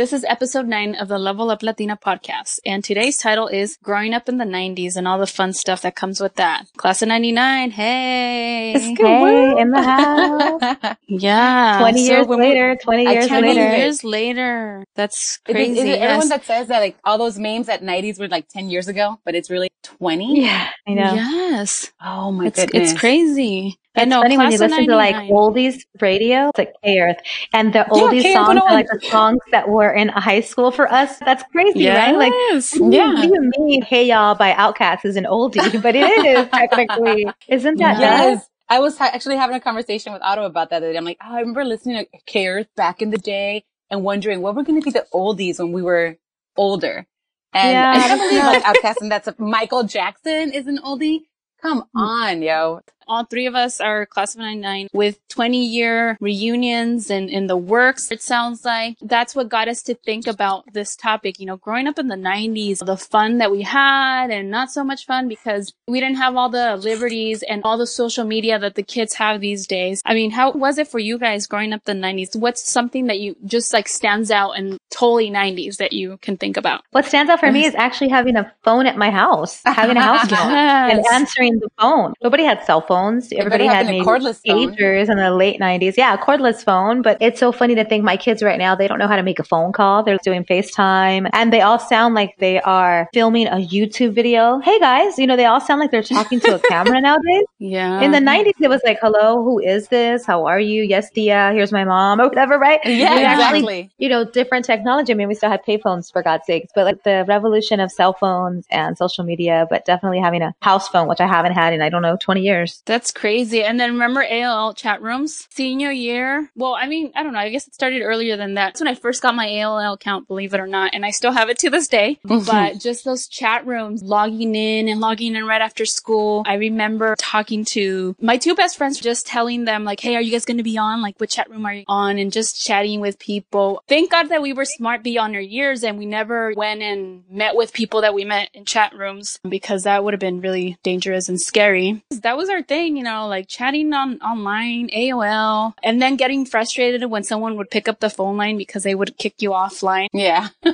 This 0.00 0.14
is 0.14 0.24
episode 0.24 0.66
nine 0.66 0.94
of 0.94 1.08
the 1.08 1.18
Level 1.18 1.50
Up 1.50 1.62
Latina 1.62 1.94
podcast. 1.94 2.58
And 2.64 2.82
today's 2.82 3.18
title 3.18 3.48
is 3.48 3.76
Growing 3.82 4.14
Up 4.14 4.30
in 4.30 4.38
the 4.38 4.46
90s 4.46 4.96
and 4.96 5.06
all 5.06 5.18
the 5.18 5.26
fun 5.26 5.52
stuff 5.52 5.82
that 5.82 5.94
comes 5.94 6.22
with 6.22 6.36
that. 6.36 6.64
Class 6.78 7.02
of 7.02 7.08
99. 7.08 7.70
Hey. 7.70 8.72
It's 8.76 8.98
good 8.98 9.06
hey, 9.06 9.60
in 9.60 9.70
the 9.72 9.82
house. 10.82 10.96
Yeah. 11.06 11.76
20 11.80 12.06
So 12.06 12.12
years 12.12 12.26
later, 12.28 12.76
20 12.82 13.06
uh, 13.06 13.10
years 13.10 13.26
can't 13.26 13.44
20 13.44 13.58
later. 13.60 13.76
years 13.76 14.02
later. 14.02 14.84
That's 14.96 15.36
crazy. 15.36 15.80
Is 15.80 15.84
it 15.84 16.00
everyone 16.00 16.30
that 16.30 16.46
says 16.46 16.68
that 16.68 16.78
like 16.78 16.96
all 17.04 17.18
those 17.18 17.38
memes 17.38 17.68
at 17.68 17.82
90s 17.82 18.18
were 18.18 18.28
like 18.28 18.48
10 18.48 18.70
years 18.70 18.88
ago, 18.88 19.20
but 19.26 19.34
it's 19.34 19.50
really 19.50 19.68
20? 19.82 20.40
Yeah, 20.40 20.70
I 20.88 20.94
know. 20.94 21.12
Yes. 21.12 21.92
Oh 22.02 22.32
my 22.32 22.46
It's, 22.46 22.58
goodness. 22.58 22.92
it's 22.92 22.98
crazy. 22.98 23.78
I 24.00 24.02
It's 24.02 24.10
know. 24.10 24.22
funny 24.22 24.36
when 24.38 24.50
you 24.52 24.58
Class 24.58 24.70
of 24.70 24.70
listen 24.78 24.88
to 24.88 24.96
like 24.96 25.16
oldies 25.30 25.84
radio, 26.00 26.48
it's 26.48 26.58
like 26.58 26.72
K 26.82 26.98
Earth, 27.00 27.16
and 27.52 27.72
the 27.72 27.84
oldies 27.90 28.22
K-Earth 28.22 28.46
songs 28.46 28.60
are 28.66 28.74
like 28.74 28.86
the 28.92 29.00
songs 29.08 29.38
that 29.52 29.68
were 29.68 29.92
in 29.92 30.08
high 30.08 30.40
school 30.40 30.70
for 30.70 30.90
us. 30.92 31.18
That's 31.18 31.42
crazy, 31.52 31.86
right? 31.88 32.14
Like, 32.16 32.32
Yes. 32.50 32.76
Yeah. 32.76 33.22
even 33.24 33.50
me, 33.58 33.80
Hey 33.86 34.06
Ya 34.06 34.34
by 34.34 34.52
Outkast 34.52 35.04
is 35.04 35.16
an 35.16 35.24
oldie, 35.24 35.80
but 35.86 35.94
it 35.94 36.24
is 36.26 36.48
technically. 36.50 37.26
Isn't 37.48 37.78
that 37.78 37.98
nuts? 38.00 38.00
Yes. 38.00 38.46
I 38.68 38.78
was 38.78 38.96
ha- 38.98 39.10
actually 39.12 39.36
having 39.36 39.56
a 39.56 39.60
conversation 39.60 40.12
with 40.12 40.22
Otto 40.22 40.44
about 40.44 40.70
that. 40.70 40.78
the 40.80 40.86
other 40.86 40.92
day. 40.92 40.98
I'm 40.98 41.04
like, 41.04 41.18
oh, 41.24 41.34
I 41.34 41.40
remember 41.40 41.64
listening 41.64 42.04
to 42.04 42.18
K 42.26 42.46
Earth 42.46 42.68
back 42.76 43.02
in 43.02 43.10
the 43.10 43.18
day 43.18 43.64
and 43.90 44.04
wondering 44.04 44.42
what 44.42 44.54
were 44.54 44.62
going 44.62 44.80
to 44.80 44.84
be 44.84 44.92
the 44.92 45.06
oldies 45.12 45.58
when 45.58 45.72
we 45.72 45.82
were 45.82 46.16
older. 46.56 47.04
And 47.52 47.72
Yeah, 47.72 47.90
I 47.90 47.98
can't 47.98 48.20
believe 48.20 48.44
like 48.44 48.62
Outkast 48.62 49.00
and 49.00 49.10
that's 49.10 49.26
a, 49.26 49.34
Michael 49.38 49.82
Jackson 49.82 50.52
is 50.52 50.68
an 50.68 50.78
oldie. 50.84 51.22
Come 51.60 51.82
Mm. 51.96 52.00
on, 52.00 52.42
yo. 52.42 52.80
All 53.10 53.24
three 53.24 53.46
of 53.46 53.56
us 53.56 53.80
are 53.80 54.06
class 54.06 54.34
of 54.34 54.40
99 54.40 54.88
with 54.92 55.18
20 55.28 55.66
year 55.66 56.16
reunions 56.20 57.10
and 57.10 57.28
in 57.28 57.48
the 57.48 57.56
works. 57.56 58.10
It 58.12 58.22
sounds 58.22 58.64
like 58.64 58.96
that's 59.02 59.34
what 59.34 59.48
got 59.48 59.66
us 59.66 59.82
to 59.82 59.94
think 59.96 60.28
about 60.28 60.72
this 60.72 60.94
topic. 60.94 61.40
You 61.40 61.46
know, 61.46 61.56
growing 61.56 61.88
up 61.88 61.98
in 61.98 62.06
the 62.06 62.14
90s, 62.14 62.84
the 62.86 62.96
fun 62.96 63.38
that 63.38 63.50
we 63.50 63.62
had 63.62 64.30
and 64.30 64.48
not 64.48 64.70
so 64.70 64.84
much 64.84 65.06
fun 65.06 65.28
because 65.28 65.74
we 65.88 65.98
didn't 65.98 66.18
have 66.18 66.36
all 66.36 66.48
the 66.48 66.76
liberties 66.76 67.42
and 67.42 67.62
all 67.64 67.76
the 67.76 67.86
social 67.86 68.24
media 68.24 68.60
that 68.60 68.76
the 68.76 68.82
kids 68.84 69.14
have 69.14 69.40
these 69.40 69.66
days. 69.66 70.02
I 70.06 70.14
mean, 70.14 70.30
how 70.30 70.52
was 70.52 70.78
it 70.78 70.86
for 70.86 71.00
you 71.00 71.18
guys 71.18 71.48
growing 71.48 71.72
up 71.72 71.88
in 71.88 72.00
the 72.00 72.06
90s? 72.06 72.36
What's 72.36 72.70
something 72.70 73.08
that 73.08 73.18
you 73.18 73.34
just 73.44 73.72
like 73.72 73.88
stands 73.88 74.30
out 74.30 74.52
and 74.52 74.78
totally 74.90 75.30
90s 75.30 75.78
that 75.78 75.92
you 75.92 76.18
can 76.22 76.36
think 76.36 76.56
about? 76.56 76.82
What 76.92 77.06
stands 77.06 77.28
out 77.28 77.40
for 77.40 77.50
me 77.50 77.64
is 77.64 77.74
actually 77.76 78.10
having 78.10 78.36
a 78.36 78.52
phone 78.62 78.86
at 78.86 78.96
my 78.96 79.10
house, 79.10 79.60
having 79.64 79.96
a 79.96 80.02
house 80.02 80.28
phone. 80.30 80.52
And 80.52 81.04
answering 81.12 81.58
the 81.58 81.68
phone. 81.76 82.14
Nobody 82.22 82.44
had 82.44 82.64
cell 82.64 82.80
phones. 82.80 82.99
Everybody 83.32 83.66
had 83.66 83.86
maybe 83.86 84.04
cordless 84.04 84.40
phone. 84.46 84.74
pagers 84.74 85.08
in 85.08 85.16
the 85.16 85.30
late 85.30 85.58
nineties. 85.60 85.96
Yeah, 85.96 86.14
a 86.14 86.18
cordless 86.18 86.64
phone. 86.64 87.02
But 87.02 87.18
it's 87.20 87.40
so 87.40 87.52
funny 87.52 87.74
to 87.74 87.84
think 87.84 88.04
my 88.04 88.16
kids 88.16 88.42
right 88.42 88.58
now, 88.58 88.74
they 88.74 88.88
don't 88.88 88.98
know 88.98 89.08
how 89.08 89.16
to 89.16 89.22
make 89.22 89.38
a 89.38 89.44
phone 89.44 89.72
call. 89.72 90.02
They're 90.02 90.18
doing 90.18 90.44
FaceTime 90.44 91.30
and 91.32 91.52
they 91.52 91.60
all 91.60 91.78
sound 91.78 92.14
like 92.14 92.36
they 92.38 92.60
are 92.60 93.08
filming 93.12 93.46
a 93.46 93.56
YouTube 93.56 94.12
video. 94.12 94.60
Hey 94.60 94.78
guys, 94.78 95.18
you 95.18 95.26
know, 95.26 95.36
they 95.36 95.46
all 95.46 95.60
sound 95.60 95.80
like 95.80 95.90
they're 95.90 96.02
talking 96.02 96.40
to 96.40 96.56
a 96.56 96.58
camera 96.68 97.00
nowadays. 97.00 97.44
Yeah. 97.58 98.00
In 98.02 98.12
the 98.12 98.20
nineties, 98.20 98.54
it 98.60 98.68
was 98.68 98.80
like, 98.84 98.98
hello, 99.00 99.42
who 99.42 99.58
is 99.58 99.88
this? 99.88 100.24
How 100.24 100.46
are 100.46 100.60
you? 100.60 100.82
Yes, 100.82 101.10
Dia, 101.10 101.50
here's 101.52 101.72
my 101.72 101.84
mom 101.84 102.20
or 102.20 102.28
whatever, 102.28 102.58
right? 102.58 102.80
Yeah, 102.84 103.08
actually 103.08 103.80
exactly. 103.80 103.90
you 103.98 104.08
know, 104.08 104.24
different 104.24 104.64
technology. 104.64 105.12
I 105.12 105.16
mean, 105.16 105.28
we 105.28 105.34
still 105.34 105.50
had 105.50 105.64
payphones 105.64 106.12
for 106.12 106.22
God's 106.22 106.46
sakes, 106.46 106.72
but 106.74 106.84
like 106.84 107.02
the 107.04 107.24
revolution 107.26 107.80
of 107.80 107.90
cell 107.90 108.12
phones 108.12 108.66
and 108.70 108.96
social 108.96 109.24
media, 109.24 109.66
but 109.70 109.84
definitely 109.84 110.20
having 110.20 110.42
a 110.42 110.54
house 110.60 110.88
phone, 110.88 111.08
which 111.08 111.20
I 111.20 111.26
haven't 111.26 111.52
had 111.52 111.72
in, 111.72 111.82
I 111.82 111.88
don't 111.88 112.02
know, 112.02 112.16
20 112.16 112.40
years. 112.40 112.82
That's 112.90 113.12
crazy. 113.12 113.62
And 113.62 113.78
then 113.78 113.92
remember 113.92 114.24
AOL 114.24 114.76
chat 114.76 115.00
rooms? 115.00 115.46
Senior 115.50 115.92
year? 115.92 116.50
Well, 116.56 116.74
I 116.74 116.88
mean, 116.88 117.12
I 117.14 117.22
don't 117.22 117.32
know. 117.32 117.38
I 117.38 117.48
guess 117.48 117.68
it 117.68 117.74
started 117.74 118.02
earlier 118.02 118.36
than 118.36 118.54
that. 118.54 118.70
That's 118.70 118.80
when 118.80 118.88
I 118.88 118.96
first 118.96 119.22
got 119.22 119.36
my 119.36 119.46
AOL 119.46 119.94
account, 119.94 120.26
believe 120.26 120.54
it 120.54 120.58
or 120.58 120.66
not. 120.66 120.90
And 120.92 121.06
I 121.06 121.12
still 121.12 121.30
have 121.30 121.48
it 121.48 121.58
to 121.60 121.70
this 121.70 121.86
day. 121.86 122.18
Mhm. 122.26 122.46
But 122.46 122.80
just 122.80 123.04
those 123.04 123.28
chat 123.28 123.64
rooms, 123.64 124.02
logging 124.02 124.56
in 124.56 124.88
and 124.88 125.00
logging 125.00 125.36
in 125.36 125.44
right 125.44 125.60
after 125.60 125.86
school. 125.86 126.42
I 126.46 126.54
remember 126.54 127.14
talking 127.16 127.64
to 127.66 128.16
my 128.20 128.36
two 128.36 128.56
best 128.56 128.76
friends, 128.76 128.98
just 128.98 129.24
telling 129.24 129.66
them 129.66 129.84
like, 129.84 130.00
Hey, 130.00 130.16
are 130.16 130.20
you 130.20 130.32
guys 130.32 130.44
going 130.44 130.56
to 130.56 130.64
be 130.64 130.76
on? 130.76 131.00
Like, 131.00 131.20
what 131.20 131.30
chat 131.30 131.48
room 131.48 131.66
are 131.66 131.74
you 131.74 131.84
on? 131.86 132.18
And 132.18 132.32
just 132.32 132.64
chatting 132.64 133.00
with 133.00 133.20
people. 133.20 133.84
Thank 133.88 134.10
God 134.10 134.30
that 134.30 134.42
we 134.42 134.52
were 134.52 134.64
smart 134.64 135.04
beyond 135.04 135.36
our 135.36 135.40
years 135.40 135.84
and 135.84 135.96
we 135.96 136.06
never 136.06 136.52
went 136.56 136.82
and 136.82 137.22
met 137.30 137.54
with 137.54 137.72
people 137.72 138.00
that 138.00 138.14
we 138.14 138.24
met 138.24 138.48
in 138.52 138.64
chat 138.64 138.94
rooms 138.96 139.38
because 139.48 139.84
that 139.84 140.02
would 140.02 140.12
have 140.12 140.20
been 140.20 140.40
really 140.40 140.76
dangerous 140.82 141.28
and 141.28 141.40
scary. 141.40 142.02
That 142.10 142.36
was 142.36 142.48
our 142.48 142.62
thing, 142.70 142.96
you 142.96 143.02
know, 143.02 143.26
like 143.26 143.48
chatting 143.48 143.92
on 143.92 144.20
online, 144.20 144.88
AOL, 144.96 145.74
and 145.82 146.00
then 146.00 146.14
getting 146.16 146.46
frustrated 146.46 147.04
when 147.10 147.24
someone 147.24 147.56
would 147.56 147.68
pick 147.68 147.88
up 147.88 147.98
the 147.98 148.08
phone 148.08 148.36
line 148.36 148.56
because 148.56 148.84
they 148.84 148.94
would 148.94 149.18
kick 149.18 149.42
you 149.42 149.50
offline. 149.50 150.06
Yeah. 150.12 150.50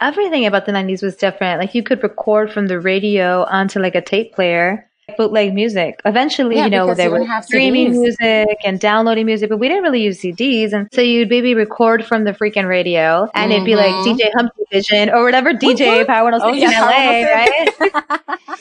Everything 0.00 0.46
about 0.46 0.66
the 0.66 0.72
90s 0.72 1.02
was 1.02 1.16
different. 1.16 1.60
Like 1.60 1.74
you 1.74 1.82
could 1.82 2.04
record 2.04 2.52
from 2.52 2.68
the 2.68 2.78
radio 2.78 3.44
onto 3.44 3.80
like 3.80 3.96
a 3.96 4.00
tape 4.00 4.32
player. 4.32 4.88
Bootleg 5.16 5.52
music. 5.54 6.00
Eventually, 6.04 6.56
Yeah, 6.56 6.64
you 6.64 6.70
know, 6.70 6.94
they 6.94 7.08
were 7.08 7.24
streaming 7.42 7.92
CDs. 7.92 7.98
music 8.00 8.56
and 8.64 8.80
downloading 8.80 9.26
music, 9.26 9.50
but 9.50 9.58
we 9.58 9.68
didn't 9.68 9.82
really 9.82 10.02
use 10.02 10.20
CDs. 10.20 10.72
And 10.72 10.88
so 10.92 11.00
you'd 11.02 11.28
maybe 11.28 11.54
record 11.54 12.04
from 12.04 12.24
the 12.24 12.32
freaking 12.32 12.66
radio 12.66 13.28
and 13.34 13.52
it'd 13.52 13.64
be 13.66 13.76
like 13.76 13.92
Mhm. 13.94 14.16
DJ 14.16 14.30
Humpty 14.34 14.62
Vision 14.72 15.10
or 15.10 15.22
whatever 15.24 15.52
DJ 15.52 16.04
Power 16.06 16.24
106 16.24 16.42
Oh, 16.44 16.54
yeah, 16.54 16.68
in 16.70 17.24
LA, 17.26 17.32
right? 17.34 17.92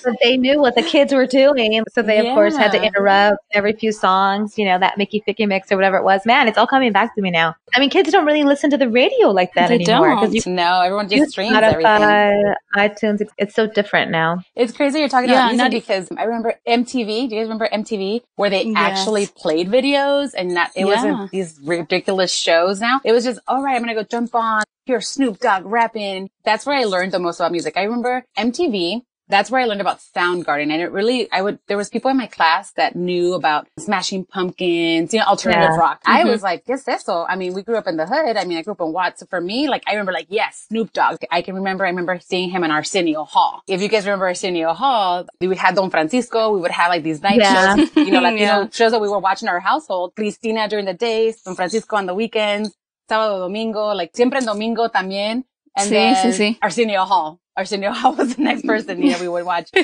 but 0.04 0.14
they 0.22 0.36
knew 0.38 0.60
what 0.60 0.76
the 0.76 0.84
kids 0.84 1.14
were 1.14 1.26
doing. 1.26 1.82
So 1.94 2.02
they, 2.02 2.20
of 2.20 2.34
course, 2.36 2.58
had 2.58 2.72
to 2.74 2.84
interrupt 2.84 3.38
every 3.54 3.74
few 3.74 3.92
songs, 3.92 4.58
you 4.58 4.66
know, 4.66 4.78
that 4.80 4.98
Mickey 4.98 5.24
Ficky 5.28 5.48
mix 5.48 5.72
or 5.72 5.76
whatever 5.78 5.98
it 5.98 6.04
was. 6.04 6.26
Man, 6.26 6.48
it's 6.48 6.58
all 6.58 6.68
coming 6.68 6.92
back 6.92 7.16
to 7.16 7.22
me 7.22 7.32
now. 7.32 7.56
I 7.76 7.80
mean, 7.80 7.90
kids 7.90 8.12
don't 8.12 8.26
really 8.26 8.44
listen 8.44 8.70
to 8.72 8.78
the 8.78 8.90
radio 8.90 9.30
like 9.30 9.54
that 9.56 9.70
They 9.70 9.76
anymore. 9.76 10.16
don't. 10.22 10.34
you 10.34 10.42
no, 10.46 10.82
everyone 10.82 11.08
just 11.10 11.32
streams 11.32 11.54
everything. 11.56 12.54
iTunes, 12.76 13.22
it's, 13.22 13.32
it's 13.38 13.56
so 13.56 13.66
different 13.68 14.12
now. 14.12 14.44
It's 14.56 14.74
crazy 14.74 15.00
you're 15.00 15.08
talking 15.10 15.30
Yeah, 15.30 15.46
about 15.52 15.70
music 15.72 15.72
because 15.72 16.10
I 16.18 16.24
remember 16.34 16.60
MTV. 16.68 17.30
Do 17.30 17.36
you 17.36 17.42
guys 17.42 17.50
remember 17.50 17.68
MTV 17.72 18.22
where 18.36 18.50
they 18.50 18.64
Yes. 18.64 18.76
actually 18.76 19.28
played 19.28 19.70
videos 19.70 20.32
and 20.38 20.54
not, 20.54 20.72
it 20.76 20.82
Yeah. 20.82 20.86
wasn't 20.86 21.32
these 21.32 21.60
ridiculous 21.64 22.32
shows 22.34 22.80
now. 22.82 23.00
It 23.04 23.12
was 23.12 23.24
just, 23.24 23.40
all 23.48 23.62
right, 23.62 23.76
I'm 23.76 23.84
going 23.84 23.96
to 23.96 24.02
go 24.02 24.08
jump 24.08 24.34
on 24.36 24.64
here, 24.86 25.02
Snoop 25.02 25.40
Dogg 25.40 25.66
rapping. 25.66 26.30
That's 26.46 26.66
where 26.66 26.76
I 26.78 26.84
learned 26.84 27.12
the 27.12 27.20
most 27.20 27.40
about 27.40 27.52
music. 27.52 27.78
I 27.78 27.84
remember 27.84 28.24
MTV. 28.38 29.02
That's 29.30 29.50
where 29.50 29.62
I 29.62 29.66
learned 29.66 29.82
about 29.82 30.00
Soundgarden. 30.16 30.72
And 30.72 30.82
it 30.82 30.92
really, 30.92 31.32
I 31.32 31.42
would, 31.42 31.60
there 31.68 31.78
was 31.78 31.90
people 31.90 32.12
in 32.12 32.18
my 32.18 32.28
class 32.28 32.72
that 32.74 32.96
knew 32.96 33.34
about 33.36 33.68
Smashing 33.80 34.26
Pumpkins, 34.26 35.14
you 35.14 35.20
know, 35.20 35.26
alternative 35.26 35.72
Yeah. 35.74 35.78
rock. 35.80 36.02
I 36.06 36.24
Mhm. 36.24 36.30
was 36.30 36.44
like, 36.44 36.66
¿qué 36.66 36.74
es 36.74 37.04
So, 37.06 37.26
I 37.28 37.36
mean, 37.38 37.54
we 37.54 37.64
grew 37.64 37.78
up 37.78 37.88
in 37.88 37.96
the 37.98 38.06
hood. 38.06 38.36
I 38.38 38.44
mean, 38.46 38.58
I 38.58 38.62
grew 38.64 38.74
up 38.74 38.82
in 38.82 38.92
Watts. 38.92 39.22
So 39.22 39.26
for 39.26 39.40
me, 39.40 39.68
like, 39.70 39.84
I 39.88 39.92
remember 39.94 40.12
like, 40.12 40.28
yes, 40.30 40.66
Snoop 40.68 40.92
Dogg. 40.94 41.20
I 41.32 41.42
can 41.42 41.56
remember, 41.56 41.86
I 41.86 41.90
remember 41.90 42.20
seeing 42.20 42.50
him 42.50 42.64
in 42.64 42.72
Arsenio 42.72 43.24
Hall. 43.24 43.62
If 43.68 43.82
you 43.82 43.88
guys 43.88 44.06
remember 44.06 44.26
Arsenio 44.28 44.74
Hall, 44.74 45.26
we 45.40 45.56
had 45.56 45.76
Don 45.76 45.90
Francisco. 45.90 46.52
We 46.54 46.60
would 46.60 46.72
have 46.72 46.90
like 46.90 47.04
these 47.04 47.22
night 47.22 47.40
Yeah. 47.40 47.76
shows, 47.78 47.90
you 47.96 48.12
know, 48.12 48.20
Latino 48.28 48.40
Yeah. 48.64 48.68
shows 48.72 48.92
that 48.92 49.00
we 49.02 49.08
were 49.10 49.20
watching 49.20 49.48
our 49.48 49.60
household. 49.62 50.16
Cristina 50.16 50.68
during 50.68 50.86
the 50.86 50.94
days, 50.94 51.42
Don 51.44 51.56
Francisco 51.56 51.96
on 51.96 52.06
the 52.08 52.14
weekends, 52.14 52.76
Sábado 53.10 53.40
Domingo, 53.40 53.94
like 53.94 54.12
siempre 54.16 54.40
en 54.40 54.46
Domingo 54.46 54.90
también. 54.90 55.46
And 55.76 55.88
Sí, 55.88 55.96
then 55.96 56.16
sí, 56.16 56.34
sí. 56.34 56.58
Arsenio 56.62 57.04
Hall. 57.06 57.40
Arsenio 57.58 57.92
Hall 58.00 58.16
was 58.16 58.36
the 58.36 58.42
next 58.42 58.66
person, 58.66 59.02
you 59.02 59.12
know, 59.12 59.20
we 59.20 59.28
would 59.28 59.46
watch. 59.46 59.70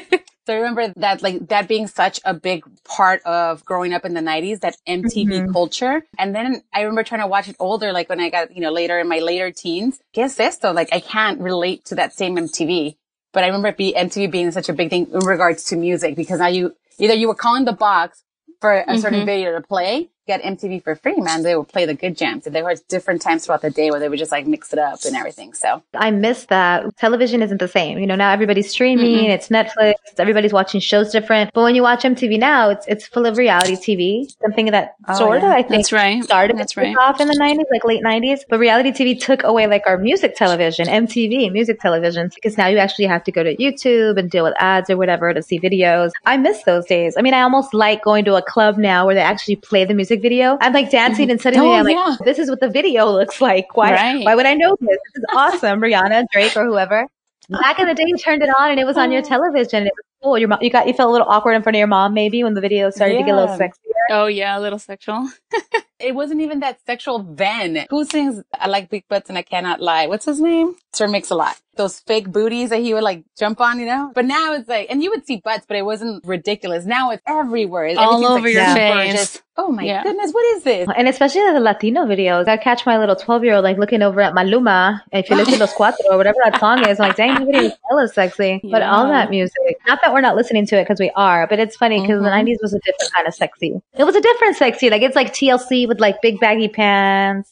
So 0.45 0.53
I 0.55 0.57
remember 0.57 0.91
that, 0.97 1.21
like, 1.21 1.49
that 1.49 1.67
being 1.67 1.85
such 1.85 2.19
a 2.25 2.33
big 2.33 2.63
part 2.83 3.21
of 3.21 3.63
growing 3.65 3.93
up 3.93 4.03
in 4.03 4.15
the 4.15 4.21
90s, 4.21 4.61
that 4.61 4.77
MTV 4.87 5.27
Mhm. 5.43 5.53
culture. 5.53 6.01
And 6.17 6.33
then 6.33 6.63
I 6.73 6.81
remember 6.81 7.03
trying 7.03 7.21
to 7.21 7.27
watch 7.27 7.47
it 7.49 7.55
older, 7.59 7.93
like 7.93 8.09
when 8.09 8.19
I 8.19 8.31
got, 8.31 8.55
you 8.55 8.61
know, 8.61 8.71
later 8.71 8.97
in 8.97 9.07
my 9.07 9.19
later 9.19 9.51
teens. 9.51 9.99
¿Qué 10.11 10.23
es 10.23 10.39
esto? 10.39 10.71
Like, 10.73 10.89
I 10.91 11.01
can't 11.01 11.39
relate 11.39 11.85
to 11.85 11.95
that 11.95 12.13
same 12.13 12.35
MTV. 12.35 12.95
But 13.31 13.43
I 13.43 13.47
remember 13.47 13.71
be, 13.73 13.93
MTV 13.95 14.31
being 14.31 14.49
such 14.51 14.69
a 14.69 14.73
big 14.73 14.89
thing 14.89 15.05
in 15.13 15.19
regards 15.19 15.65
to 15.65 15.75
music 15.75 16.15
because 16.15 16.39
now 16.39 16.47
you, 16.47 16.73
either 16.97 17.13
you 17.13 17.27
were 17.27 17.35
calling 17.35 17.65
the 17.65 17.73
box 17.73 18.23
for 18.59 18.73
a 18.87 18.97
certain 18.97 19.21
Mhm. 19.21 19.25
video 19.27 19.51
to 19.51 19.61
play 19.61 20.09
get 20.29 20.41
MTV 20.43 20.83
for 20.83 20.95
free, 20.95 21.15
man, 21.17 21.43
they 21.43 21.55
would 21.55 21.67
play 21.67 21.85
the 21.85 21.93
good 22.03 22.15
jams. 22.15 22.45
And 22.45 22.53
there 22.55 22.63
were 22.63 22.75
different 22.87 23.21
times 23.21 23.45
throughout 23.45 23.61
the 23.61 23.69
day 23.81 23.89
where 23.91 23.99
they 23.99 24.09
would 24.09 24.19
just 24.19 24.31
like 24.31 24.45
mix 24.47 24.71
it 24.73 24.79
up 24.79 24.99
and 25.05 25.15
everything. 25.15 25.53
So 25.53 25.81
I 25.95 26.11
miss 26.11 26.45
that. 26.45 26.95
Television 26.97 27.41
isn't 27.41 27.59
the 27.59 27.67
same. 27.67 27.97
You 27.99 28.07
know, 28.07 28.15
now 28.15 28.31
everybody's 28.31 28.69
streaming, 28.69 29.25
Mm-mm. 29.25 29.29
it's 29.35 29.49
Netflix, 29.49 29.95
everybody's 30.17 30.53
watching 30.53 30.79
shows 30.79 31.11
different. 31.11 31.51
But 31.53 31.63
when 31.63 31.75
you 31.75 31.81
watch 31.81 32.03
MTV 32.03 32.39
now, 32.39 32.69
it's 32.69 32.85
it's 32.87 33.05
full 33.07 33.25
of 33.25 33.37
reality 33.37 33.75
TV. 33.75 34.31
Something 34.41 34.67
that 34.71 34.95
Oh, 35.07 35.17
sort 35.17 35.37
of 35.37 35.43
yeah. 35.43 35.49
I 35.59 35.63
think 35.63 35.81
That's 35.83 35.91
right. 35.91 36.23
started 36.23 36.57
That's 36.57 36.77
right. 36.77 36.95
off 36.97 37.19
in 37.19 37.27
the 37.27 37.33
90s, 37.45 37.63
like 37.71 37.83
late 37.83 38.03
90s. 38.03 38.41
But 38.49 38.59
reality 38.59 38.91
TV 38.91 39.19
took 39.19 39.43
away 39.43 39.65
like 39.67 39.83
our 39.87 39.97
music 39.97 40.35
television, 40.35 40.85
MTV, 40.87 41.51
music 41.51 41.79
television, 41.79 42.29
because 42.35 42.57
now 42.57 42.67
you 42.67 42.77
actually 42.77 43.05
have 43.07 43.23
to 43.23 43.31
go 43.31 43.41
to 43.43 43.55
YouTube 43.55 44.17
and 44.19 44.29
deal 44.29 44.43
with 44.43 44.53
ads 44.59 44.89
or 44.89 44.97
whatever 44.97 45.33
to 45.33 45.41
see 45.41 45.59
videos. 45.59 46.11
I 46.25 46.37
miss 46.37 46.63
those 46.63 46.85
days. 46.85 47.15
I 47.17 47.21
mean, 47.21 47.33
I 47.33 47.41
almost 47.41 47.73
like 47.73 48.03
going 48.03 48.23
to 48.25 48.35
a 48.35 48.41
club 48.41 48.77
now 48.77 49.05
where 49.05 49.15
they 49.15 49.21
actually 49.21 49.55
play 49.55 49.83
the 49.85 49.93
music 49.95 50.18
video. 50.19 50.57
I'm 50.61 50.73
like 50.73 50.91
dancing 50.91 51.25
mm-hmm. 51.25 51.31
and 51.31 51.41
suddenly 51.41 51.67
Oh, 51.69 51.73
I'm 51.73 51.85
like, 51.85 51.95
yeah. 51.95 52.15
this 52.23 52.39
is 52.39 52.49
what 52.49 52.59
the 52.59 52.69
video 52.69 53.09
looks 53.11 53.41
like. 53.41 53.75
Why, 53.75 53.93
Right. 53.93 54.25
why 54.25 54.35
would 54.35 54.45
I 54.45 54.53
know 54.53 54.75
this? 54.79 54.89
This 54.89 55.15
is 55.21 55.25
awesome. 55.33 55.79
Rihanna, 55.81 56.25
Drake, 56.31 56.55
or 56.55 56.65
whoever. 56.65 57.07
Back 57.49 57.79
in 57.79 57.87
the 57.87 57.95
day, 57.95 58.03
you 58.05 58.17
turned 58.17 58.43
it 58.43 58.49
on 58.59 58.71
and 58.71 58.79
it 58.79 58.85
was 58.85 58.97
on 58.97 59.11
your 59.11 59.21
oh. 59.21 59.25
television. 59.25 59.79
And 59.79 59.87
it 59.87 59.93
was 59.95 60.05
cool. 60.23 60.37
Your 60.37 60.49
mom, 60.49 60.59
you 60.61 60.69
got, 60.69 60.87
you 60.87 60.93
felt 60.93 61.09
a 61.09 61.11
little 61.11 61.27
awkward 61.27 61.53
in 61.53 61.63
front 61.63 61.75
of 61.75 61.79
your 61.79 61.87
mom 61.87 62.13
maybe 62.13 62.43
when 62.43 62.53
the 62.53 62.61
video 62.61 62.89
started 62.91 63.17
to 63.17 63.23
get 63.23 63.31
a 63.31 63.35
little 63.35 63.49
Yeah. 63.49 63.57
sexy. 63.57 63.81
Oh 64.11 64.27
yeah, 64.27 64.57
a 64.57 64.61
little 64.61 64.79
sexual. 64.79 65.29
it 65.99 66.15
wasn't 66.15 66.41
even 66.41 66.59
that 66.61 66.79
sexual 66.85 67.19
then. 67.19 67.85
Who 67.89 68.05
sings 68.05 68.41
I 68.53 68.67
like 68.67 68.89
big 68.89 69.07
butts 69.07 69.29
and 69.29 69.37
I 69.37 69.41
cannot 69.41 69.81
lie? 69.81 70.07
What's 70.07 70.25
his 70.25 70.39
name? 70.39 70.75
Sir 70.93 71.07
Mix 71.07 71.29
a 71.29 71.35
Lot. 71.35 71.55
Those 71.75 71.99
fake 71.99 72.29
booties 72.29 72.71
that 72.71 72.79
he 72.81 72.93
would 72.93 73.03
like 73.03 73.23
jump 73.37 73.61
on, 73.61 73.79
you 73.79 73.85
know? 73.85 74.11
But 74.13 74.25
now 74.25 74.53
it's 74.53 74.67
like, 74.67 74.87
and 74.89 75.01
you 75.03 75.11
would 75.11 75.25
see 75.25 75.37
butts, 75.37 75.65
but 75.67 75.77
it 75.77 75.83
wasn't 75.85 76.25
ridiculous. 76.25 76.83
Now 76.85 77.11
it's 77.11 77.21
everywhere. 77.25 77.93
All 77.97 78.25
over 78.25 78.41
like, 78.45 78.53
your 78.53 78.65
super 78.65 78.75
face. 78.79 79.13
just- 79.13 79.41
oh 79.55 79.69
my 79.71 79.83
Yeah. 79.83 80.03
goodness, 80.03 80.31
what 80.31 80.43
is 80.55 80.63
this? 80.63 80.87
And 80.95 81.07
especially 81.07 81.41
the 81.53 81.59
Latino 81.59 82.05
videos. 82.05 82.47
I 82.47 82.57
catch 82.57 82.85
my 82.85 82.97
little 82.97 83.15
12 83.15 83.43
year 83.43 83.55
old 83.55 83.63
like 83.63 83.77
looking 83.77 84.01
over 84.01 84.19
at 84.21 84.33
Maluma. 84.33 85.01
If 85.11 85.29
you 85.29 85.35
listen 85.35 85.53
to 85.55 85.59
Los 85.59 85.73
Cuatro 85.73 86.09
or 86.11 86.17
whatever 86.17 86.37
that 86.45 86.59
song 86.59 86.85
is, 86.87 86.99
I'm 86.99 87.09
like, 87.09 87.17
dang, 87.17 87.35
the 87.39 87.45
video 87.45 87.61
is 87.63 87.73
hella 87.89 88.07
sexy. 88.07 88.59
But 88.63 88.81
all 88.81 89.07
that 89.09 89.29
music, 89.29 89.55
not 89.87 89.99
that 90.03 90.11
we're 90.13 90.21
not 90.21 90.35
listening 90.37 90.65
to 90.67 90.77
it 90.79 90.83
because 90.83 90.99
we 90.99 91.11
are, 91.15 91.45
but 91.47 91.59
it's 91.59 91.75
funny 91.77 92.01
because 92.01 92.21
the 92.21 92.27
Mhm. 92.29 92.45
90s 92.45 92.57
was 92.61 92.73
a 92.73 92.79
different 92.79 93.13
kind 93.13 93.27
of 93.27 93.33
sexy. 93.35 93.79
It 93.97 94.03
was 94.05 94.15
a 94.15 94.21
different 94.21 94.55
sexy. 94.57 94.89
Like 94.89 95.01
it's 95.01 95.15
like 95.15 95.33
TLC 95.33 95.87
with 95.89 95.99
like 95.99 96.21
big 96.21 96.39
baggy 96.39 96.69
pants. 96.69 97.49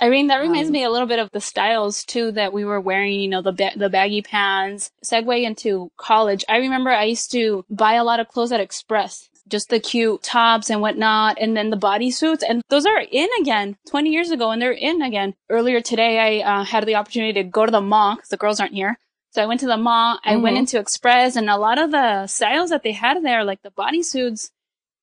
I 0.00 0.08
mean, 0.08 0.26
that 0.26 0.38
reminds 0.38 0.68
Um, 0.70 0.72
me 0.72 0.82
a 0.82 0.90
little 0.90 1.06
bit 1.06 1.20
of 1.20 1.30
the 1.30 1.40
styles 1.40 2.04
too 2.04 2.32
that 2.32 2.52
we 2.52 2.64
were 2.64 2.80
wearing. 2.80 3.20
You 3.20 3.28
know, 3.28 3.42
the 3.42 3.52
ba- 3.52 3.72
the 3.76 3.88
baggy 3.88 4.22
pants. 4.22 4.90
Segue 5.04 5.44
into 5.44 5.90
college. 5.96 6.44
I 6.48 6.56
remember 6.56 6.90
I 6.90 7.04
used 7.04 7.30
to 7.30 7.64
buy 7.70 7.94
a 7.94 8.02
lot 8.04 8.18
of 8.18 8.26
clothes 8.26 8.50
at 8.50 8.58
Express, 8.60 9.28
just 9.46 9.68
the 9.70 9.78
cute 9.78 10.22
tops 10.24 10.68
and 10.68 10.80
whatnot, 10.80 11.38
and 11.40 11.56
then 11.56 11.70
the 11.70 11.76
bodysuits, 11.76 12.42
and 12.48 12.60
those 12.70 12.86
are 12.86 13.00
in 13.08 13.28
again. 13.40 13.76
Twenty 13.88 14.10
years 14.10 14.32
ago, 14.32 14.50
and 14.50 14.60
they're 14.60 14.72
in 14.72 15.00
again. 15.00 15.34
Earlier 15.48 15.80
today, 15.80 16.40
I 16.42 16.60
uh, 16.60 16.64
had 16.64 16.84
the 16.86 16.96
opportunity 16.96 17.34
to 17.34 17.44
go 17.48 17.64
to 17.64 17.70
the 17.72 17.80
mall 17.80 18.16
because 18.16 18.30
the 18.30 18.36
girls 18.36 18.58
aren't 18.58 18.74
here. 18.74 18.98
So 19.30 19.42
I 19.42 19.46
went 19.46 19.60
to 19.60 19.66
the 19.66 19.76
mall. 19.76 20.18
I 20.24 20.36
went 20.36 20.56
Mhm. 20.56 20.60
into 20.60 20.78
Express, 20.80 21.36
and 21.36 21.48
a 21.48 21.56
lot 21.56 21.78
of 21.78 21.92
the 21.92 22.26
styles 22.26 22.70
that 22.70 22.82
they 22.82 22.92
had 22.92 23.22
there, 23.22 23.44
like 23.44 23.62
the 23.62 23.70
bodysuits. 23.70 24.50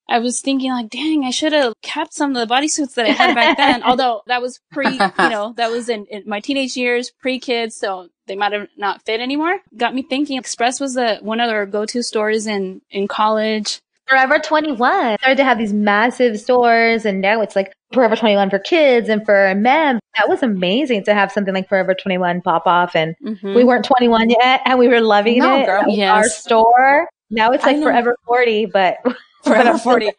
I 0.08 0.18
was 0.18 0.40
thinking 0.40 0.70
like, 0.72 0.90
dang, 0.90 1.24
I 1.24 1.30
should 1.30 1.52
have 1.52 1.74
kept 1.82 2.12
some 2.12 2.36
of 2.36 2.48
the 2.48 2.52
bodysuits 2.54 2.94
that 2.94 3.06
I 3.06 3.10
had 3.10 3.34
back 3.34 3.56
then. 3.56 3.82
Although 3.84 4.22
that 4.26 4.42
was 4.42 4.60
pre, 4.70 4.88
you 4.90 4.98
know, 5.18 5.54
that 5.56 5.70
was 5.70 5.88
in, 5.88 6.06
in 6.06 6.24
my 6.26 6.40
teenage 6.40 6.76
years, 6.76 7.10
pre 7.10 7.38
kids, 7.38 7.76
so 7.76 8.08
they 8.26 8.36
might 8.36 8.52
have 8.52 8.68
not 8.76 9.02
fit 9.06 9.20
anymore. 9.20 9.58
Got 9.76 9.94
me 9.94 10.02
thinking. 10.02 10.38
Express 10.38 10.80
was 10.80 10.94
the 10.94 11.18
one 11.22 11.40
of 11.40 11.50
our 11.50 11.66
go 11.66 11.86
to 11.86 12.02
stores 12.02 12.46
in 12.46 12.82
in 12.90 13.08
college. 13.08 13.80
Forever 14.08 14.38
21 14.40 14.76
started 15.18 15.36
to 15.36 15.44
have 15.44 15.56
these 15.58 15.72
massive 15.72 16.38
stores 16.38 17.06
and 17.06 17.20
now 17.20 17.40
it's 17.40 17.54
like 17.56 17.72
Forever 17.94 18.16
21 18.16 18.50
for 18.50 18.58
kids 18.58 19.08
and 19.08 19.24
for 19.24 19.54
men. 19.54 20.00
That 20.18 20.28
was 20.28 20.42
amazing 20.42 21.04
to 21.04 21.14
have 21.14 21.30
something 21.32 21.54
like 21.54 21.68
Forever 21.68 21.94
21 21.94 22.42
pop 22.42 22.66
off 22.66 22.94
and 22.96 23.14
Mhm. 23.24 23.54
we 23.54 23.64
weren't 23.64 23.84
21 23.84 24.28
yet 24.30 24.60
and 24.66 24.78
we 24.78 24.88
were 24.88 25.00
loving 25.00 25.38
No, 25.38 25.56
it. 25.60 25.66
girl. 25.66 25.84
Was 25.86 25.98
Our 26.00 26.24
store. 26.24 27.08
Now 27.30 27.52
it's 27.52 27.64
like. 27.64 27.80
Forever 27.80 28.16
40, 28.26 28.66
but 28.66 28.96
Forever 29.44 29.78
40. 29.78 30.12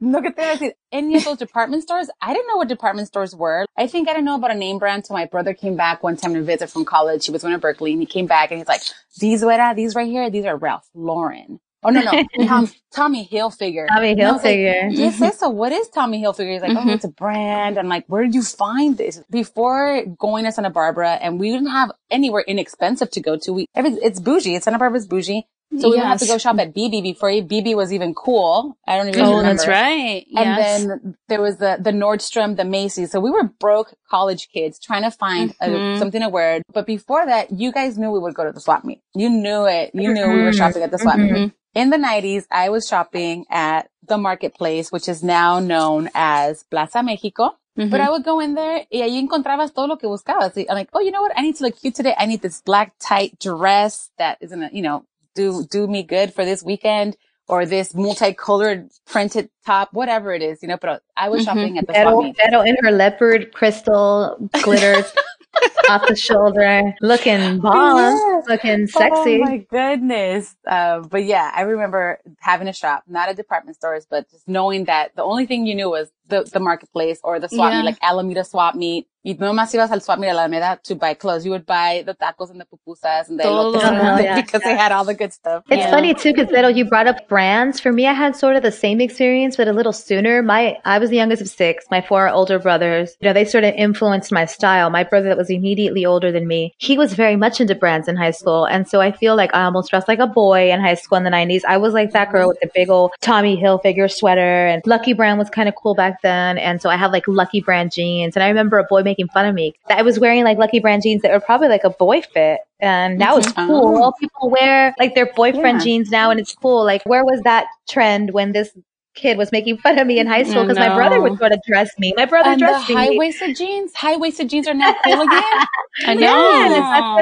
Look 0.00 0.24
at 0.26 0.36
that. 0.36 0.62
Any 0.92 1.16
of 1.16 1.24
those 1.24 1.38
department 1.38 1.82
stores? 1.82 2.08
I 2.20 2.32
didn't 2.32 2.46
know 2.46 2.56
what 2.56 2.68
department 2.68 3.08
stores 3.08 3.34
were. 3.34 3.66
I 3.76 3.88
think 3.88 4.08
I 4.08 4.12
didn't 4.12 4.26
know 4.26 4.36
about 4.36 4.52
a 4.52 4.54
name 4.54 4.78
brand 4.78 5.02
until 5.02 5.14
my 5.16 5.24
brother 5.24 5.54
came 5.54 5.74
back 5.76 6.02
one 6.04 6.16
time 6.16 6.34
to 6.34 6.42
visit 6.42 6.70
from 6.70 6.84
college. 6.84 7.26
He 7.26 7.32
was 7.32 7.42
going 7.42 7.52
to 7.54 7.58
Berkeley 7.58 7.92
and 7.92 8.00
he 8.00 8.06
came 8.06 8.26
back 8.26 8.50
and 8.52 8.58
he's 8.58 8.68
like, 8.68 8.82
these 9.18 9.44
were 9.44 9.74
these 9.74 9.96
right 9.96 10.06
here. 10.06 10.30
These 10.30 10.44
are 10.44 10.56
Ralph 10.56 10.88
Lauren. 10.94 11.58
Oh, 11.82 11.90
no, 11.90 12.00
no. 12.00 12.24
Tom, 12.46 12.68
Tommy 12.92 13.28
Hilfiger. 13.30 13.86
Tommy 13.88 14.14
was 14.14 14.42
like, 14.42 14.56
Hilfiger. 14.56 14.90
¿Qué 14.96 15.06
es 15.06 15.20
eso? 15.22 15.48
What 15.48 15.72
is 15.72 15.88
Tommy 15.88 16.20
Hilfiger? 16.22 16.52
He's 16.52 16.62
like, 16.62 16.76
oh, 16.76 16.80
Mhm. 16.80 16.94
it's 16.94 17.04
a 17.04 17.08
brand. 17.08 17.78
I'm 17.78 17.88
like, 17.88 18.04
where 18.08 18.24
did 18.24 18.34
you 18.34 18.42
find 18.42 18.96
this? 18.98 19.22
Before 19.30 20.04
going 20.18 20.44
to 20.44 20.50
Santa 20.52 20.70
Barbara, 20.70 21.12
and 21.12 21.38
we 21.38 21.50
didn't 21.52 21.70
have 21.70 21.92
anywhere 22.10 22.42
inexpensive 22.48 23.10
to 23.12 23.20
go 23.20 23.36
to. 23.38 23.52
We, 23.52 23.66
every, 23.76 23.92
it's 23.92 24.18
bougie. 24.18 24.56
It's 24.56 24.64
Santa 24.64 24.78
Barbara's 24.78 25.06
bougie. 25.06 25.46
So 25.76 25.90
we 25.90 25.96
would 25.96 26.04
have 26.06 26.18
to 26.20 26.26
go 26.26 26.38
shop 26.38 26.58
at 26.58 26.74
BB 26.74 27.02
before 27.02 27.28
BB 27.30 27.76
was 27.76 27.92
even 27.92 28.14
cool. 28.14 28.76
I 28.86 28.96
don't 28.96 29.08
even 29.08 29.20
know. 29.20 29.26
Oh, 29.34 29.36
remember. 29.38 29.54
that's 29.54 29.68
right. 29.68 30.24
And 30.34 30.46
yes. 30.56 30.84
then 30.84 31.14
there 31.28 31.42
was 31.42 31.58
the, 31.58 31.76
the 31.80 31.90
Nordstrom, 31.92 32.56
the 32.56 32.64
Macy's. 32.64 33.10
So 33.12 33.20
we 33.20 33.30
were 33.30 33.44
broke 33.44 33.92
college 34.10 34.48
kids 34.50 34.78
trying 34.78 35.02
to 35.02 35.10
find 35.10 35.54
a, 35.60 35.68
Mhm. 35.68 35.98
something 35.98 36.22
to 36.22 36.28
wear. 36.30 36.62
But 36.72 36.86
before 36.86 37.26
that, 37.26 37.52
you 37.52 37.70
guys 37.70 37.98
knew 37.98 38.10
we 38.10 38.18
would 38.18 38.34
go 38.34 38.44
to 38.44 38.52
the 38.52 38.60
swap 38.60 38.82
meet. 38.84 39.02
You 39.14 39.28
knew 39.28 39.66
it. 39.66 39.90
You 39.94 40.12
knew 40.14 40.26
we 40.28 40.42
were 40.42 40.50
Mhm. 40.52 40.56
shopping 40.56 40.82
at 40.82 40.90
the 40.90 40.98
swap 40.98 41.18
meet. 41.18 41.32
Mhm. 41.32 41.52
In 41.74 41.90
the 41.90 41.98
90s, 41.98 42.46
I 42.50 42.70
was 42.70 42.88
shopping 42.88 43.44
at 43.50 43.88
the 44.06 44.16
marketplace, 44.16 44.90
which 44.90 45.06
is 45.08 45.22
now 45.22 45.60
known 45.60 46.08
as 46.14 46.64
Plaza 46.70 47.02
Mexico. 47.02 47.56
Mhm. 47.78 47.90
But 47.90 48.00
I 48.00 48.10
would 48.10 48.24
go 48.24 48.40
in 48.40 48.54
there 48.54 48.86
y 48.90 49.02
ahí 49.02 49.18
encontrabas 49.18 49.72
todo 49.74 49.86
lo 49.86 49.96
que 49.96 50.08
buscabas. 50.08 50.56
I'm 50.56 50.74
like, 50.74 50.88
oh, 50.94 51.00
you 51.00 51.10
know 51.12 51.20
what? 51.22 51.32
I 51.36 51.42
need 51.42 51.56
to 51.56 51.64
look 51.64 51.76
cute 51.78 51.94
today. 51.94 52.14
I 52.18 52.24
need 52.26 52.40
this 52.40 52.62
black 52.62 52.94
tight 52.98 53.38
dress 53.38 54.10
that 54.18 54.38
is 54.40 54.50
gonna, 54.50 54.70
you 54.72 54.82
know, 54.82 55.04
do, 55.34 55.64
do 55.70 55.86
me 55.86 56.02
good 56.02 56.32
for 56.34 56.44
this 56.44 56.62
weekend 56.62 57.16
or 57.48 57.64
this 57.64 57.94
multicolored 57.94 58.90
printed 59.06 59.48
top, 59.64 59.92
whatever 59.92 60.32
it 60.32 60.42
is, 60.42 60.62
you 60.62 60.68
know, 60.68 60.76
but 60.80 61.02
I 61.16 61.28
was 61.30 61.42
Mhm. 61.42 61.44
shopping 61.44 61.78
at 61.78 61.86
the 61.86 61.94
swap 61.94 62.04
Vero, 62.04 62.22
meet. 62.22 62.36
Vero 62.36 62.60
in 62.62 62.76
her 62.82 62.90
leopard 62.90 63.52
crystal 63.54 64.36
glitters 64.62 65.04
off 65.88 66.06
the 66.06 66.14
shoulder, 66.16 66.94
looking 67.00 67.58
bomb, 67.60 67.96
Yes. 67.96 68.44
looking 68.48 68.86
sexy. 68.86 69.36
Oh 69.36 69.44
my 69.44 69.56
goodness. 69.58 70.54
Uh, 70.66 71.00
but 71.00 71.24
yeah, 71.24 71.50
I 71.54 71.62
remember 71.62 72.20
having 72.40 72.68
a 72.68 72.72
shop, 72.74 73.04
not 73.08 73.30
at 73.30 73.36
department 73.36 73.76
stores, 73.76 74.06
but 74.08 74.30
just 74.30 74.46
knowing 74.46 74.84
that 74.84 75.16
the 75.16 75.22
only 75.22 75.46
thing 75.46 75.64
you 75.66 75.74
knew 75.74 75.88
was 75.88 76.10
the, 76.28 76.44
the 76.52 76.60
marketplace 76.60 77.20
or 77.24 77.40
the 77.40 77.48
swap 77.48 77.72
Yeah. 77.72 77.78
meet, 77.80 77.86
like 77.86 77.98
Alameda 78.02 78.44
swap 78.44 78.74
meet. 78.74 79.06
Y 79.24 79.36
no 79.38 79.52
más 79.52 79.74
ibas 79.74 79.90
al 79.90 80.00
swap 80.00 80.18
meet 80.20 80.28
Alameda 80.30 80.78
to 80.84 80.94
buy 80.94 81.12
clothes. 81.12 81.44
You 81.44 81.50
would 81.50 81.66
buy 81.66 82.02
the 82.06 82.14
tacos 82.14 82.50
and 82.50 82.60
the 82.60 82.66
pupusas 82.66 83.28
and 83.28 83.38
the 83.38 83.42
Todo. 83.42 83.72
elotes 83.78 83.82
Oh, 83.84 84.16
the- 84.16 84.22
yeah. 84.22 84.40
because 84.40 84.62
they 84.62 84.76
had 84.76 84.92
all 84.92 85.04
the 85.04 85.12
good 85.12 85.32
stuff. 85.32 85.64
It's 85.68 85.82
Yeah. 85.82 85.90
funny 85.90 86.14
too, 86.14 86.32
because 86.32 86.50
Vero, 86.50 86.68
you 86.68 86.84
brought 86.84 87.08
up 87.08 87.28
brands. 87.28 87.80
For 87.80 87.92
me, 87.92 88.06
I 88.06 88.12
had 88.12 88.36
sort 88.36 88.54
of 88.56 88.62
the 88.62 88.70
same 88.72 89.00
experience, 89.00 89.56
but 89.56 89.66
a 89.68 89.72
little 89.72 89.92
sooner. 89.92 90.40
My, 90.42 90.78
I 90.84 90.98
was 90.98 91.10
the 91.10 91.16
youngest 91.16 91.42
of 91.42 91.48
six. 91.48 91.84
My 91.90 92.00
four 92.00 92.28
older 92.28 92.58
brothers, 92.60 93.16
you 93.20 93.26
know, 93.28 93.34
they 93.34 93.44
sort 93.44 93.64
of 93.64 93.74
influenced 93.74 94.30
my 94.32 94.44
style. 94.46 94.88
My 94.88 95.02
brother 95.02 95.28
that 95.28 95.36
was 95.36 95.50
immediately 95.50 96.06
older 96.06 96.30
than 96.30 96.46
me, 96.46 96.72
he 96.78 96.96
was 96.96 97.12
very 97.14 97.36
much 97.36 97.60
into 97.60 97.74
brands 97.74 98.06
in 98.08 98.16
high 98.16 98.30
school. 98.30 98.64
And 98.66 98.88
so 98.88 99.00
I 99.00 99.10
feel 99.10 99.34
like 99.36 99.52
I 99.54 99.64
almost 99.64 99.90
dressed 99.90 100.08
like 100.08 100.20
a 100.20 100.26
boy 100.28 100.70
in 100.70 100.80
high 100.80 100.94
school 100.94 101.18
in 101.18 101.24
the 101.24 101.30
nineties. 101.30 101.64
I 101.68 101.76
was 101.78 101.92
like 101.92 102.12
that 102.12 102.30
girl 102.30 102.48
with 102.48 102.60
the 102.60 102.70
big 102.72 102.88
old 102.88 103.10
Tommy 103.20 103.60
Hilfiger 103.60 104.10
sweater 104.10 104.66
and 104.68 104.80
Lucky 104.86 105.12
Brand 105.12 105.38
was 105.40 105.50
kind 105.50 105.68
of 105.68 105.74
cool 105.74 105.94
back 105.96 106.17
then. 106.22 106.58
And 106.58 106.80
so 106.82 106.88
I 106.90 106.96
had 106.96 107.12
like 107.12 107.26
Lucky 107.28 107.60
Brand 107.60 107.92
jeans. 107.92 108.36
And 108.36 108.42
I 108.42 108.48
remember 108.48 108.78
a 108.78 108.84
boy 108.84 109.02
making 109.02 109.28
fun 109.28 109.46
of 109.46 109.54
me. 109.54 109.74
that 109.88 109.98
I 109.98 110.02
was 110.02 110.18
wearing 110.18 110.44
like 110.44 110.58
Lucky 110.58 110.78
Brand 110.80 111.02
jeans 111.02 111.22
that 111.22 111.30
were 111.32 111.40
probably 111.40 111.68
like 111.68 111.84
a 111.84 111.90
boy 111.90 112.22
fit. 112.22 112.60
And 112.80 113.20
that 113.20 113.36
it's 113.38 113.52
Mhm. 113.52 113.66
cool. 113.66 114.04
Oh. 114.04 114.12
People 114.20 114.50
wear 114.50 114.94
like 114.98 115.14
their 115.14 115.26
boyfriend 115.34 115.78
Yeah. 115.78 115.84
jeans 115.84 116.10
now 116.10 116.30
and 116.30 116.38
it's 116.40 116.54
cool. 116.54 116.84
Like 116.84 117.02
where 117.04 117.24
was 117.24 117.40
that 117.42 117.66
trend 117.88 118.32
when 118.32 118.52
this 118.52 118.70
kid 119.14 119.36
was 119.36 119.50
making 119.50 119.76
fun 119.78 119.98
of 119.98 120.06
me 120.06 120.18
in 120.20 120.26
high 120.28 120.44
school? 120.44 120.62
Because 120.62 120.78
my 120.78 120.94
brother 120.94 121.20
would 121.20 121.36
sort 121.38 121.50
of 121.52 121.60
dress 121.66 121.90
me. 121.98 122.14
My 122.16 122.24
brother 122.24 122.50
And 122.50 122.60
the 122.60 122.66
dressed 122.66 122.84
high 122.90 123.10
waisted 123.16 123.56
jeans, 123.56 123.92
high 123.94 124.16
waisted 124.16 124.48
jeans 124.48 124.68
are 124.68 124.74
now 124.74 124.94
cool 125.02 125.20
again. 125.22 125.42
I 126.06 126.14
know. 126.14 126.50
Yeah, 126.50 126.68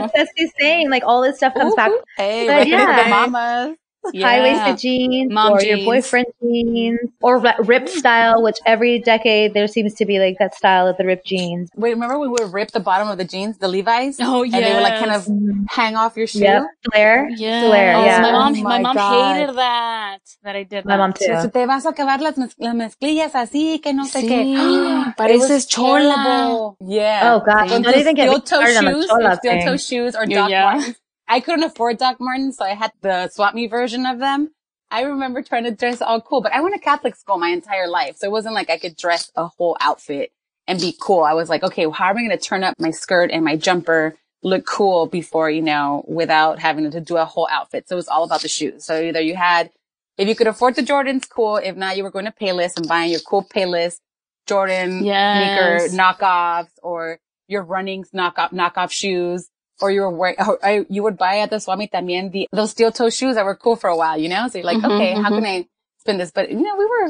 that's 0.04 0.14
what 0.14 0.28
Ceci's 0.36 0.52
saying. 0.60 0.90
Like 0.90 1.04
all 1.06 1.22
this 1.22 1.36
stuff 1.38 1.54
comes 1.54 1.74
back. 1.74 1.90
Ooh, 1.90 2.00
Hey, 2.18 2.46
But 2.46 2.68
yeah. 2.68 3.04
the 3.04 3.08
mamas. 3.10 3.76
High 4.14 4.36
Yeah. 4.38 4.42
waisted 4.42 4.78
jeans 4.78 5.32
Mom 5.32 5.52
or 5.52 5.62
your 5.62 5.78
boyfriend 5.84 6.26
jeans 6.42 6.98
or 7.22 7.38
ri- 7.38 7.52
ripped 7.60 7.88
mm-hmm. 7.88 7.98
style, 7.98 8.42
which 8.42 8.56
every 8.66 9.00
decade 9.00 9.54
there 9.54 9.66
seems 9.68 9.94
to 9.94 10.04
be 10.06 10.18
like 10.18 10.36
that 10.38 10.54
style 10.54 10.86
of 10.86 10.96
the 10.96 11.04
ripped 11.04 11.26
jeans. 11.26 11.70
Wait, 11.76 11.90
remember 11.90 12.18
when 12.18 12.30
we 12.30 12.36
would 12.44 12.52
rip 12.52 12.70
the 12.72 12.80
bottom 12.80 13.08
of 13.08 13.18
the 13.18 13.24
jeans, 13.24 13.58
the 13.58 13.68
Levi's? 13.68 14.18
Oh, 14.20 14.42
yeah 14.42 14.56
And 14.56 14.64
they 14.66 14.74
would 14.74 14.82
like 14.82 14.98
kind 14.98 15.12
of 15.12 15.24
mm-hmm. 15.24 15.64
hang 15.68 15.96
off 15.96 16.16
your 16.16 16.26
shoe? 16.26 16.40
Yep. 16.40 16.62
Flare. 16.92 17.28
Yeah. 17.36 17.66
Flare, 17.68 17.96
Oh, 17.96 18.04
yeah. 18.04 18.20
My 18.20 18.32
mom, 18.32 18.54
Oh 18.56 18.62
my 18.62 18.78
my 18.78 18.92
mom 18.94 19.36
hated 19.36 19.56
that. 19.56 20.18
That 20.42 20.56
I 20.56 20.62
did 20.62 20.84
My 20.84 20.96
that. 20.96 20.98
mom 20.98 21.12
too. 21.12 21.40
Si 21.42 21.48
te 21.50 21.66
vas 21.66 21.84
a 21.86 21.90
acabar 21.90 22.20
las, 22.20 22.36
mez- 22.36 22.54
las 22.58 22.74
mezclillas 22.74 23.34
así, 23.34 23.80
que 23.82 23.92
no 23.92 24.04
sé 24.04 24.20
Sí, 24.20 24.28
qué. 24.28 25.14
pareces 25.16 25.50
It 25.50 25.52
was 25.54 25.66
chola. 25.66 26.14
terrible. 26.14 26.76
Yeah. 26.80 27.34
Oh, 27.34 27.40
gosh. 27.40 27.70
Con 27.70 27.82
Don't 27.82 27.92
tus 27.92 28.00
even 28.02 28.14
get 28.14 28.28
me 28.28 28.36
steel-toe 28.40 28.56
on 28.78 28.84
the 28.84 28.90
shoes, 28.92 29.06
chola 29.06 29.22
your 29.22 29.36
steel-toe 29.36 29.76
shoes 29.76 30.16
or 30.16 30.24
Yeah, 30.26 30.36
Doc 30.40 30.50
yeah. 30.50 30.64
Martens. 30.74 30.96
I 31.28 31.40
couldn't 31.40 31.64
afford 31.64 31.98
Doc 31.98 32.18
Martens, 32.20 32.56
so 32.56 32.64
I 32.64 32.74
had 32.74 32.92
the 33.00 33.28
swap 33.28 33.54
me 33.54 33.66
version 33.66 34.06
of 34.06 34.18
them. 34.18 34.50
I 34.90 35.02
remember 35.02 35.42
trying 35.42 35.64
to 35.64 35.72
dress 35.72 36.00
all 36.00 36.20
cool, 36.20 36.40
but 36.40 36.52
I 36.52 36.60
went 36.60 36.74
to 36.74 36.80
Catholic 36.80 37.16
school 37.16 37.38
my 37.38 37.48
entire 37.48 37.88
life. 37.88 38.16
So 38.16 38.26
it 38.26 38.30
wasn't 38.30 38.54
like 38.54 38.70
I 38.70 38.78
could 38.78 38.96
dress 38.96 39.32
a 39.34 39.48
whole 39.48 39.76
outfit 39.80 40.30
and 40.68 40.80
be 40.80 40.94
cool. 41.00 41.24
I 41.24 41.34
was 41.34 41.48
like, 41.48 41.64
okay, 41.64 41.86
well, 41.86 41.94
how 41.94 42.10
am 42.10 42.18
I 42.18 42.20
going 42.26 42.30
to 42.30 42.44
turn 42.44 42.62
up 42.62 42.74
my 42.78 42.92
skirt 42.92 43.30
and 43.32 43.44
my 43.44 43.56
jumper, 43.56 44.16
look 44.42 44.64
cool 44.64 45.06
before, 45.06 45.50
you 45.50 45.62
know, 45.62 46.04
without 46.06 46.60
having 46.60 46.88
to 46.88 47.00
do 47.00 47.16
a 47.16 47.24
whole 47.24 47.48
outfit. 47.50 47.88
So 47.88 47.96
it 47.96 47.96
was 47.96 48.08
all 48.08 48.22
about 48.22 48.42
the 48.42 48.48
shoes. 48.48 48.84
So 48.84 49.00
either 49.00 49.20
you 49.20 49.34
had, 49.34 49.70
if 50.18 50.28
you 50.28 50.36
could 50.36 50.46
afford 50.46 50.76
the 50.76 50.82
Jordans, 50.82 51.28
cool. 51.28 51.56
If 51.56 51.76
not, 51.76 51.96
you 51.96 52.04
were 52.04 52.10
going 52.12 52.26
to 52.26 52.32
Payless 52.32 52.76
and 52.76 52.86
buying 52.86 53.10
your 53.10 53.20
cool 53.20 53.44
Payless 53.44 53.98
Jordan 54.46 55.04
Yes. 55.04 55.90
sneaker 55.90 55.96
knockoffs 55.98 56.70
or 56.82 57.18
your 57.48 57.62
running 57.62 58.04
knockoff, 58.14 58.52
knockoff 58.52 58.92
shoes. 58.92 59.48
Or 59.80 59.90
you 59.90 60.00
were 60.00 60.10
wearing, 60.10 60.36
or 60.38 60.58
I- 60.64 60.86
you 60.88 61.02
would 61.02 61.18
buy 61.18 61.38
at 61.40 61.50
the 61.50 61.58
swap 61.60 61.78
meet 61.78 61.92
también 61.92 62.32
the, 62.32 62.48
those 62.52 62.70
steel 62.70 62.90
toe 62.92 63.10
shoes 63.10 63.34
that 63.36 63.44
were 63.44 63.56
cool 63.56 63.76
for 63.76 63.88
a 63.90 63.96
while, 63.96 64.18
you 64.18 64.28
know? 64.28 64.48
So 64.48 64.58
you're 64.58 64.64
like, 64.66 64.78
Mhm, 64.78 64.90
okay, 64.96 65.12
how 65.12 65.30
mhm. 65.30 65.36
can 65.38 65.44
I 65.46 65.68
spend 65.98 66.18
this? 66.20 66.30
But 66.30 66.50
you 66.50 66.62
know, 66.62 66.76
we 66.76 66.86
were, 66.86 67.08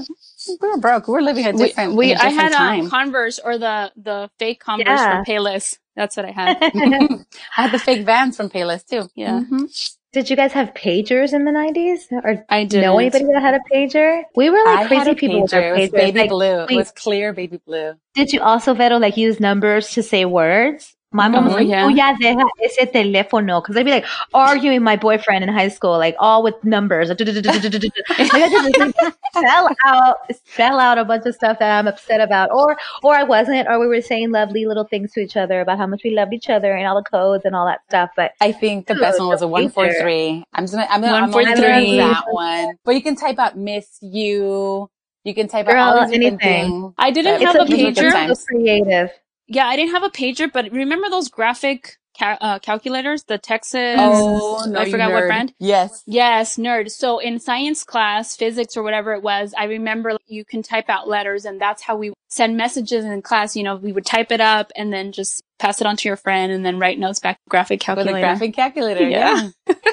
we 0.61 0.69
were 0.71 0.79
broke. 0.79 1.07
We 1.07 1.13
were 1.13 1.23
living 1.23 1.47
a 1.47 1.53
different, 1.53 1.95
we 1.95 2.13
in 2.13 2.19
a 2.19 2.21
I 2.23 2.29
different 2.31 2.53
had 2.55 2.59
time. 2.59 2.81
um, 2.83 2.91
Converse 2.91 3.39
or 3.39 3.57
the 3.59 3.93
the 3.97 4.31
fake 4.39 4.59
Converse 4.61 4.87
Yeah. 4.89 5.23
for 5.23 5.31
Payless. 5.31 5.79
That's 5.95 6.17
what 6.17 6.27
I 6.27 6.31
had. 6.33 6.59
I 6.75 7.63
had 7.63 7.73
the 7.73 7.79
fake 7.79 8.05
Vans 8.05 8.37
from 8.37 8.51
Payless 8.51 8.85
too. 8.87 9.09
Yeah. 9.15 9.41
Mhm. 9.49 9.71
Did 10.13 10.31
you 10.31 10.37
guys 10.37 10.53
have 10.53 10.73
pagers 10.73 11.35
in 11.35 11.45
the 11.45 11.51
90s? 11.53 12.11
Or 12.11 12.45
I 12.49 12.65
did. 12.65 12.81
know 12.81 12.99
anybody 12.99 13.27
that 13.27 13.43
had 13.43 13.55
a 13.55 13.61
pager? 13.73 14.23
We 14.35 14.49
were 14.49 14.57
I 14.59 14.65
like 14.65 14.79
had 14.81 14.89
crazy 14.89 15.11
a 15.11 15.15
people 15.15 15.43
with 15.43 15.51
pager. 15.53 15.63
our 15.63 15.77
It 15.77 15.81
was 15.81 15.91
pagers. 15.91 15.93
baby 15.93 16.21
Like, 16.21 16.31
blue. 16.31 16.65
It 16.71 16.75
was 16.77 16.91
clear 16.91 17.33
baby 17.35 17.61
blue. 17.67 17.95
Did 18.15 18.33
you 18.33 18.41
also, 18.41 18.73
Vero, 18.73 18.97
like 18.99 19.17
use 19.19 19.39
numbers 19.41 19.91
to 19.93 20.03
say 20.03 20.25
words? 20.25 20.96
My 21.13 21.29
mom 21.29 21.45
was 21.45 21.55
Mhm, 21.55 21.57
like, 21.57 21.69
yeah. 21.69 21.85
oh 21.85 21.89
yeah, 21.89 22.15
deja 22.19 22.45
ese 22.63 22.87
teléfono. 22.93 23.63
Cause 23.63 23.77
I'd 23.77 23.85
be 23.85 23.91
like 23.93 24.05
arguing 24.35 24.77
with 24.77 24.83
my 24.83 24.97
boyfriend 24.97 25.45
in 25.45 25.49
high 25.49 25.69
school, 25.69 25.97
like 25.99 26.17
all 26.19 26.43
with 26.43 26.63
numbers. 26.65 27.09
Like, 27.09 27.21
I 27.21 28.49
just 28.49 28.79
like, 28.79 28.95
spell 29.37 29.69
out, 29.87 30.17
spell 30.47 30.79
out 30.81 30.99
a 30.99 31.05
bunch 31.05 31.25
of 31.27 31.35
stuff 31.35 31.59
that 31.61 31.79
I'm 31.79 31.87
upset 31.87 32.21
about. 32.21 32.51
Or, 32.51 32.77
or 33.03 33.15
I 33.15 33.23
wasn't, 33.23 33.69
or 33.69 33.79
we 33.79 33.87
were 33.87 34.01
saying 34.01 34.31
lovely 34.33 34.67
little 34.67 34.85
things 34.85 35.13
to 35.13 35.21
each 35.21 35.37
other 35.37 35.61
about 35.61 35.79
how 35.79 35.87
much 35.87 36.03
we 36.05 36.11
loved 36.11 36.33
each 36.35 36.51
other 36.51 36.75
and 36.75 36.87
all 36.87 36.97
the 36.97 37.09
codes 37.09 37.45
and 37.45 37.55
all 37.55 37.67
that 37.67 37.81
stuff. 37.89 38.11
But 38.17 38.33
I 38.41 38.53
think 38.53 38.87
the 38.87 38.95
best 38.95 39.19
one 39.19 39.29
was 39.29 39.43
a 39.43 39.49
one 39.49 39.69
four 39.69 39.93
three. 39.93 40.45
I'm 40.53 40.65
just 40.65 40.75
gonna, 40.75 40.87
I'm 40.91 41.01
gonna, 41.01 41.15
I'm 41.15 41.31
One, 41.31 41.45
gonna 41.45 41.57
three. 41.57 41.97
that 41.99 42.25
one. 42.31 42.77
But 42.85 42.95
you 42.95 43.03
can 43.03 43.17
type 43.17 43.39
out 43.39 43.57
miss 43.57 43.99
you. 44.03 44.91
You 45.25 45.35
can 45.35 45.49
type 45.49 45.67
out 45.69 45.77
all 45.77 46.07
these 46.07 46.15
anything. 46.15 46.39
things. 46.39 46.95
I 46.99 47.11
didn't 47.11 47.35
It's 47.35 47.45
have 47.45 47.57
a 47.57 47.63
a 47.63 47.67
beautiful 47.67 48.03
pager. 48.03 48.37
so 48.37 48.45
creative. 48.47 49.11
Yeah, 49.49 49.67
I 49.67 49.77
didn't 49.77 49.93
have 49.93 50.03
a 50.03 50.11
pager, 50.11 50.53
but 50.53 50.71
remember 50.73 51.09
those 51.09 51.29
graphic 51.29 51.97
ca- 52.19 52.39
uh, 52.41 52.59
calculators, 52.59 53.25
the 53.25 53.39
Texas? 53.39 53.97
Oh 53.99 54.65
no, 54.69 54.81
I 54.81 54.85
you 54.85 54.91
forgot 54.91 55.13
what 55.13 55.27
brand. 55.29 55.55
Yes. 55.59 56.03
Yes, 56.07 56.57
nerd. 56.57 56.91
So 56.91 57.19
in 57.19 57.39
science 57.39 57.85
class, 57.85 58.37
physics 58.37 58.77
or 58.77 58.83
whatever 58.83 59.13
it 59.13 59.23
was, 59.23 59.55
I 59.57 59.65
remember 59.65 60.17
you 60.27 60.45
can 60.45 60.63
type 60.63 60.89
out 60.89 61.09
letters 61.09 61.45
and 61.45 61.61
that's 61.61 61.83
how 61.83 61.97
we 61.97 62.13
send 62.29 62.57
messages 62.57 63.05
in 63.05 63.23
class. 63.23 63.57
You 63.57 63.63
know, 63.63 63.77
we 63.77 63.93
would 63.93 64.07
type 64.07 64.33
it 64.33 64.41
up 64.41 64.73
and 64.77 64.93
then 64.93 65.13
just 65.13 65.43
pass 65.59 65.81
it 65.81 65.87
on 65.87 65.97
to 65.97 66.09
your 66.09 66.17
friend 66.17 66.53
and 66.53 66.65
then 66.67 66.79
write 66.79 66.99
notes 66.99 67.21
back 67.21 67.39
graphic 67.49 67.81
calculator. 67.81 68.13
With 68.15 68.19
a 68.19 68.21
graphic 68.21 68.55
calculator. 68.55 69.09
Yeah. 69.09 69.51
Yeah. 69.69 69.75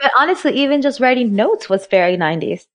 But 0.00 0.12
honestly, 0.16 0.52
even 0.52 0.80
just 0.80 1.00
writing 1.00 1.34
notes 1.34 1.68
was 1.68 1.86
very 1.88 2.16
90s. 2.16 2.68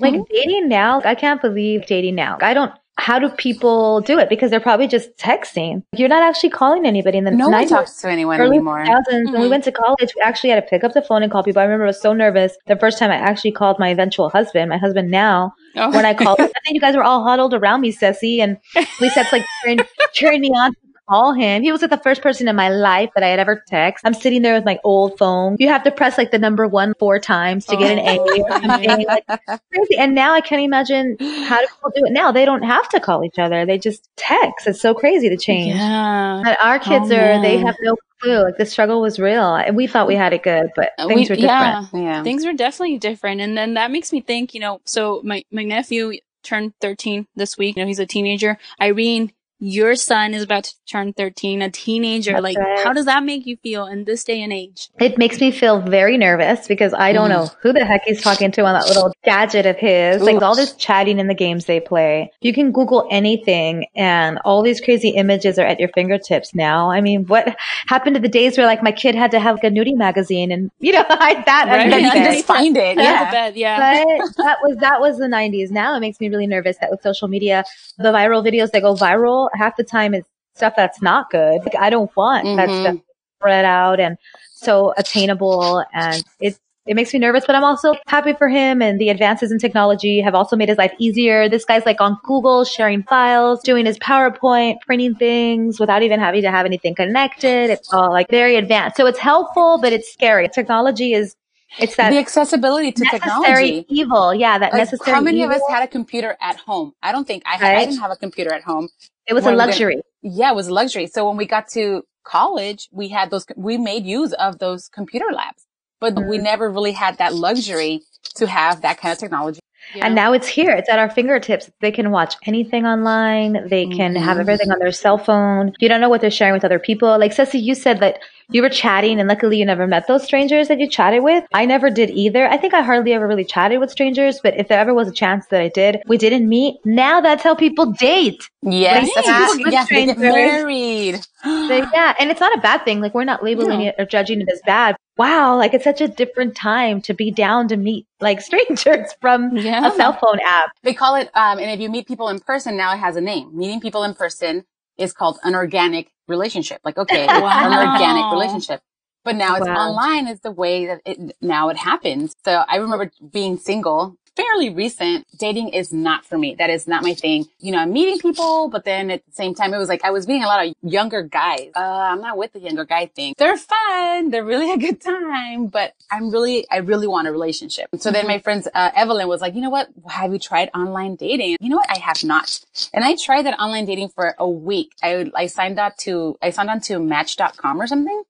Like 0.00 0.14
Mhm. 0.14 0.26
dating 0.30 0.68
now, 0.68 1.02
I 1.04 1.14
can't 1.14 1.42
believe 1.42 1.84
dating 1.84 2.14
now. 2.14 2.38
I 2.40 2.54
don't, 2.54 2.72
how 2.98 3.18
do 3.18 3.28
people 3.30 4.00
do 4.02 4.18
it? 4.18 4.28
Because 4.28 4.50
they're 4.50 4.60
probably 4.60 4.86
just 4.86 5.16
texting. 5.16 5.82
You're 5.96 6.08
not 6.10 6.22
actually 6.22 6.50
calling 6.50 6.84
anybody 6.86 7.18
in 7.18 7.24
the 7.24 7.30
No 7.30 7.48
one 7.48 7.66
talks 7.66 8.00
to 8.02 8.08
anyone 8.10 8.38
Early 8.38 8.56
anymore. 8.56 8.84
2000s, 8.84 9.32
when 9.32 9.40
we 9.40 9.46
Mhm. 9.46 9.50
went 9.50 9.64
to 9.64 9.72
college, 9.72 10.12
we 10.14 10.20
actually 10.22 10.50
had 10.50 10.56
to 10.56 10.68
pick 10.68 10.84
up 10.84 10.92
the 10.92 11.02
phone 11.02 11.22
and 11.22 11.32
call 11.32 11.42
people. 11.42 11.60
I 11.60 11.64
remember 11.64 11.84
I 11.84 11.88
was 11.88 12.00
so 12.00 12.12
nervous 12.12 12.56
the 12.66 12.76
first 12.76 12.98
time 12.98 13.10
I 13.10 13.16
actually 13.16 13.52
called 13.52 13.78
my 13.78 13.88
eventual 13.88 14.28
husband, 14.28 14.68
my 14.68 14.76
husband 14.78 15.10
now, 15.10 15.54
Oh. 15.76 15.90
when 15.90 16.04
I 16.04 16.12
called. 16.14 16.38
I 16.40 16.44
think 16.46 16.74
you 16.74 16.80
guys 16.80 16.94
were 16.94 17.02
all 17.02 17.24
huddled 17.24 17.54
around 17.54 17.80
me, 17.80 17.90
Ceci, 17.92 18.40
and 18.40 18.58
Lisette's 19.00 19.32
like 19.32 19.44
cheering, 19.64 19.78
cheering 20.12 20.40
me 20.42 20.48
on 20.50 20.72
to 20.72 20.76
call 21.08 21.32
him. 21.32 21.62
He 21.62 21.72
was 21.72 21.80
like 21.82 21.90
the 21.90 21.98
first 21.98 22.22
person 22.22 22.48
in 22.48 22.56
my 22.56 22.68
life 22.68 23.10
that 23.14 23.24
I 23.24 23.28
had 23.28 23.38
ever 23.38 23.62
text. 23.68 24.04
I'm 24.06 24.14
sitting 24.14 24.42
there 24.42 24.54
with 24.54 24.64
my 24.64 24.78
old 24.84 25.18
phone. 25.18 25.56
You 25.58 25.68
have 25.68 25.82
to 25.84 25.90
press 25.90 26.16
like 26.18 26.30
the 26.30 26.38
number 26.38 26.66
one 26.68 26.94
four 26.98 27.18
times 27.18 27.66
to 27.66 27.76
get 27.76 27.98
an 27.98 27.98
A 27.98 28.18
or. 28.18 29.06
Like, 29.06 29.26
crazy. 29.72 29.96
And 29.98 30.14
now 30.14 30.32
I 30.34 30.40
can't 30.40 30.62
imagine 30.62 31.16
how 31.20 31.60
do 31.60 31.66
people 31.66 31.90
do 31.94 32.02
it 32.06 32.12
now. 32.12 32.32
They 32.32 32.44
don't 32.44 32.62
have 32.62 32.88
to 32.90 33.00
call 33.00 33.24
each 33.24 33.38
other. 33.38 33.66
They 33.66 33.78
just 33.78 34.08
text. 34.16 34.66
It's 34.66 34.80
so 34.80 34.94
crazy 34.94 35.28
to 35.28 35.36
change. 35.36 35.74
Yeah. 35.76 36.40
But 36.44 36.58
our 36.62 36.78
kids 36.78 37.10
Oh, 37.10 37.16
are, 37.16 37.40
they 37.42 37.58
have 37.58 37.76
no 37.82 37.96
clue. 38.20 38.42
Like 38.44 38.56
the 38.58 38.66
struggle 38.66 39.00
was 39.00 39.18
real. 39.18 39.54
And 39.56 39.76
we 39.76 39.86
thought 39.86 40.06
we 40.06 40.14
had 40.14 40.32
it 40.32 40.42
good, 40.42 40.70
but 40.76 40.90
Uh, 40.98 41.08
things 41.08 41.28
we- 41.28 41.34
were 41.34 41.40
different. 41.40 41.88
yeah. 41.92 42.00
yeah. 42.00 42.22
Things 42.22 42.46
were 42.46 42.52
definitely 42.52 42.98
different. 42.98 43.40
And 43.40 43.56
then 43.56 43.74
that 43.74 43.90
makes 43.90 44.12
me 44.12 44.20
think, 44.20 44.54
you 44.54 44.60
know, 44.60 44.80
so 44.84 45.20
my, 45.24 45.44
my 45.50 45.64
nephew 45.64 46.12
turned 46.42 46.72
13 46.80 47.26
this 47.36 47.56
week. 47.58 47.76
You 47.76 47.82
know, 47.82 47.86
he's 47.86 47.98
a 47.98 48.06
teenager. 48.06 48.58
Irene, 48.80 49.32
your 49.64 49.94
son 49.94 50.34
is 50.34 50.42
about 50.42 50.64
to 50.64 50.74
turn 50.90 51.12
13, 51.12 51.62
a 51.62 51.70
teenager. 51.70 52.32
That's 52.32 52.42
like, 52.42 52.58
right. 52.58 52.80
how 52.84 52.92
does 52.92 53.04
that 53.04 53.22
make 53.22 53.46
you 53.46 53.56
feel 53.58 53.86
in 53.86 54.02
this 54.04 54.24
day 54.24 54.42
and 54.42 54.52
age? 54.52 54.88
It 54.98 55.18
makes 55.18 55.40
me 55.40 55.52
feel 55.52 55.80
very 55.80 56.18
nervous 56.18 56.66
because 56.66 56.92
I 56.92 57.12
don't 57.12 57.28
Mm. 57.30 57.34
know 57.34 57.50
who 57.62 57.72
the 57.72 57.84
heck 57.84 58.02
he's 58.04 58.20
talking 58.20 58.50
to 58.50 58.62
on 58.62 58.72
that 58.74 58.88
little 58.88 59.12
gadget 59.24 59.64
of 59.64 59.76
his. 59.76 60.20
Like 60.20 60.42
all 60.42 60.56
this 60.56 60.72
chatting 60.74 61.20
in 61.20 61.28
the 61.28 61.34
games 61.34 61.66
they 61.66 61.78
play. 61.78 62.32
You 62.40 62.52
can 62.52 62.72
Google 62.72 63.06
anything 63.10 63.86
and 63.94 64.40
all 64.44 64.62
these 64.62 64.80
crazy 64.80 65.10
images 65.10 65.60
are 65.60 65.64
at 65.66 65.78
your 65.78 65.90
fingertips 65.90 66.56
now. 66.56 66.90
I 66.90 67.00
mean, 67.00 67.24
what 67.26 67.56
happened 67.86 68.16
to 68.16 68.20
the 68.20 68.28
days 68.28 68.58
where 68.58 68.66
like 68.66 68.82
my 68.82 68.90
kid 68.90 69.14
had 69.14 69.30
to 69.30 69.38
have 69.38 69.54
like 69.54 69.64
a 69.64 69.70
nudie 69.70 69.94
magazine 69.96 70.50
and, 70.50 70.72
you 70.80 70.90
know, 70.92 71.04
hide 71.08 71.44
that 71.46 71.68
Right. 71.68 71.82
under 71.82 71.94
And 71.96 72.04
the 72.04 72.06
you 72.08 72.10
can 72.10 72.32
just 72.34 72.46
find 72.46 72.76
it. 72.76 72.96
Yeah. 72.98 73.30
bed, 73.30 73.56
yeah. 73.56 74.02
But 74.26 74.34
that 74.44 74.56
was 74.64 74.76
that 74.78 75.00
was 75.00 75.18
the 75.18 75.26
90s. 75.26 75.70
Now 75.70 75.96
it 75.96 76.00
makes 76.00 76.18
me 76.18 76.28
really 76.28 76.48
nervous 76.48 76.78
that 76.78 76.90
with 76.90 77.00
social 77.02 77.28
media, 77.28 77.62
the 77.98 78.10
viral 78.10 78.44
videos 78.44 78.72
that 78.72 78.82
go 78.82 78.96
viral 78.96 79.48
half 79.54 79.76
the 79.76 79.84
time 79.84 80.14
is 80.14 80.24
stuff 80.54 80.74
that's 80.76 81.00
not 81.02 81.30
good. 81.30 81.60
Like, 81.64 81.76
I 81.76 81.90
don't 81.90 82.14
want 82.16 82.44
that 82.56 82.68
Mhm. 82.68 82.80
stuff 82.80 82.96
spread 83.38 83.64
out 83.64 83.98
and 84.00 84.16
so 84.54 84.92
attainable, 84.96 85.84
and 85.92 86.24
it 86.40 86.56
it 86.84 86.94
makes 86.96 87.12
me 87.14 87.20
nervous. 87.20 87.44
But 87.46 87.54
I'm 87.54 87.62
also 87.62 87.94
happy 88.08 88.32
for 88.32 88.48
him, 88.48 88.82
and 88.82 89.00
the 89.00 89.08
advances 89.08 89.52
in 89.52 89.58
technology 89.58 90.20
have 90.20 90.34
also 90.34 90.56
made 90.56 90.68
his 90.68 90.78
life 90.78 90.92
easier. 90.98 91.48
This 91.48 91.64
guy's 91.64 91.86
like 91.86 92.00
on 92.00 92.18
Google 92.24 92.64
sharing 92.64 93.04
files, 93.04 93.62
doing 93.62 93.86
his 93.86 93.98
PowerPoint, 94.00 94.80
printing 94.84 95.14
things 95.14 95.78
without 95.78 96.02
even 96.02 96.18
having 96.18 96.42
to 96.42 96.50
have 96.50 96.66
anything 96.66 96.94
connected. 96.96 97.70
It's 97.70 97.92
all 97.92 98.10
like 98.10 98.28
very 98.30 98.56
advanced. 98.56 98.96
So 98.96 99.06
it's 99.06 99.18
helpful, 99.20 99.78
but 99.80 99.92
it's 99.92 100.12
scary. 100.12 100.48
Technology 100.48 101.14
is 101.14 101.36
it's 101.78 101.96
that 101.96 102.10
the 102.10 102.18
accessibility 102.18 102.92
to 102.92 103.04
necessary 103.04 103.20
technology. 103.20 103.86
evil. 103.88 104.34
Yeah, 104.34 104.58
that 104.58 104.72
Like, 104.72 104.80
necessary. 104.80 105.14
how 105.14 105.22
many 105.22 105.42
of 105.42 105.50
us 105.50 105.62
had 105.70 105.82
a 105.82 105.86
computer 105.88 106.36
at 106.40 106.56
home? 106.56 106.92
I 107.02 107.12
don't 107.12 107.26
think 107.26 107.44
I 107.46 107.56
had. 107.56 107.76
I 107.76 107.84
didn't 107.84 108.00
have 108.00 108.10
a 108.10 108.16
computer 108.16 108.52
at 108.52 108.62
home. 108.62 108.88
It 109.26 109.34
was 109.34 109.46
a 109.46 109.50
we 109.50 109.56
luxury. 109.56 110.02
Yeah, 110.22 110.52
it 110.52 110.54
was 110.56 110.68
a 110.68 110.74
luxury. 110.74 111.06
So 111.06 111.28
when 111.28 111.36
we 111.36 111.46
got 111.46 111.68
to 111.70 112.02
college, 112.24 112.88
we 112.92 113.08
had 113.08 113.30
those. 113.30 113.46
We 113.56 113.78
made 113.78 114.04
use 114.06 114.32
of 114.34 114.58
those 114.58 114.88
computer 114.88 115.26
labs, 115.32 115.66
but 116.00 116.14
we 116.14 116.38
Mm-hmm. 116.38 116.44
never 116.44 116.70
really 116.70 116.92
had 116.92 117.18
that 117.18 117.34
luxury 117.34 118.02
to 118.36 118.46
have 118.46 118.82
that 118.82 118.98
kind 118.98 119.12
of 119.12 119.18
technology. 119.18 119.60
Yeah. 119.94 120.06
And 120.06 120.14
now 120.14 120.32
it's 120.32 120.46
here. 120.48 120.70
It's 120.70 120.88
at 120.88 120.98
our 120.98 121.10
fingertips. 121.10 121.70
They 121.80 121.90
can 121.90 122.10
watch 122.10 122.34
anything 122.46 122.86
online. 122.86 123.68
They 123.68 123.86
can 123.86 124.16
have 124.16 124.36
Mhm. 124.36 124.40
everything 124.40 124.70
on 124.72 124.78
their 124.78 124.92
cell 124.92 125.18
phone. 125.18 125.72
You 125.80 125.88
don't 125.88 126.00
know 126.00 126.08
what 126.08 126.20
they're 126.20 126.30
sharing 126.30 126.54
with 126.54 126.64
other 126.64 126.78
people. 126.78 127.18
Like 127.18 127.32
Ceci, 127.32 127.58
you 127.58 127.74
said 127.74 128.00
that 128.00 128.18
you 128.50 128.62
were 128.62 128.68
chatting 128.68 129.18
and 129.20 129.28
luckily 129.28 129.58
you 129.58 129.64
never 129.66 129.86
met 129.86 130.06
those 130.06 130.24
strangers 130.24 130.68
that 130.68 130.78
you 130.80 130.88
chatted 130.88 131.22
with. 131.22 131.44
I 131.54 131.64
never 131.66 131.90
did 131.90 132.10
either. 132.10 132.46
I 132.48 132.56
think 132.56 132.74
I 132.74 132.82
hardly 132.82 133.12
ever 133.12 133.26
really 133.26 133.44
chatted 133.44 133.80
with 133.80 133.90
strangers, 133.90 134.40
but 134.42 134.54
if 134.56 134.68
there 134.68 134.78
ever 134.78 134.92
was 134.94 135.08
a 135.08 135.12
chance 135.12 135.46
that 135.46 135.60
I 135.60 135.68
did, 135.68 135.98
we 136.06 136.16
didn't 136.18 136.48
meet. 136.48 136.76
Now 136.84 137.20
that's 137.20 137.42
how 137.42 137.54
people 137.54 137.86
date. 137.92 138.48
Yes, 138.62 139.02
Right. 139.04 139.12
that's 139.14 139.28
how 139.28 139.40
people 139.46 139.64
With 139.64 139.64
get, 139.64 139.72
yes, 139.72 139.88
they 139.90 140.06
get 140.06 140.18
married. 140.18 141.20
Yeah, 141.44 142.14
and 142.20 142.30
it's 142.30 142.40
not 142.40 142.56
a 142.56 142.60
bad 142.60 142.84
thing. 142.84 143.00
Like 143.00 143.14
we're 143.14 143.24
not 143.24 143.42
labeling 143.42 143.80
No. 143.80 143.86
it 143.86 143.94
or 143.98 144.04
judging 144.06 144.40
it 144.40 144.48
as 144.52 144.60
bad. 144.64 144.96
Wow, 145.18 145.56
like 145.56 145.74
it's 145.74 145.84
such 145.84 146.00
a 146.00 146.08
different 146.08 146.56
time 146.56 147.02
to 147.02 147.14
be 147.14 147.30
down 147.30 147.68
to 147.68 147.76
meet 147.76 148.06
like 148.20 148.40
strangers 148.48 149.12
from 149.20 149.56
Yeah. 149.56 149.86
a 149.86 149.90
cell 149.92 150.14
phone 150.14 150.40
app. 150.44 150.70
They 150.82 150.94
call 150.94 151.16
it, 151.16 151.30
um, 151.34 151.58
and 151.58 151.70
if 151.70 151.80
you 151.80 151.88
meet 151.90 152.06
people 152.08 152.28
in 152.28 152.40
person, 152.40 152.76
now 152.76 152.92
it 152.94 152.98
has 152.98 153.16
a 153.16 153.20
name. 153.20 153.56
Meeting 153.56 153.80
people 153.80 154.04
in 154.04 154.14
person 154.14 154.64
is 154.98 155.12
called 155.12 155.38
an 155.44 155.54
organic 155.54 156.12
relationship. 156.28 156.80
Like, 156.84 156.96
okay, 156.98 157.26
an 157.28 157.72
organic 157.72 158.30
relationship. 158.30 158.80
But 159.24 159.36
now 159.36 159.56
it's 159.56 159.66
Wow. 159.66 159.90
online 159.90 160.26
is 160.26 160.40
the 160.40 160.50
way 160.50 160.86
that 160.86 161.00
it, 161.06 161.36
now 161.40 161.68
it 161.68 161.76
happens. 161.76 162.34
So 162.44 162.64
I 162.66 162.76
remember 162.76 163.10
being 163.30 163.56
single, 163.58 164.16
fairly 164.36 164.70
recent. 164.70 165.26
Dating 165.38 165.68
is 165.68 165.92
not 165.92 166.24
for 166.24 166.38
me. 166.38 166.54
That 166.54 166.70
is 166.70 166.86
not 166.86 167.02
my 167.02 167.14
thing. 167.14 167.46
You 167.58 167.72
know, 167.72 167.78
I'm 167.78 167.92
meeting 167.92 168.18
people, 168.18 168.68
but 168.68 168.84
then 168.84 169.10
at 169.10 169.24
the 169.26 169.32
same 169.32 169.54
time, 169.54 169.74
it 169.74 169.78
was 169.78 169.88
like 169.88 170.04
I 170.04 170.10
was 170.10 170.26
meeting 170.26 170.44
a 170.44 170.46
lot 170.46 170.66
of 170.66 170.74
younger 170.82 171.22
guys. 171.22 171.70
Uh, 171.74 171.80
I'm 171.80 172.20
not 172.20 172.36
with 172.36 172.52
the 172.52 172.60
younger 172.60 172.84
guy 172.84 173.06
thing. 173.06 173.34
They're 173.36 173.56
fun. 173.56 174.30
They're 174.30 174.44
really 174.44 174.72
a 174.72 174.78
good 174.78 175.00
time, 175.00 175.66
but 175.66 175.94
I'm 176.10 176.30
really, 176.30 176.66
I 176.70 176.78
really 176.78 177.06
want 177.06 177.28
a 177.28 177.32
relationship. 177.32 177.88
So 177.98 178.10
then 178.10 178.26
my 178.26 178.38
friends, 178.38 178.68
uh, 178.74 178.90
Evelyn 178.94 179.28
was 179.28 179.40
like, 179.40 179.54
you 179.54 179.60
know 179.60 179.70
what? 179.70 179.88
Have 180.08 180.32
you 180.32 180.38
tried 180.38 180.70
online 180.74 181.16
dating? 181.16 181.56
You 181.60 181.68
know 181.68 181.76
what? 181.76 181.90
I 181.90 181.98
have 181.98 182.22
not. 182.24 182.60
And 182.92 183.04
I 183.04 183.16
tried 183.16 183.46
that 183.46 183.58
online 183.58 183.84
dating 183.84 184.10
for 184.10 184.34
a 184.38 184.48
week. 184.48 184.92
I, 185.02 185.30
I 185.34 185.46
signed 185.46 185.78
up 185.78 185.96
to, 185.98 186.36
I 186.42 186.50
signed 186.50 186.70
on 186.70 186.80
to 186.82 186.98
match.com 186.98 187.80
or 187.80 187.86
something. 187.86 188.22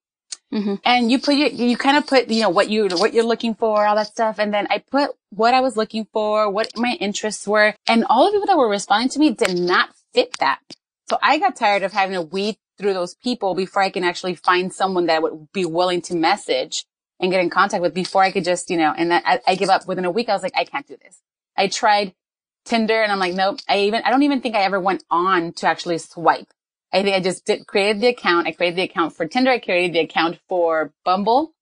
Mhm. 0.53 0.81
and 0.85 1.11
you 1.11 1.19
put 1.21 1.37
your, 1.37 1.49
you 1.49 1.77
kind 1.77 1.97
of 1.97 2.07
put, 2.07 2.29
you 2.29 2.43
know, 2.43 2.51
what 2.51 2.71
you, 2.71 2.89
what 2.91 3.15
you're 3.15 3.25
looking 3.25 3.55
for, 3.55 3.87
all 3.87 3.97
that 3.97 4.09
stuff. 4.09 4.39
And 4.39 4.55
then 4.55 4.67
I 4.71 4.79
put 4.79 5.11
what 5.31 5.55
I 5.55 5.61
was 5.63 5.77
looking 5.77 6.07
for, 6.13 6.51
what 6.51 6.77
my 6.77 6.97
interests 7.01 7.49
were. 7.49 7.75
And 7.89 8.05
all 8.11 8.27
the 8.27 8.33
people 8.33 8.47
that 8.49 8.59
were 8.59 8.69
responding 8.69 9.11
to 9.11 9.19
me 9.21 9.31
did 9.33 9.59
not 9.59 9.91
fit 10.15 10.39
that. 10.41 10.61
So 11.11 11.19
I 11.23 11.39
got 11.39 11.57
tired 11.57 11.83
of 11.85 11.93
having 11.93 12.15
to 12.15 12.23
weed 12.23 12.57
through 12.79 12.95
those 12.95 13.15
people 13.17 13.55
before 13.55 13.83
I 13.83 13.91
can 13.91 14.05
actually 14.05 14.37
find 14.37 14.73
someone 14.73 15.07
that 15.07 15.23
would 15.23 15.53
be 15.53 15.67
willing 15.67 16.03
to 16.03 16.15
message 16.17 16.85
and 17.21 17.31
get 17.33 17.41
in 17.41 17.51
contact 17.51 17.83
with 17.83 17.95
before 17.95 18.23
I 18.23 18.33
could 18.33 18.45
just, 18.45 18.71
you 18.71 18.77
know, 18.77 18.95
and 18.97 19.11
then 19.11 19.23
I, 19.25 19.41
I 19.47 19.55
give 19.57 19.71
up 19.71 19.87
within 19.89 20.05
a 20.05 20.11
week. 20.11 20.29
I 20.29 20.35
was 20.35 20.43
like, 20.43 20.57
I 20.57 20.65
can't 20.65 20.87
do 20.87 20.97
this. 21.03 21.21
I 21.57 21.69
tried 21.69 22.15
Tinder 22.67 23.03
and 23.03 23.13
I'm 23.13 23.19
like, 23.19 23.35
nope. 23.35 23.61
I 23.69 23.81
even, 23.81 24.03
I 24.05 24.11
don't 24.11 24.23
even 24.25 24.41
think 24.41 24.57
I 24.57 24.63
ever 24.63 24.81
went 24.81 25.05
on 25.11 25.53
to 25.55 25.67
actually 25.69 25.99
swipe. 25.99 26.49
I 26.93 27.03
think 27.03 27.17
I 27.17 27.21
just 27.21 27.45
did, 27.47 27.67
created 27.67 28.01
the 28.03 28.09
account. 28.09 28.47
I 28.47 28.53
created 28.53 28.77
the 28.77 28.83
account 28.83 29.15
for 29.17 29.27
Tinder. 29.27 29.51
I 29.51 29.59
created 29.59 29.95
the 29.95 30.01
account 30.01 30.39
for 30.49 30.93
Bumble. 31.05 31.55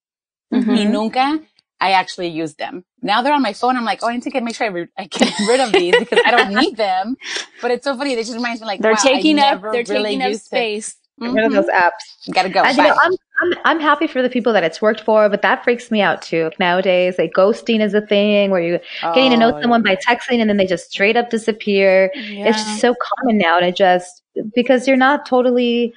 Mm-hmm. 0.52 0.70
Y 0.74 0.84
nunca 0.84 1.40
I 1.80 1.92
actually 1.92 2.28
used 2.28 2.58
them. 2.58 2.84
Now 3.00 3.22
they're 3.22 3.32
on 3.32 3.40
my 3.40 3.54
phone. 3.54 3.76
I'm 3.76 3.84
like, 3.84 4.00
oh, 4.02 4.08
I 4.08 4.12
need 4.14 4.22
to 4.24 4.30
get, 4.30 4.42
make 4.42 4.54
sure 4.54 4.66
I, 4.66 4.70
re- 4.70 4.88
I 4.98 5.06
get 5.06 5.32
rid 5.48 5.60
of 5.60 5.72
these 5.72 5.96
because 5.98 6.20
I 6.26 6.30
don't 6.30 6.54
need 6.62 6.76
them. 6.76 7.16
But 7.62 7.70
it's 7.70 7.84
so 7.84 7.96
funny. 7.96 8.14
They 8.14 8.22
just 8.22 8.34
reminds 8.34 8.60
me 8.60 8.66
like, 8.66 8.80
They're 8.80 8.92
wow, 8.92 8.98
I 9.00 9.08
taking 9.08 9.38
up. 9.38 9.62
never 9.62 9.72
They're 9.72 9.84
really 9.88 10.10
taking 10.10 10.22
up 10.22 10.28
used 10.28 10.42
it. 10.42 10.46
space. 10.46 10.96
Get 11.18 11.32
rid 11.32 11.44
of 11.44 11.52
those 11.52 11.66
apps. 11.66 12.32
Gotta 12.32 12.48
go. 12.48 12.62
And 12.62 12.74
you 12.76 12.82
know, 12.82 12.96
I'm, 13.02 13.12
I'm 13.42 13.58
I'm 13.64 13.80
happy 13.80 14.06
for 14.06 14.22
the 14.22 14.30
people 14.30 14.54
that 14.54 14.64
it's 14.64 14.80
worked 14.80 15.02
for, 15.02 15.28
but 15.28 15.42
that 15.42 15.62
freaks 15.64 15.90
me 15.90 16.00
out 16.00 16.22
too. 16.22 16.50
Nowadays, 16.58 17.16
like 17.18 17.32
ghosting 17.34 17.80
is 17.80 17.92
a 17.92 18.00
thing 18.00 18.50
where 18.50 18.60
you're 18.62 18.80
getting 19.02 19.30
to 19.32 19.36
know 19.36 19.54
Oh, 19.54 19.60
someone 19.60 19.82
by 19.82 19.96
texting 19.96 20.40
and 20.40 20.48
then 20.48 20.56
they 20.56 20.66
just 20.66 20.90
straight 20.90 21.16
up 21.18 21.28
disappear. 21.28 22.10
Yeah. 22.14 22.48
It's 22.48 22.62
just 22.64 22.80
so 22.80 22.94
common 22.94 23.36
now 23.36 23.60
to 23.60 23.70
just 23.70 24.19
because 24.54 24.86
you're 24.88 24.96
not 24.96 25.26
totally 25.26 25.92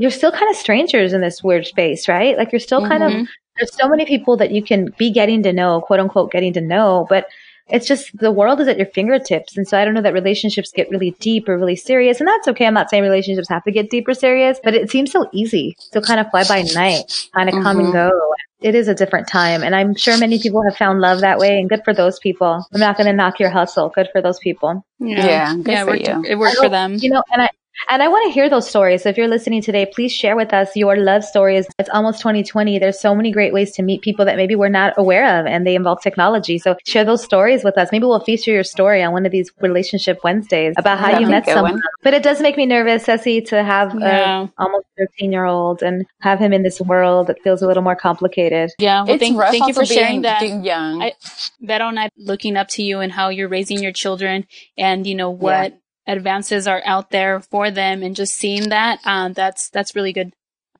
you're 0.00 0.12
still 0.12 0.30
kind 0.30 0.48
of 0.48 0.56
strangers 0.56 1.12
in 1.12 1.20
this 1.20 1.42
weird 1.42 1.66
space, 1.66 2.06
right? 2.08 2.38
Like 2.38 2.52
you're 2.52 2.60
still 2.60 2.86
kind 2.86 3.02
of 3.02 3.10
Mhm. 3.12 3.26
there's 3.56 3.74
so 3.74 3.88
many 3.88 4.04
people 4.04 4.36
that 4.36 4.52
you 4.52 4.62
can 4.62 4.94
be 4.96 5.10
getting 5.10 5.42
to 5.42 5.52
know, 5.52 5.80
quote 5.80 5.98
unquote 5.98 6.30
getting 6.30 6.52
to 6.52 6.60
know, 6.60 7.06
but 7.10 7.26
it's 7.68 7.86
just 7.86 8.16
the 8.16 8.30
world 8.30 8.60
is 8.60 8.68
at 8.68 8.76
your 8.78 8.86
fingertips. 8.86 9.56
And 9.56 9.66
so 9.68 9.76
I 9.76 9.84
don't 9.84 9.92
know 9.94 10.00
that 10.00 10.14
relationships 10.14 10.70
get 10.72 10.88
really 10.88 11.14
deep 11.20 11.48
or 11.48 11.58
really 11.58 11.76
serious. 11.76 12.20
And 12.20 12.28
that's 12.28 12.46
okay. 12.48 12.64
I'm 12.64 12.72
not 12.74 12.88
saying 12.88 13.02
relationships 13.02 13.48
have 13.50 13.64
to 13.64 13.72
get 13.72 13.90
deep 13.90 14.06
or 14.08 14.14
serious, 14.14 14.58
but 14.62 14.74
it 14.74 14.88
seems 14.90 15.10
so 15.10 15.28
easy. 15.32 15.74
So 15.92 16.00
kind 16.00 16.18
of 16.20 16.30
fly 16.30 16.44
by 16.44 16.62
night, 16.74 17.12
kind 17.34 17.48
of 17.48 17.56
come 17.62 17.78
and 17.80 17.88
Mhm. 17.88 17.92
go. 17.92 18.10
It 18.62 18.74
is 18.74 18.88
a 18.88 18.94
different 18.94 19.28
time. 19.28 19.62
And 19.62 19.74
I'm 19.76 19.94
sure 19.96 20.16
many 20.16 20.38
people 20.38 20.62
have 20.62 20.76
found 20.76 21.00
love 21.00 21.20
that 21.20 21.38
way 21.38 21.58
and 21.60 21.68
good 21.68 21.82
for 21.84 21.92
those 21.92 22.18
people. 22.20 22.64
I'm 22.72 22.80
not 22.80 22.96
going 22.96 23.06
to 23.06 23.12
knock 23.12 23.38
your 23.38 23.50
hustle. 23.50 23.90
Good 23.94 24.08
for 24.12 24.22
those 24.22 24.38
people. 24.38 24.84
Yeah, 24.98 25.54
good 25.56 25.66
yeah, 25.66 25.82
it 25.82 25.84
for 25.84 25.90
worked, 25.90 26.08
you. 26.08 26.24
it 26.26 26.38
worked 26.38 26.56
for 26.56 26.68
them. 26.68 26.96
You 27.00 27.10
know, 27.10 27.22
and 27.32 27.42
I, 27.42 27.50
and 27.90 28.02
I 28.02 28.08
want 28.08 28.26
to 28.28 28.32
hear 28.32 28.48
those 28.50 28.68
stories. 28.68 29.02
So 29.02 29.08
if 29.08 29.16
you're 29.16 29.28
listening 29.28 29.62
today, 29.62 29.86
please 29.86 30.12
share 30.12 30.36
with 30.36 30.52
us 30.52 30.74
your 30.76 30.96
love 30.96 31.24
stories. 31.24 31.66
It's 31.78 31.88
almost 31.90 32.18
2020. 32.20 32.78
There's 32.78 32.98
so 33.00 33.14
many 33.14 33.30
great 33.30 33.52
ways 33.52 33.72
to 33.72 33.82
meet 33.82 34.02
people 34.02 34.24
that 34.24 34.36
maybe 34.36 34.54
we're 34.56 34.68
not 34.68 34.94
aware 34.96 35.38
of 35.40 35.46
and 35.46 35.66
they 35.66 35.74
involve 35.74 36.02
technology. 36.02 36.58
So 36.58 36.76
share 36.86 37.04
those 37.04 37.22
stories 37.22 37.64
with 37.64 37.78
us. 37.78 37.90
Maybe 37.92 38.04
we'll 38.06 38.20
feature 38.20 38.50
your 38.52 38.64
story 38.64 39.02
on 39.02 39.12
one 39.12 39.24
of 39.26 39.32
these 39.32 39.50
relationship 39.60 40.20
Wednesdays 40.24 40.74
about 40.76 40.98
how 40.98 41.06
That'd 41.12 41.20
you 41.22 41.28
met 41.28 41.46
someone. 41.46 41.72
one. 41.74 41.82
But 42.02 42.14
it 42.14 42.22
does 42.22 42.40
make 42.40 42.56
me 42.56 42.66
nervous, 42.66 43.04
Ceci, 43.04 43.40
to 43.42 43.62
have 43.62 43.94
Yeah. 43.98 44.42
a 44.42 44.48
almost 44.62 44.86
13 44.98 45.32
year 45.32 45.44
old 45.44 45.82
and 45.82 46.04
have 46.20 46.38
him 46.38 46.52
in 46.52 46.62
this 46.62 46.80
world 46.80 47.28
that 47.28 47.40
feels 47.42 47.62
a 47.62 47.66
little 47.66 47.82
more 47.82 47.96
complicated. 47.96 48.70
Yeah. 48.78 49.02
Well, 49.04 49.14
it's 49.14 49.22
thank, 49.22 49.38
rough 49.38 49.50
thank 49.50 49.60
you 49.62 49.66
also 49.68 49.80
for 49.82 49.86
sharing 49.86 50.22
that. 50.22 50.40
being 50.40 50.64
young. 50.64 51.02
I- 51.02 51.12
Vero 51.60 51.88
and 51.88 51.98
I 51.98 52.08
looking 52.16 52.56
up 52.56 52.68
to 52.68 52.82
you 52.82 53.00
and 53.00 53.12
how 53.12 53.28
you're 53.28 53.48
raising 53.48 53.82
your 53.82 53.92
children 53.92 54.46
and 54.76 55.06
you 55.06 55.14
know 55.14 55.30
what 55.30 55.74
advances 56.08 56.66
are 56.66 56.82
out 56.84 57.10
there 57.10 57.40
for 57.40 57.70
them 57.70 58.02
and 58.02 58.16
just 58.16 58.34
seeing 58.34 58.70
that 58.70 58.98
um, 59.04 59.34
that's 59.34 59.68
that's 59.70 59.94
really 59.94 60.12
good 60.12 60.32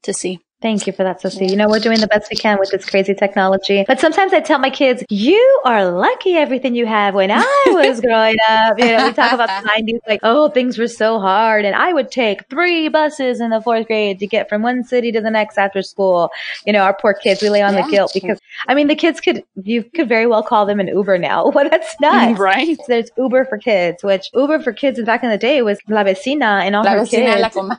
to 0.03 0.13
see. 0.13 0.41
Thank 0.61 0.89
you 0.89 0.93
for 0.93 1.05
that, 1.05 1.21
Ceci. 1.21 1.47
You 1.47 1.55
know, 1.55 1.69
we're 1.69 1.79
doing 1.79 2.01
the 2.01 2.09
best 2.09 2.29
we 2.33 2.37
can 2.37 2.59
with 2.59 2.73
this 2.73 2.85
crazy 2.85 3.15
technology. 3.15 3.85
But 3.87 4.01
sometimes 4.01 4.33
I 4.33 4.41
tell 4.41 4.59
my 4.59 4.71
kids, 4.71 5.05
you 5.09 5.61
are 5.65 5.89
lucky 5.89 6.35
everything 6.35 6.75
you 6.75 6.85
have. 6.85 7.15
When 7.15 7.31
I 7.31 7.45
was 7.69 8.01
growing 8.01 8.35
up, 8.49 8.77
you 8.77 8.87
know, 8.87 9.07
we 9.07 9.13
talk 9.13 9.33
about 9.33 9.47
the 9.63 9.69
90s, 9.69 10.01
like, 10.09 10.19
oh, 10.25 10.49
things 10.49 10.77
were 10.77 10.89
so 10.89 11.21
hard. 11.21 11.65
And 11.65 11.77
I 11.77 11.93
would 11.93 12.11
take 12.11 12.49
three 12.51 12.89
buses 12.89 13.41
in 13.41 13.51
the 13.51 13.61
fourth 13.61 13.87
grade 13.87 14.19
to 14.19 14.27
get 14.27 14.49
from 14.49 14.63
one 14.63 14.83
city 14.83 15.13
to 15.13 15.21
the 15.21 15.31
next 15.31 15.59
after 15.59 15.81
school. 15.81 16.31
You 16.67 16.73
know, 16.73 16.81
our 16.81 16.93
poor 16.93 17.15
kids, 17.15 17.41
we 17.41 17.51
lay 17.51 17.63
on 17.63 17.75
Yeah. 17.75 17.83
the 17.85 17.91
guilt 17.93 18.11
because, 18.13 18.41
I 18.67 18.75
mean, 18.75 18.89
the 18.89 18.97
kids 18.97 19.21
could, 19.21 19.45
you 19.63 19.85
could 19.85 20.09
very 20.09 20.27
well 20.27 20.43
call 20.43 20.67
them 20.67 20.81
an 20.81 20.89
Uber 20.89 21.19
now. 21.19 21.53
Well, 21.59 21.69
that's 21.71 21.95
nuts. 22.01 22.37
Right. 22.41 22.77
There's 22.89 23.11
Uber 23.17 23.45
for 23.45 23.59
kids, 23.59 24.03
which 24.03 24.29
Uber 24.35 24.59
for 24.61 24.73
kids 24.73 25.01
back 25.05 25.23
in 25.23 25.31
the 25.31 25.39
day 25.39 25.63
was 25.63 25.79
La 25.89 26.03
Vecina 26.03 26.63
and 26.65 26.75
all 26.75 26.83
La 26.83 26.95
her 26.95 27.07
kids. 27.07 27.41
la 27.41 27.49
comadre. 27.49 27.79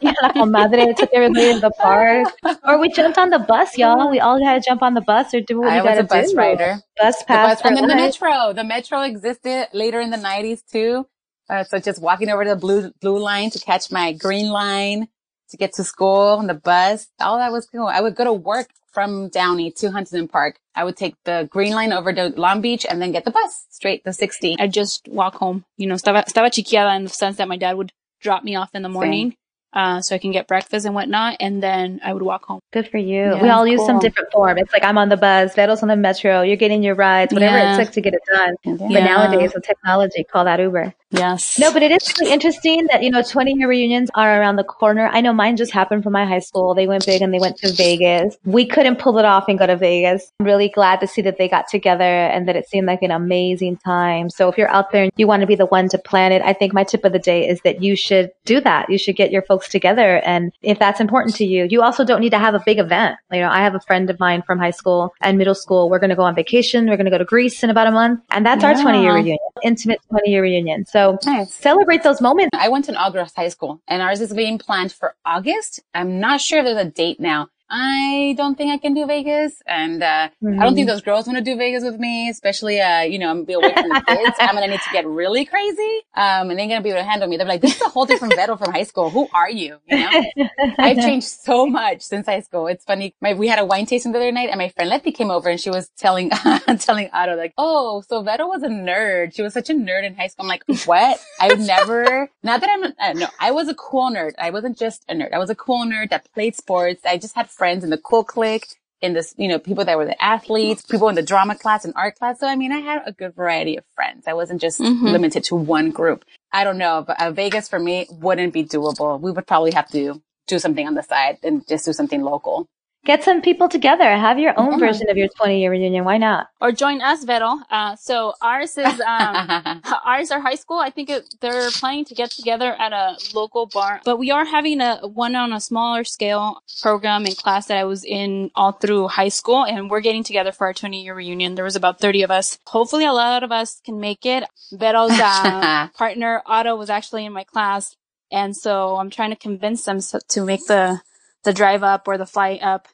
Yeah, 0.00 0.12
la 0.22 0.32
comadre 0.32 0.96
took 0.96 1.10
everybody 1.12 1.52
to 1.52 1.60
the 1.60 1.70
park. 1.82 2.28
Or 2.64 2.78
we 2.78 2.88
jumped 2.90 3.18
on 3.18 3.30
the 3.30 3.38
bus, 3.38 3.76
y'all. 3.76 4.10
We 4.10 4.20
all 4.20 4.42
had 4.44 4.62
to 4.62 4.68
jump 4.68 4.82
on 4.82 4.94
the 4.94 5.00
bus 5.00 5.34
or 5.34 5.40
do 5.40 5.60
what 5.60 5.70
we 5.70 5.76
I 5.78 5.82
was 5.82 5.84
gotta 5.84 6.00
a 6.00 6.04
bus 6.04 6.30
do. 6.32 6.36
rider. 6.38 6.80
Bus 6.98 7.18
The 7.18 7.24
pass. 7.26 7.48
bus, 7.48 7.60
for 7.62 7.68
and 7.68 7.76
then 7.76 7.86
the 7.88 7.94
life. 7.94 8.20
metro. 8.20 8.52
The 8.52 8.64
metro 8.64 9.02
existed 9.02 9.68
later 9.72 10.00
in 10.00 10.10
the 10.10 10.16
nineties 10.16 10.62
too. 10.62 11.06
Uh, 11.50 11.64
so 11.64 11.78
just 11.78 12.00
walking 12.00 12.30
over 12.30 12.44
to 12.44 12.50
the 12.50 12.56
blue 12.56 12.92
blue 13.00 13.18
line 13.18 13.50
to 13.50 13.58
catch 13.58 13.90
my 13.90 14.12
green 14.12 14.48
line 14.50 15.08
to 15.50 15.56
get 15.56 15.74
to 15.74 15.84
school 15.84 16.38
on 16.38 16.46
the 16.46 16.54
bus. 16.54 17.08
All 17.20 17.38
that 17.38 17.52
was 17.52 17.66
cool. 17.66 17.86
I 17.86 18.00
would 18.00 18.14
go 18.14 18.24
to 18.24 18.32
work 18.32 18.68
from 18.92 19.28
Downey 19.30 19.70
to 19.72 19.90
Huntington 19.90 20.28
Park. 20.28 20.58
I 20.74 20.84
would 20.84 20.96
take 20.96 21.14
the 21.24 21.48
green 21.50 21.72
line 21.74 21.92
over 21.92 22.12
to 22.12 22.28
Long 22.36 22.60
Beach 22.60 22.86
and 22.88 23.00
then 23.02 23.10
get 23.12 23.24
the 23.24 23.30
bus 23.30 23.66
straight 23.70 24.04
to 24.04 24.12
60. 24.12 24.56
I 24.58 24.66
just 24.68 25.08
walk 25.08 25.34
home. 25.36 25.64
You 25.78 25.86
know, 25.86 25.94
estaba, 25.94 26.24
estaba 26.26 26.50
chiquiada 26.50 26.94
in 26.96 27.04
the 27.04 27.10
sense 27.10 27.36
that 27.38 27.48
my 27.48 27.56
dad 27.56 27.76
would 27.76 27.92
drop 28.20 28.44
me 28.44 28.54
off 28.54 28.70
in 28.74 28.82
the 28.82 28.88
morning. 28.88 29.34
Uh, 29.72 30.02
so 30.02 30.14
I 30.14 30.18
can 30.18 30.32
get 30.32 30.46
breakfast 30.46 30.84
and 30.84 30.94
whatnot, 30.94 31.38
and 31.40 31.62
then 31.62 31.98
I 32.04 32.12
would 32.12 32.22
walk 32.22 32.44
home. 32.44 32.60
Good 32.72 32.88
for 32.88 32.98
you. 32.98 33.22
Yeah, 33.34 33.42
we 33.42 33.48
all 33.48 33.66
use 33.66 33.84
some 33.86 33.98
different 33.98 34.30
form. 34.30 34.58
It's 34.58 34.72
like 34.72 34.84
I'm 34.84 34.98
on 34.98 35.08
the 35.08 35.16
bus, 35.16 35.54
Vero's 35.54 35.82
on 35.82 35.88
the 35.88 35.96
metro, 35.96 36.42
you're 36.42 36.56
getting 36.56 36.82
your 36.82 36.94
rides, 36.94 37.32
whatever 37.32 37.56
Yeah. 37.56 37.78
it 37.78 37.84
took 37.84 37.94
to 37.94 38.00
get 38.02 38.12
it 38.12 38.20
done. 38.30 38.54
But 38.64 38.90
nowadays 38.90 39.52
with 39.54 39.64
technology, 39.64 40.24
call 40.24 40.44
that 40.44 40.60
Uber. 40.60 40.94
Yes. 41.12 41.58
No, 41.58 41.72
but 41.72 41.82
it 41.82 41.92
is 41.92 42.12
really 42.18 42.32
interesting 42.32 42.86
that, 42.90 43.02
you 43.02 43.10
know, 43.10 43.22
20 43.22 43.54
year 43.58 43.68
reunions 43.68 44.10
are 44.14 44.40
around 44.40 44.56
the 44.56 44.64
corner. 44.64 45.08
I 45.12 45.20
know 45.20 45.32
mine 45.32 45.56
just 45.56 45.70
happened 45.70 46.02
for 46.02 46.10
my 46.10 46.24
high 46.24 46.38
school. 46.38 46.74
They 46.74 46.86
went 46.86 47.04
big 47.04 47.20
and 47.20 47.32
they 47.32 47.38
went 47.38 47.58
to 47.58 47.72
Vegas. 47.72 48.36
We 48.44 48.66
couldn't 48.66 48.96
pull 48.96 49.18
it 49.18 49.26
off 49.26 49.44
and 49.48 49.58
go 49.58 49.66
to 49.66 49.76
Vegas. 49.76 50.32
I'm 50.40 50.46
really 50.46 50.70
glad 50.70 51.00
to 51.00 51.06
see 51.06 51.20
that 51.22 51.36
they 51.36 51.48
got 51.48 51.68
together 51.68 52.04
and 52.04 52.48
that 52.48 52.56
it 52.56 52.68
seemed 52.68 52.86
like 52.86 53.02
an 53.02 53.10
amazing 53.10 53.76
time. 53.76 54.30
So 54.30 54.48
if 54.48 54.56
you're 54.56 54.70
out 54.70 54.90
there 54.90 55.04
and 55.04 55.12
you 55.16 55.26
want 55.26 55.42
to 55.42 55.46
be 55.46 55.54
the 55.54 55.66
one 55.66 55.90
to 55.90 55.98
plan 55.98 56.32
it, 56.32 56.40
I 56.42 56.54
think 56.54 56.72
my 56.72 56.84
tip 56.84 57.04
of 57.04 57.12
the 57.12 57.18
day 57.18 57.46
is 57.46 57.60
that 57.60 57.82
you 57.82 57.94
should 57.94 58.30
do 58.46 58.60
that. 58.62 58.88
You 58.88 58.96
should 58.96 59.16
get 59.16 59.30
your 59.30 59.42
folks 59.42 59.68
together. 59.68 60.16
And 60.24 60.52
if 60.62 60.78
that's 60.78 61.00
important 61.00 61.36
to 61.36 61.44
you, 61.44 61.66
you 61.68 61.82
also 61.82 62.04
don't 62.04 62.20
need 62.20 62.30
to 62.30 62.38
have 62.38 62.54
a 62.54 62.62
big 62.64 62.78
event. 62.78 63.18
You 63.30 63.40
know, 63.40 63.50
I 63.50 63.58
have 63.58 63.74
a 63.74 63.80
friend 63.80 64.08
of 64.08 64.18
mine 64.18 64.42
from 64.46 64.58
high 64.58 64.70
school 64.70 65.12
and 65.20 65.36
middle 65.36 65.54
school. 65.54 65.90
We're 65.90 65.98
going 65.98 66.10
to 66.10 66.16
go 66.16 66.22
on 66.22 66.34
vacation. 66.34 66.88
We're 66.88 66.96
going 66.96 67.04
to 67.04 67.10
go 67.10 67.18
to 67.18 67.24
Greece 67.24 67.62
in 67.62 67.68
about 67.68 67.86
a 67.86 67.90
month. 67.90 68.22
And 68.30 68.46
that's 68.46 68.64
our 68.64 68.74
20 68.74 69.02
year 69.02 69.12
reunion, 69.12 69.38
intimate 69.62 70.00
20 70.08 70.30
year 70.30 70.42
reunion. 70.42 70.86
So 70.86 71.01
Nice. 71.24 71.54
celebrate 71.54 72.02
those 72.02 72.20
moments. 72.20 72.50
I 72.58 72.68
went 72.68 72.84
to 72.86 72.92
an 72.92 72.96
Aldrich 72.96 73.30
High 73.36 73.48
School 73.48 73.80
and 73.88 74.02
ours 74.02 74.20
is 74.20 74.32
being 74.32 74.58
planned 74.58 74.92
for 74.92 75.14
August. 75.24 75.80
I'm 75.94 76.20
not 76.20 76.40
sure 76.40 76.60
if 76.60 76.64
there's 76.64 76.86
a 76.86 76.90
date 76.90 77.20
now. 77.20 77.48
I 77.74 78.34
don't 78.36 78.56
think 78.56 78.70
I 78.70 78.76
can 78.76 78.92
do 78.92 79.06
Vegas 79.06 79.62
and, 79.66 80.02
uh, 80.02 80.28
I 80.46 80.64
don't 80.64 80.74
think 80.74 80.86
those 80.86 81.00
girls 81.00 81.26
want 81.26 81.38
to 81.38 81.44
do 81.44 81.56
Vegas 81.56 81.82
with 81.82 81.98
me, 81.98 82.28
especially, 82.28 82.80
uh, 82.82 83.00
you 83.00 83.18
know, 83.18 83.30
I'm 83.30 83.44
be 83.44 83.54
away 83.54 83.72
from 83.72 83.88
the 83.88 84.02
kids. 84.06 84.36
I'm 84.38 84.54
going 84.54 84.66
to 84.66 84.70
need 84.70 84.80
to 84.82 84.90
get 84.92 85.06
really 85.06 85.46
crazy. 85.46 86.00
Um, 86.14 86.50
and 86.50 86.58
they're 86.58 86.68
going 86.68 86.80
to 86.80 86.82
be 86.82 86.90
able 86.90 87.00
to 87.00 87.04
handle 87.04 87.26
me. 87.28 87.38
They're 87.38 87.46
like, 87.46 87.62
this 87.62 87.76
is 87.76 87.80
a 87.80 87.88
whole 87.88 88.04
different 88.04 88.34
Vero 88.34 88.58
from 88.58 88.72
high 88.72 88.82
school. 88.82 89.08
Who 89.08 89.26
are 89.32 89.50
you? 89.50 89.78
You 89.86 89.98
know, 89.98 90.24
I've 90.78 90.98
changed 90.98 91.28
so 91.28 91.64
much 91.66 92.02
since 92.02 92.26
high 92.26 92.40
school. 92.40 92.66
It's 92.66 92.84
funny. 92.84 93.14
My, 93.22 93.32
we 93.32 93.48
had 93.48 93.58
a 93.58 93.64
wine 93.64 93.86
tasting 93.86 94.12
the 94.12 94.18
other 94.18 94.32
night 94.32 94.50
and 94.50 94.58
my 94.58 94.68
friend 94.68 94.90
Letty 94.90 95.10
came 95.10 95.30
over 95.30 95.48
and 95.48 95.58
she 95.58 95.70
was 95.70 95.88
telling, 95.96 96.30
telling 96.78 97.08
Otto 97.12 97.36
like, 97.36 97.54
Oh, 97.56 98.02
so 98.06 98.22
Vero 98.22 98.48
was 98.48 98.62
a 98.62 98.68
nerd. 98.68 99.34
She 99.34 99.40
was 99.40 99.54
such 99.54 99.70
a 99.70 99.74
nerd 99.74 100.04
in 100.04 100.14
high 100.14 100.26
school. 100.26 100.44
I'm 100.44 100.48
like, 100.48 100.64
what? 100.84 101.18
I've 101.40 101.58
never, 101.58 102.30
not 102.42 102.60
that 102.60 102.70
I'm, 102.70 102.92
uh, 102.98 103.18
no, 103.18 103.28
I 103.40 103.50
was 103.52 103.68
a 103.68 103.74
cool 103.74 104.10
nerd. 104.10 104.32
I 104.38 104.50
wasn't 104.50 104.78
just 104.78 105.04
a 105.08 105.14
nerd. 105.14 105.32
I 105.32 105.38
was 105.38 105.48
a 105.48 105.54
cool 105.54 105.86
nerd 105.86 106.10
that 106.10 106.30
played 106.34 106.54
sports. 106.54 107.00
I 107.06 107.16
just 107.16 107.34
had 107.34 107.48
friends 107.48 107.61
in 107.66 107.90
the 107.90 107.98
cool 107.98 108.24
clique 108.24 108.66
in 109.00 109.14
this, 109.14 109.34
you 109.36 109.48
know, 109.48 109.58
people 109.58 109.84
that 109.84 109.96
were 109.98 110.04
the 110.06 110.22
athletes, 110.22 110.82
people 110.82 111.08
in 111.08 111.14
the 111.14 111.22
drama 111.22 111.54
class 111.56 111.84
and 111.84 111.94
art 111.96 112.16
class. 112.16 112.40
So, 112.40 112.46
I 112.48 112.56
mean, 112.56 112.72
I 112.72 112.78
had 112.80 113.02
a 113.06 113.12
good 113.12 113.34
variety 113.34 113.76
of 113.76 113.84
friends. 113.94 114.24
I 114.26 114.34
wasn't 114.34 114.60
just 114.60 114.80
Mhm. 114.80 115.02
limited 115.12 115.44
to 115.44 115.56
one 115.56 115.90
group. 115.90 116.24
I 116.52 116.64
don't 116.64 116.78
know, 116.78 117.04
but 117.06 117.20
uh, 117.20 117.30
Vegas 117.32 117.68
for 117.68 117.78
me 117.78 118.06
wouldn't 118.10 118.52
be 118.52 118.64
doable. 118.64 119.20
We 119.20 119.30
would 119.32 119.46
probably 119.46 119.72
have 119.72 119.88
to 119.90 120.22
do 120.46 120.58
something 120.58 120.86
on 120.86 120.94
the 120.94 121.02
side 121.02 121.38
and 121.42 121.66
just 121.68 121.84
do 121.86 121.92
something 121.92 122.22
local. 122.22 122.66
Get 123.04 123.24
some 123.24 123.42
people 123.42 123.68
together. 123.68 124.04
Have 124.16 124.38
your 124.38 124.54
own 124.56 124.72
Yeah. 124.78 124.86
version 124.86 125.10
of 125.10 125.16
your 125.16 125.26
20 125.26 125.58
year 125.60 125.72
reunion. 125.72 126.04
Why 126.04 126.18
not? 126.18 126.46
Or 126.60 126.70
join 126.70 127.00
us, 127.02 127.24
Vero. 127.24 127.58
Uh, 127.68 127.96
so 127.96 128.34
ours 128.40 128.78
is 128.78 129.00
um, 129.00 129.82
ours 130.06 130.30
are 130.30 130.38
high 130.40 130.54
school. 130.54 130.78
I 130.78 130.90
think 130.90 131.10
it, 131.10 131.34
they're 131.40 131.70
planning 131.72 132.04
to 132.04 132.14
get 132.14 132.30
together 132.30 132.76
at 132.78 132.92
a 132.92 133.16
local 133.34 133.66
bar, 133.66 134.00
but 134.04 134.18
we 134.18 134.30
are 134.30 134.44
having 134.44 134.80
a 134.80 134.98
one 135.08 135.34
on 135.34 135.52
a 135.52 135.60
smaller 135.60 136.04
scale 136.04 136.62
program 136.80 137.24
and 137.26 137.36
class 137.36 137.66
that 137.66 137.76
I 137.76 137.84
was 137.84 138.04
in 138.04 138.52
all 138.54 138.70
through 138.70 139.08
high 139.08 139.30
school, 139.30 139.64
and 139.64 139.90
we're 139.90 140.00
getting 140.00 140.22
together 140.22 140.52
for 140.52 140.68
our 140.68 140.72
20 140.72 141.02
year 141.02 141.14
reunion. 141.16 141.56
There 141.56 141.64
was 141.64 141.74
about 141.76 141.98
30 141.98 142.22
of 142.22 142.30
us. 142.30 142.58
Hopefully, 142.68 143.04
a 143.04 143.12
lot 143.12 143.42
of 143.42 143.50
us 143.50 143.80
can 143.84 143.98
make 143.98 144.24
it. 144.24 144.44
Vero's 144.72 145.10
uh, 145.18 145.88
partner 145.98 146.40
Otto 146.46 146.76
was 146.76 146.88
actually 146.88 147.24
in 147.26 147.32
my 147.32 147.42
class, 147.42 147.96
and 148.30 148.56
so 148.56 148.94
I'm 148.94 149.10
trying 149.10 149.30
to 149.30 149.36
convince 149.36 149.82
them 149.82 149.98
to 150.28 150.44
make 150.44 150.64
the 150.66 151.00
the 151.44 151.52
drive 151.52 151.82
up 151.82 152.08
or 152.08 152.18
the 152.18 152.26
flight 152.26 152.62
up 152.62 152.88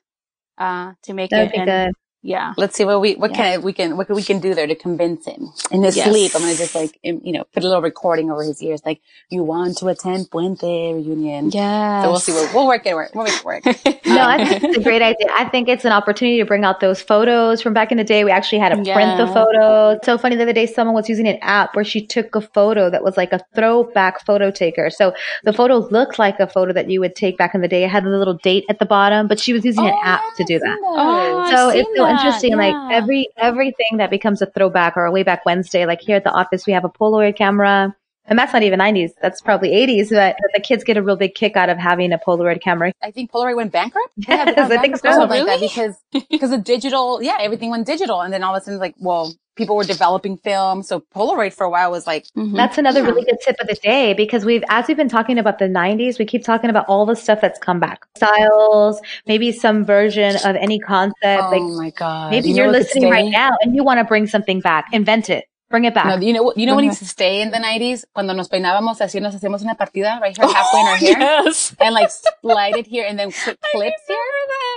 uh, 0.59 0.93
to 1.05 1.15
make 1.15 1.31
That 1.31 1.39
would 1.41 1.49
it. 1.49 1.53
be 1.53 1.59
and- 1.59 1.67
good. 1.67 1.93
Yeah. 2.23 2.53
Let's 2.57 2.77
see 2.77 2.85
what 2.85 3.01
we 3.01 3.15
what 3.15 3.31
Yeah. 3.31 3.37
can 3.37 3.47
I, 3.47 3.59
we 3.59 3.73
can 3.73 3.97
what 3.97 4.09
can 4.09 4.17
we 4.17 4.23
can 4.25 4.41
do 4.41 4.53
there 4.55 4.67
to 4.67 4.75
convince 4.75 5.25
him 5.27 5.51
in 5.71 5.83
his 5.85 5.97
Yes. 5.97 6.09
sleep. 6.09 6.33
I'm 6.35 6.43
gonna 6.43 6.55
just 6.57 6.75
like 6.75 6.99
you 7.03 7.33
know 7.33 7.45
put 7.53 7.63
a 7.63 7.67
little 7.67 7.81
recording 7.83 8.31
over 8.31 8.43
his 8.43 8.61
ears, 8.63 8.81
like 8.85 9.01
you 9.31 9.45
want 9.45 9.79
to 9.79 9.87
attend 9.89 10.29
Puente 10.31 10.95
reunion. 10.95 11.51
Yeah. 11.53 12.03
So 12.03 12.11
we'll 12.11 12.19
see 12.21 12.33
what 12.33 12.53
we'll 12.53 12.67
work 12.67 12.85
it 12.87 12.95
work. 12.95 13.15
We'll 13.15 13.25
make 13.25 13.35
it 13.35 13.45
work. 13.45 13.63
No, 14.09 14.27
I 14.27 14.43
think 14.43 14.65
it's 14.65 14.79
a 14.79 14.83
great 14.83 15.03
idea. 15.03 15.27
I 15.37 15.45
think 15.45 15.69
it's 15.69 15.85
an 15.85 15.93
opportunity 15.93 16.39
to 16.39 16.47
bring 16.47 16.65
out 16.65 16.81
those 16.81 17.01
photos 17.03 17.61
from 17.61 17.75
back 17.75 17.93
in 17.93 17.99
the 17.99 18.05
day. 18.05 18.25
We 18.25 18.31
actually 18.31 18.59
had 18.59 18.71
to 18.71 18.77
print 18.77 19.19
the 19.19 19.27
Yeah. 19.27 19.35
photos. 19.35 19.99
So 20.03 20.17
funny 20.17 20.35
the 20.35 20.45
other 20.45 20.55
day, 20.55 20.65
someone 20.65 20.95
was 20.95 21.11
using 21.11 21.29
an 21.29 21.39
app 21.43 21.77
where 21.77 21.85
she 21.85 22.05
took 22.07 22.35
a 22.35 22.41
photo 22.41 22.89
that 22.89 23.05
was 23.05 23.19
like 23.19 23.35
a 23.35 23.41
throwback 23.55 24.25
photo 24.25 24.51
taker. 24.51 24.89
So 24.89 25.13
the 25.45 25.53
photo 25.53 25.87
looked 25.91 26.19
like 26.19 26.41
a 26.41 26.47
photo 26.47 26.73
that 26.73 26.89
you 26.91 27.01
would 27.01 27.15
take 27.17 27.37
back 27.37 27.55
in 27.55 27.61
the 27.61 27.69
day. 27.69 27.85
It 27.85 27.91
had 27.91 28.05
a 28.07 28.09
little 28.09 28.33
date 28.33 28.65
at 28.71 28.79
the 28.79 28.87
bottom, 28.87 29.29
but 29.29 29.39
she 29.39 29.53
was 29.53 29.63
using 29.63 29.87
an 29.87 29.95
app 30.03 30.23
to 30.39 30.45
do 30.45 30.59
that. 30.59 30.79
Oh, 30.83 31.39
I've 31.45 31.51
So 31.51 31.69
it's 31.69 31.89
seen 32.09 32.19
so 32.19 32.23
that, 32.23 32.35
interesting. 32.35 32.57
Like 32.57 32.93
every 32.93 33.29
everything 33.37 33.99
that 33.99 34.11
becomes 34.11 34.43
a 34.43 34.47
throwback 34.47 34.97
or 34.97 35.05
a 35.05 35.11
way 35.13 35.23
back 35.23 35.45
Wednesday. 35.45 35.87
Like 35.87 36.01
here 36.01 36.17
at 36.17 36.25
the 36.25 36.31
office, 36.31 36.67
we 36.67 36.73
have 36.73 36.85
a 36.85 36.89
Polaroid 36.89 37.37
camera. 37.37 37.95
And 38.31 38.39
that's 38.39 38.53
not 38.53 38.63
even 38.63 38.79
90s. 38.79 39.13
That's 39.23 39.41
probably 39.41 39.71
80s. 39.71 40.11
But 40.11 40.37
the 40.53 40.61
kids 40.61 40.85
get 40.85 40.99
a 40.99 41.03
real 41.03 41.17
big 41.17 41.35
kick 41.35 41.57
out 41.57 41.71
of 41.71 41.79
having 41.79 42.13
a 42.13 42.19
Polaroid 42.19 42.61
camera. 42.61 42.93
I 43.03 43.11
think 43.11 43.33
Polaroid 43.33 43.57
went 43.57 43.73
bankrupt. 43.73 44.11
Yes, 44.29 44.71
I 44.71 44.77
think 44.83 44.99
so. 44.99 45.11
something 45.13 45.29
like 45.29 45.47
that 45.47 45.55
Really? 45.55 45.69
because 45.69 45.97
because 46.31 46.53
of 46.53 46.63
digital. 46.63 47.23
Yeah, 47.23 47.39
everything 47.41 47.71
went 47.71 47.87
digital, 47.87 48.21
and 48.21 48.33
then 48.33 48.43
all 48.43 48.55
of 48.55 48.61
a 48.61 48.65
sudden, 48.65 48.79
like, 48.81 48.95
well, 48.99 49.33
people 49.59 49.77
were 49.77 49.85
developing 49.85 50.39
film, 50.39 50.83
so 50.83 51.01
Polaroid 51.15 51.53
for 51.53 51.65
a 51.65 51.71
while 51.71 51.91
was 51.91 52.07
like, 52.07 52.25
Mhm. 52.37 52.57
That's 52.57 52.79
another 52.79 53.01
Yeah. 53.01 53.07
really 53.09 53.25
good 53.25 53.37
tip 53.45 53.57
of 53.61 53.67
the 53.67 53.75
day 53.75 54.15
because 54.15 54.45
we've, 54.47 54.65
as 54.71 54.89
we've 54.89 54.97
been 54.97 55.09
talking 55.09 55.39
about 55.39 55.59
the 55.59 55.69
90s, 55.69 56.19
we 56.19 56.25
keep 56.25 56.45
talking 56.45 56.71
about 56.71 56.87
all 56.89 57.05
the 57.05 57.17
stuff 57.17 57.41
that's 57.43 57.59
come 57.59 57.79
back. 57.81 58.07
Styles, 58.17 59.01
maybe 59.27 59.53
some 59.53 59.85
version 59.85 60.37
of 60.45 60.57
any 60.57 60.79
concept. 60.79 61.15
oh 61.25 61.51
like 61.51 61.63
my 61.77 61.91
god. 61.91 62.31
maybe 62.31 62.49
you 62.49 62.55
you're 62.57 62.71
listening 62.71 63.11
right 63.11 63.31
now 63.31 63.51
and 63.61 63.75
you 63.75 63.85
want 63.85 63.99
to 63.99 64.05
bring 64.05 64.27
something 64.27 64.61
back. 64.61 64.87
Invent 64.93 65.29
it. 65.29 65.45
Bring 65.71 65.85
it 65.85 65.93
back. 65.93 66.07
No, 66.07 66.17
you 66.17 66.33
know 66.33 66.43
what? 66.43 66.57
You 66.57 66.65
know 66.65 66.75
what 66.75 66.81
Okay. 66.81 66.89
needs 66.89 66.99
to 67.01 67.05
stay 67.05 67.43
in 67.43 67.51
the 67.51 67.59
nineties? 67.59 68.07
Cuando 68.15 68.33
nos 68.33 68.49
peinábamos 68.49 69.01
así, 69.03 69.21
nos 69.21 69.35
hacíamos 69.35 69.61
una 69.63 69.75
partida 69.75 70.19
right 70.19 70.35
here, 70.35 70.47
oh, 70.49 70.53
halfway 70.53 70.81
in 70.81 70.87
our 70.87 70.97
hair, 70.97 71.19
Yes. 71.45 71.75
and 71.79 71.95
like 71.95 72.09
slide 72.41 72.77
it 72.77 72.87
here, 72.87 73.05
and 73.07 73.19
then 73.19 73.31
put 73.31 73.61
clips 73.73 74.03
here. 74.09 74.17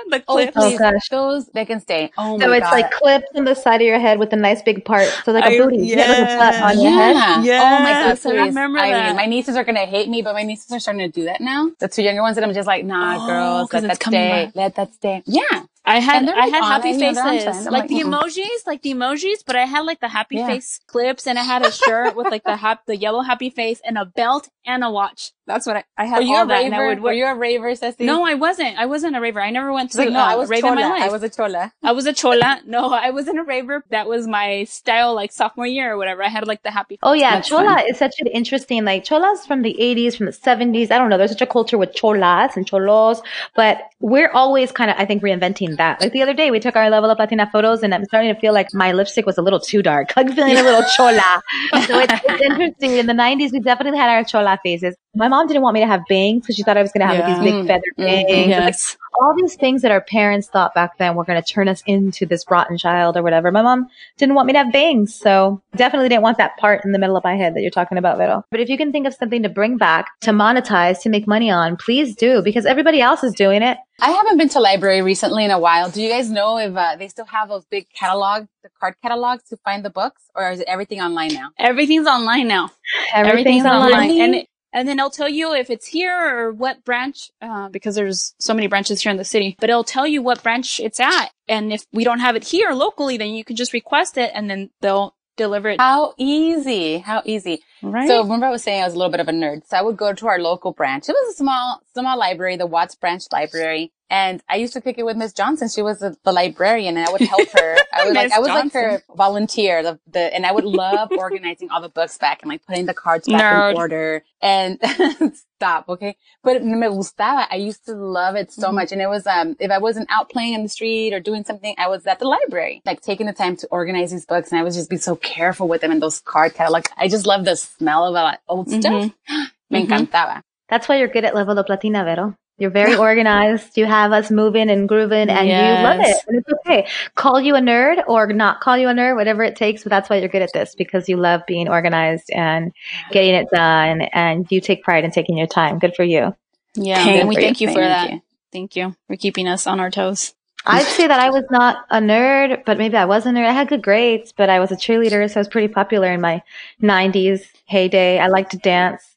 The 0.10 0.22
Oh, 0.28 0.34
clips. 0.36 0.52
please, 0.52 0.76
oh, 0.76 0.78
gosh. 0.92 1.08
those 1.10 1.46
they 1.54 1.64
can 1.64 1.80
stay. 1.80 2.12
Oh 2.18 2.38
my 2.38 2.40
god. 2.40 2.44
so 2.46 2.52
it's 2.52 2.72
like 2.72 2.92
clips 2.92 3.28
on 3.36 3.46
the 3.46 3.56
side 3.56 3.80
of 3.80 3.88
your 3.88 4.00
head 4.00 4.20
with 4.20 4.34
a 4.34 4.36
nice 4.36 4.62
big 4.62 4.84
part. 4.84 5.08
So 5.24 5.32
like 5.32 5.46
a 5.46 5.56
I- 5.56 5.58
booty. 5.58 5.78
You 5.78 5.98
have 5.98 6.10
like 6.10 6.28
a 6.30 6.38
butt 6.38 6.56
on 6.62 6.82
your 6.82 6.92
head. 6.92 7.46
Yeah. 7.46 7.62
Oh 7.64 7.84
my 7.84 7.92
god. 7.92 8.08
Yes, 8.10 8.26
I 8.26 8.32
remember 8.32 8.80
I 8.80 8.92
that. 8.92 9.08
mean, 9.08 9.16
my 9.16 9.26
nieces 9.28 9.56
are 9.56 9.64
gonna 9.64 9.86
hate 9.86 10.10
me, 10.10 10.22
but 10.22 10.34
my 10.34 10.44
nieces 10.44 10.70
are 10.74 10.80
starting 10.80 11.10
to 11.10 11.20
do 11.20 11.24
that 11.26 11.40
now. 11.40 11.72
The 11.80 11.88
two 11.88 12.04
younger 12.04 12.22
ones 12.22 12.36
that 12.36 12.44
I'm 12.44 12.54
just 12.54 12.68
like, 12.68 12.84
nah, 12.84 13.16
Oh, 13.24 13.28
girls, 13.28 13.70
'cause 13.70 13.84
let 13.84 13.98
that 14.00 14.04
stay. 14.04 14.46
back. 14.46 14.56
Let 14.56 14.76
that 14.76 14.94
stay. 14.96 15.24
Yeah. 15.26 15.64
I 15.92 16.00
had 16.00 16.20
And 16.20 16.28
they're, 16.28 16.38
I 16.38 16.46
like, 16.46 16.54
had 16.54 16.64
on 16.64 16.72
happy 16.72 16.92
it, 16.92 16.94
you 16.94 16.98
know, 17.00 17.14
they're 17.14 17.26
on 17.26 17.40
faces, 17.40 17.44
trend. 17.44 17.68
I'm 17.68 17.74
like 17.74 17.84
like, 17.84 17.90
the 17.90 18.02
mm-mm. 18.02 18.14
emojis, 18.22 18.68
like 18.68 18.82
the 18.82 18.94
emojis, 18.94 19.44
but 19.46 19.56
I 19.56 19.66
had 19.66 19.82
like 19.82 20.00
the 20.00 20.10
happy 20.10 20.38
Yeah. 20.38 20.48
face 20.48 20.80
clips, 20.88 21.28
and 21.28 21.38
I 21.40 21.44
had 21.44 21.64
a 21.64 21.72
shirt 21.72 22.16
with 22.16 22.30
like 22.30 22.46
the 22.46 22.58
hap- 22.58 22.86
the 22.86 22.98
yellow 22.98 23.22
happy 23.22 23.50
face, 23.50 23.82
and 23.86 23.98
a 23.98 24.06
belt 24.06 24.50
and 24.66 24.84
a 24.84 24.92
watch. 24.92 25.34
That's 25.48 25.66
what 25.66 25.78
I, 25.78 25.84
I 25.98 26.06
had. 26.06 26.18
Were 26.18 26.22
you 26.24 26.36
all 26.36 26.44
a 26.44 26.48
that, 26.48 26.64
and 26.66 26.74
I 26.76 26.80
raver? 26.80 26.90
would 26.90 27.04
Were 27.04 27.14
you 27.14 27.26
a 27.26 27.36
raver, 27.36 27.74
Ceci? 27.76 28.06
No, 28.06 28.26
I 28.26 28.36
wasn't. 28.36 28.78
I 28.78 28.86
wasn't 28.86 29.16
a 29.16 29.22
raver. 29.22 29.42
I 29.42 29.50
never 29.50 29.74
went 29.74 29.92
to 29.92 29.98
like, 29.98 30.10
no, 30.12 30.20
uh, 30.20 30.24
I 30.24 30.36
was 30.36 30.50
rave 30.50 30.62
chola. 30.62 30.74
in 30.74 30.80
my 30.80 30.90
life. 30.90 31.04
I 31.04 31.10
was 31.10 31.24
a 31.24 31.30
chola. 31.30 31.74
I 31.84 31.92
was 31.92 32.06
a 32.06 32.14
chola. 32.14 32.62
No, 32.66 32.92
I 32.92 33.10
wasn't 33.10 33.40
a 33.40 33.44
raver. 33.44 33.84
That 33.90 34.08
was 34.08 34.28
my 34.28 34.66
style, 34.66 35.16
like 35.16 35.32
sophomore 35.32 35.66
year 35.68 35.94
or 35.94 35.98
whatever. 35.98 36.24
I 36.24 36.30
had 36.30 36.48
like 36.48 36.64
the 36.64 36.72
happy. 36.72 37.00
Oh 37.02 37.14
yeah, 37.14 37.36
That's 37.36 37.50
chola 37.50 37.76
fun. 37.76 37.90
is 37.90 37.98
such 37.98 38.16
an 38.20 38.28
interesting 38.28 38.86
like 38.86 39.04
cholas 39.04 39.46
from 39.48 39.64
the 39.64 39.76
80s, 39.80 40.16
from 40.16 40.28
the 40.28 40.32
70s. 40.32 40.92
I 40.92 40.98
don't 40.98 41.10
know. 41.10 41.18
There's 41.18 41.32
such 41.32 41.42
a 41.42 41.48
culture 41.48 41.78
with 41.78 41.94
cholas 41.94 42.56
and 42.56 42.68
cholos, 42.68 43.22
but 43.56 43.82
we're 44.00 44.32
always 44.32 44.72
kind 44.72 44.92
of 44.92 44.98
I 45.00 45.06
think 45.06 45.24
reinventing 45.24 45.78
that. 45.78 46.02
Like 46.02 46.14
the 46.14 46.22
other 46.22 46.34
day, 46.34 46.52
we 46.52 46.60
took 46.60 46.76
our 46.76 46.90
level 46.90 47.10
up 47.10 47.20
Latina 47.20 47.50
photos, 47.52 47.82
and 47.84 47.94
I'm 47.96 48.06
starting 48.06 48.34
to 48.34 48.40
feel 48.40 48.54
like 48.54 48.74
my 48.74 48.92
lipstick 48.92 49.26
was 49.26 49.38
a 49.38 49.42
little 49.42 49.60
too 49.60 49.82
dark. 49.82 50.14
I'm 50.16 50.32
feeling 50.34 50.58
a 50.58 50.64
little 50.64 50.84
chola. 50.96 51.42
So 51.88 52.00
it's, 52.00 52.14
it's 52.26 52.42
interesting. 52.42 52.98
In 52.98 53.08
the 53.08 53.14
90s, 53.14 53.52
we 53.52 53.60
definitely 53.60 53.98
had 53.98 54.10
our 54.10 54.24
chola 54.24 54.60
phases. 54.64 54.96
My 55.16 55.28
mom 55.28 55.41
didn't 55.48 55.62
want 55.64 55.74
me 55.76 55.80
to 55.82 55.88
have 55.88 56.02
bangs 56.10 56.42
because 56.42 56.56
she 56.56 56.64
thought 56.64 56.78
I 56.78 56.82
was 56.82 56.92
going 56.92 57.08
to 57.08 57.14
have 57.14 57.26
like, 57.26 57.36
these 57.36 57.44
big 57.44 57.54
Mm. 57.54 57.68
feather 57.68 57.82
Mhm. 57.98 58.28
bangs. 58.28 58.98
Like, 58.98 58.98
all 59.22 59.36
these 59.36 59.56
things 59.56 59.82
that 59.82 59.92
our 59.92 60.02
parents 60.02 60.48
thought 60.48 60.74
back 60.74 60.98
then 60.98 61.16
were 61.16 61.26
going 61.26 61.42
to 61.42 61.46
turn 61.48 61.68
us 61.68 61.84
into 61.86 62.26
this 62.26 62.46
rotten 62.50 62.78
child 62.78 63.18
or 63.18 63.22
whatever. 63.24 63.52
My 63.52 63.62
mom 63.62 63.88
didn't 64.18 64.36
want 64.36 64.48
me 64.48 64.54
to 64.54 64.60
have 64.60 64.72
bangs, 64.72 65.14
so 65.14 65.62
definitely 65.76 66.08
didn't 66.10 66.24
want 66.24 66.38
that 66.38 66.56
part 66.58 66.86
in 66.86 66.92
the 66.94 66.98
middle 67.00 67.18
of 67.18 67.24
my 67.24 67.36
head 67.36 67.54
that 67.56 67.62
you're 67.62 67.72
talking 67.72 67.98
about, 67.98 68.18
Vero. 68.18 68.46
But 68.52 68.62
if 68.62 68.70
you 68.70 68.78
can 68.78 68.92
think 68.92 69.06
of 69.06 69.14
something 69.14 69.44
to 69.44 69.50
bring 69.50 69.78
back, 69.78 70.08
to 70.22 70.32
monetize, 70.32 71.02
to 71.02 71.10
make 71.10 71.28
money 71.28 71.52
on, 71.52 71.76
please 71.76 72.16
do 72.16 72.42
because 72.42 72.66
everybody 72.66 73.02
else 73.02 73.24
is 73.24 73.34
doing 73.34 73.62
it. 73.62 73.78
I 74.04 74.10
haven't 74.12 74.38
been 74.38 74.50
to 74.50 74.60
library 74.60 75.02
recently 75.04 75.46
in 75.46 75.52
a 75.52 75.60
while. 75.60 75.90
Do 75.92 76.02
you 76.02 76.10
guys 76.10 76.32
know 76.32 76.58
if 76.58 76.76
uh, 76.76 76.96
they 76.96 77.08
still 77.10 77.26
have 77.26 77.50
those 77.50 77.66
big 77.66 77.88
catalogs, 77.94 78.48
the 78.64 78.70
card 78.80 78.96
catalogs 79.04 79.44
to 79.50 79.58
find 79.58 79.86
the 79.86 79.92
books, 79.92 80.24
or 80.34 80.50
is 80.52 80.60
it 80.62 80.68
everything 80.68 81.02
online 81.02 81.34
now? 81.34 81.50
Everything's 81.60 82.08
online 82.08 82.48
now. 82.48 82.72
Everything's, 83.14 83.66
online. 83.66 84.20
and 84.22 84.36
it, 84.36 84.48
and 84.74 84.88
then 84.88 85.00
it'll 85.00 85.10
tell 85.10 85.30
you 85.30 85.54
if 85.54 85.70
it's 85.70 85.88
here 85.88 86.18
or 86.18 86.52
what 86.52 86.84
branch, 86.84 87.32
uh, 87.42 87.70
because 87.70 87.96
there's 87.96 88.34
so 88.40 88.54
many 88.54 88.68
branches 88.68 89.02
here 89.02 89.12
in 89.12 89.18
the 89.18 89.26
city. 89.26 89.58
But 89.60 89.70
it'll 89.70 89.84
tell 89.84 90.08
you 90.08 90.22
what 90.22 90.44
branch 90.44 90.80
it's 90.80 91.00
at, 91.00 91.30
and 91.48 91.74
if 91.74 91.86
we 91.92 92.04
don't 92.04 92.20
have 92.20 92.36
it 92.36 92.44
here 92.44 92.72
locally, 92.72 93.18
then 93.18 93.30
you 93.30 93.44
can 93.44 93.56
just 93.56 93.74
request 93.74 94.18
it, 94.18 94.32
and 94.34 94.50
then 94.50 94.70
they'll 94.82 95.16
deliver 95.38 95.70
it. 95.70 95.80
How 95.80 96.14
easy! 96.18 97.00
How 97.00 97.22
easy! 97.26 97.62
Right. 97.84 98.08
So 98.08 98.22
remember, 98.24 98.46
I 98.46 98.50
was 98.52 98.64
saying 98.64 98.82
I 98.82 98.86
was 98.86 98.94
a 98.94 98.98
little 98.98 99.12
bit 99.12 99.20
of 99.20 99.28
a 99.28 99.32
nerd. 99.32 99.66
So 99.68 99.78
I 99.78 99.82
would 99.82 99.98
go 99.98 100.14
to 100.14 100.28
our 100.28 100.40
local 100.40 100.72
branch. 100.72 101.10
It 101.10 101.14
was 101.14 101.34
a 101.34 101.38
small, 101.38 101.82
small 101.94 102.18
library, 102.18 102.58
the 102.58 102.68
Watts 102.68 102.96
Branch 102.96 103.24
Library. 103.32 103.92
And 104.10 104.44
I 104.50 104.58
used 104.58 104.74
to 104.74 104.82
pick 104.82 104.98
it 104.98 105.06
with 105.06 105.16
Miss 105.16 105.32
Johnson. 105.32 105.70
She 105.70 105.82
was 105.82 106.00
the, 106.00 106.18
the 106.26 106.34
librarian 106.34 106.98
and 106.98 107.08
I 107.08 107.12
would 107.12 107.22
help 107.22 107.48
her. 107.52 107.78
I 107.94 108.04
was 108.06 108.14
like, 108.14 108.32
I 108.34 108.40
was 108.40 108.50
like 108.50 108.74
her 108.74 109.02
volunteer, 109.16 109.82
the, 109.84 110.00
the, 110.06 110.20
and 110.36 110.46
I 110.46 110.52
would 110.52 110.66
love 110.66 111.12
organizing 111.18 111.70
all 111.72 111.80
the 111.82 111.88
books 111.88 112.18
back 112.18 112.42
and 112.42 112.50
like 112.50 112.66
putting 112.66 112.88
the 112.88 112.94
cards 112.94 113.26
back 113.30 113.42
Nerd. 113.42 113.72
in 113.72 113.78
order 113.78 114.24
and 114.42 114.80
stop. 115.56 115.88
Okay. 115.88 116.18
But 116.44 116.62
me 116.62 116.88
gustaba. 116.90 117.48
I 117.50 117.56
used 117.56 117.86
to 117.86 117.94
love 117.94 118.36
it 118.36 118.52
so 118.52 118.68
Mhm. 118.68 118.74
much. 118.74 118.92
And 118.92 119.02
it 119.02 119.08
was, 119.08 119.26
um, 119.26 119.56
if 119.62 119.72
I 119.72 119.78
wasn't 119.78 120.08
out 120.12 120.30
playing 120.30 120.56
in 120.56 120.64
the 120.64 120.70
street 120.70 121.14
or 121.14 121.22
doing 121.22 121.46
something, 121.46 121.74
I 121.78 121.88
was 121.88 122.06
at 122.06 122.20
the 122.20 122.28
library, 122.28 122.82
like 122.86 123.00
taking 123.02 123.28
the 123.28 123.34
time 123.34 123.56
to 123.58 123.68
organize 123.72 124.12
these 124.12 124.26
books 124.26 124.52
and 124.52 124.60
I 124.60 124.64
would 124.64 124.74
just 124.74 124.90
be 124.90 124.98
so 124.98 125.16
careful 125.16 125.70
with 125.70 125.80
them 125.80 125.92
and 125.92 126.02
those 126.02 126.20
card 126.20 126.54
catalogs. 126.54 126.90
I 126.98 127.08
just 127.08 127.26
love 127.26 127.46
the 127.46 127.56
smell 127.78 128.06
of 128.08 128.16
uh, 128.16 128.38
old 128.48 128.70
stuff. 128.70 129.12
Me 129.70 129.86
Mhm. 129.86 129.88
encantaba. 130.10 130.42
That's 130.70 130.88
why 130.90 130.98
you're 130.98 131.08
good 131.08 131.26
at 131.26 131.36
Level 131.36 131.58
Up 131.60 131.70
Latina, 131.70 132.04
Vero. 132.04 132.36
You're 132.58 132.70
very 132.70 132.96
organized. 133.08 133.78
You 133.78 133.86
have 133.86 134.12
us 134.12 134.30
moving 134.30 134.70
and 134.70 134.88
grooving 134.88 135.30
and 135.30 135.48
you 135.48 135.84
love 135.84 136.00
it. 136.02 136.18
And 136.28 136.38
it's 136.40 136.50
okay. 136.68 136.88
Call 137.16 137.42
you 137.42 137.56
a 137.56 137.60
nerd 137.60 138.04
or 138.08 138.28
not 138.28 138.60
call 138.62 138.78
you 138.78 138.88
a 138.90 138.94
nerd, 138.94 139.16
whatever 139.16 139.44
it 139.44 139.56
takes. 139.56 139.84
But 139.84 139.90
that's 139.90 140.10
why 140.10 140.18
you're 140.18 140.30
good 140.30 140.42
at 140.44 140.54
this 140.54 140.76
because 140.76 141.10
you 141.10 141.18
love 141.18 141.42
being 141.48 141.68
organized 141.70 142.30
and 142.32 142.72
getting 143.12 143.34
it 143.34 143.48
done 143.54 144.02
and 144.14 144.46
you 144.52 144.62
take 144.62 144.84
pride 144.84 145.04
in 145.04 145.12
taking 145.12 145.38
your 145.38 145.48
time. 145.48 145.80
Good 145.80 145.96
for 145.96 146.04
you. 146.04 146.36
yeah, 146.76 147.04
Thank 147.04 147.20
and 147.22 147.30
we 147.30 147.36
you. 147.36 147.42
thank 147.42 147.62
you 147.62 147.68
for 147.70 147.74
Thank 147.74 147.88
that. 147.90 148.12
you. 148.12 148.22
Thank 148.52 148.76
you 148.76 148.96
for 149.08 149.16
keeping 149.16 149.48
us 149.48 149.66
on 149.66 149.80
our 149.80 149.90
toes. 149.90 150.34
I'd 150.66 150.86
say 150.86 151.08
that 151.08 151.20
I 151.20 151.30
was 151.30 151.44
not 151.50 151.86
a 151.90 152.00
nerd, 152.00 152.64
but 152.66 152.78
maybe 152.78 152.96
I 152.96 153.06
was 153.06 153.26
a 153.26 153.30
nerd. 153.30 153.48
I 153.48 153.52
had 153.52 153.68
good 153.68 153.82
grades, 153.82 154.32
but 154.32 154.50
I 154.50 154.60
was 154.60 154.72
a 154.72 154.76
cheerleader, 154.76 155.30
so 155.30 155.40
I 155.40 155.42
was 155.42 155.48
pretty 155.48 155.68
popular 155.68 156.12
in 156.12 156.22
my 156.22 156.42
90s 156.82 157.46
heyday. 157.66 158.20
I 158.20 158.28
liked 158.28 158.52
to 158.52 158.58
dance 158.58 159.16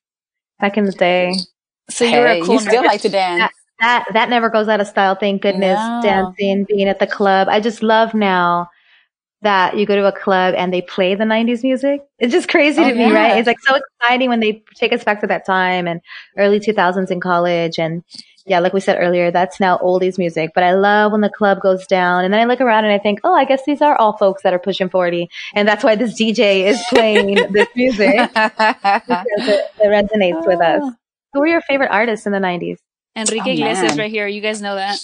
back 0.61 0.79
in 0.79 0.85
the 0.85 0.93
day. 0.93 1.35
So 1.91 2.05
you 2.05 2.19
were 2.19 2.27
a 2.27 2.41
cool 2.43 2.55
you 2.55 2.61
still 2.61 2.83
like 2.85 3.03
to 3.03 3.09
dance. 3.11 3.53
That 3.81 4.07
that 4.15 4.31
never 4.31 4.49
goes 4.49 4.69
out 4.69 4.81
of 4.81 4.87
style. 4.87 5.17
Thank 5.17 5.43
goodness. 5.43 5.79
No. 5.79 6.01
Dancing, 6.03 6.65
being 6.65 6.89
at 6.89 6.99
the 6.99 7.07
club. 7.07 7.49
I 7.51 7.61
just 7.61 7.83
love 7.83 8.15
now 8.15 8.71
that 9.43 9.77
you 9.77 9.85
go 9.85 9.95
to 9.95 10.07
a 10.07 10.13
club 10.13 10.55
and 10.57 10.73
they 10.73 10.81
play 10.81 11.15
the 11.15 11.25
90s 11.25 11.63
music. 11.63 12.01
It's 12.19 12.33
just 12.33 12.49
crazy 12.49 12.81
Oh, 12.81 12.89
to 12.89 12.95
me, 12.95 13.03
yeah. 13.09 13.13
right? 13.13 13.37
It's 13.39 13.47
like 13.47 13.61
so 13.61 13.75
exciting 13.77 14.31
when 14.31 14.41
they 14.41 14.65
take 14.75 14.93
us 14.95 15.05
back 15.05 15.21
to 15.21 15.27
that 15.27 15.45
time 15.45 15.87
and 15.87 16.01
early 16.39 16.59
2000s 16.61 17.11
in 17.11 17.21
college 17.21 17.79
and 17.79 18.03
yeah, 18.47 18.59
like 18.59 18.73
we 18.75 18.81
said 18.81 18.99
earlier, 19.01 19.31
that's 19.31 19.59
now 19.59 19.79
oldies 19.79 20.19
music, 20.19 20.51
but 20.55 20.63
I 20.63 20.75
love 20.75 21.13
when 21.13 21.23
the 21.23 21.31
club 21.31 21.61
goes 21.61 21.87
down 21.87 22.25
and 22.25 22.33
then 22.33 22.41
I 22.41 22.45
look 22.45 22.61
around 22.61 22.85
and 22.85 22.93
I 22.93 22.99
think, 22.99 23.21
oh, 23.25 23.35
I 23.35 23.45
guess 23.45 23.63
these 23.67 23.81
are 23.81 23.97
all 23.97 24.17
folks 24.17 24.43
that 24.43 24.53
are 24.53 24.59
pushing 24.59 24.91
40. 24.91 25.31
And 25.55 25.67
that's 25.67 25.83
why 25.83 25.97
this 25.97 26.21
DJ 26.21 26.65
is 26.65 26.83
playing 26.91 27.35
this 27.53 27.69
music 27.75 28.17
because 28.35 29.49
it, 29.49 29.65
it 29.81 29.87
resonates 29.87 30.47
with 30.47 30.61
us. 30.61 30.83
Ah. 30.85 30.93
Who 31.33 31.41
were 31.41 31.47
your 31.47 31.63
favorite 31.63 31.91
artists 31.91 32.27
in 32.27 32.33
the 32.33 32.39
90s? 32.39 32.77
Enrique 33.17 33.51
Oh, 33.51 33.53
Iglesias 33.53 33.97
right 33.97 34.11
here. 34.11 34.27
You 34.27 34.41
guys 34.41 34.61
know 34.61 34.75
that. 34.75 34.99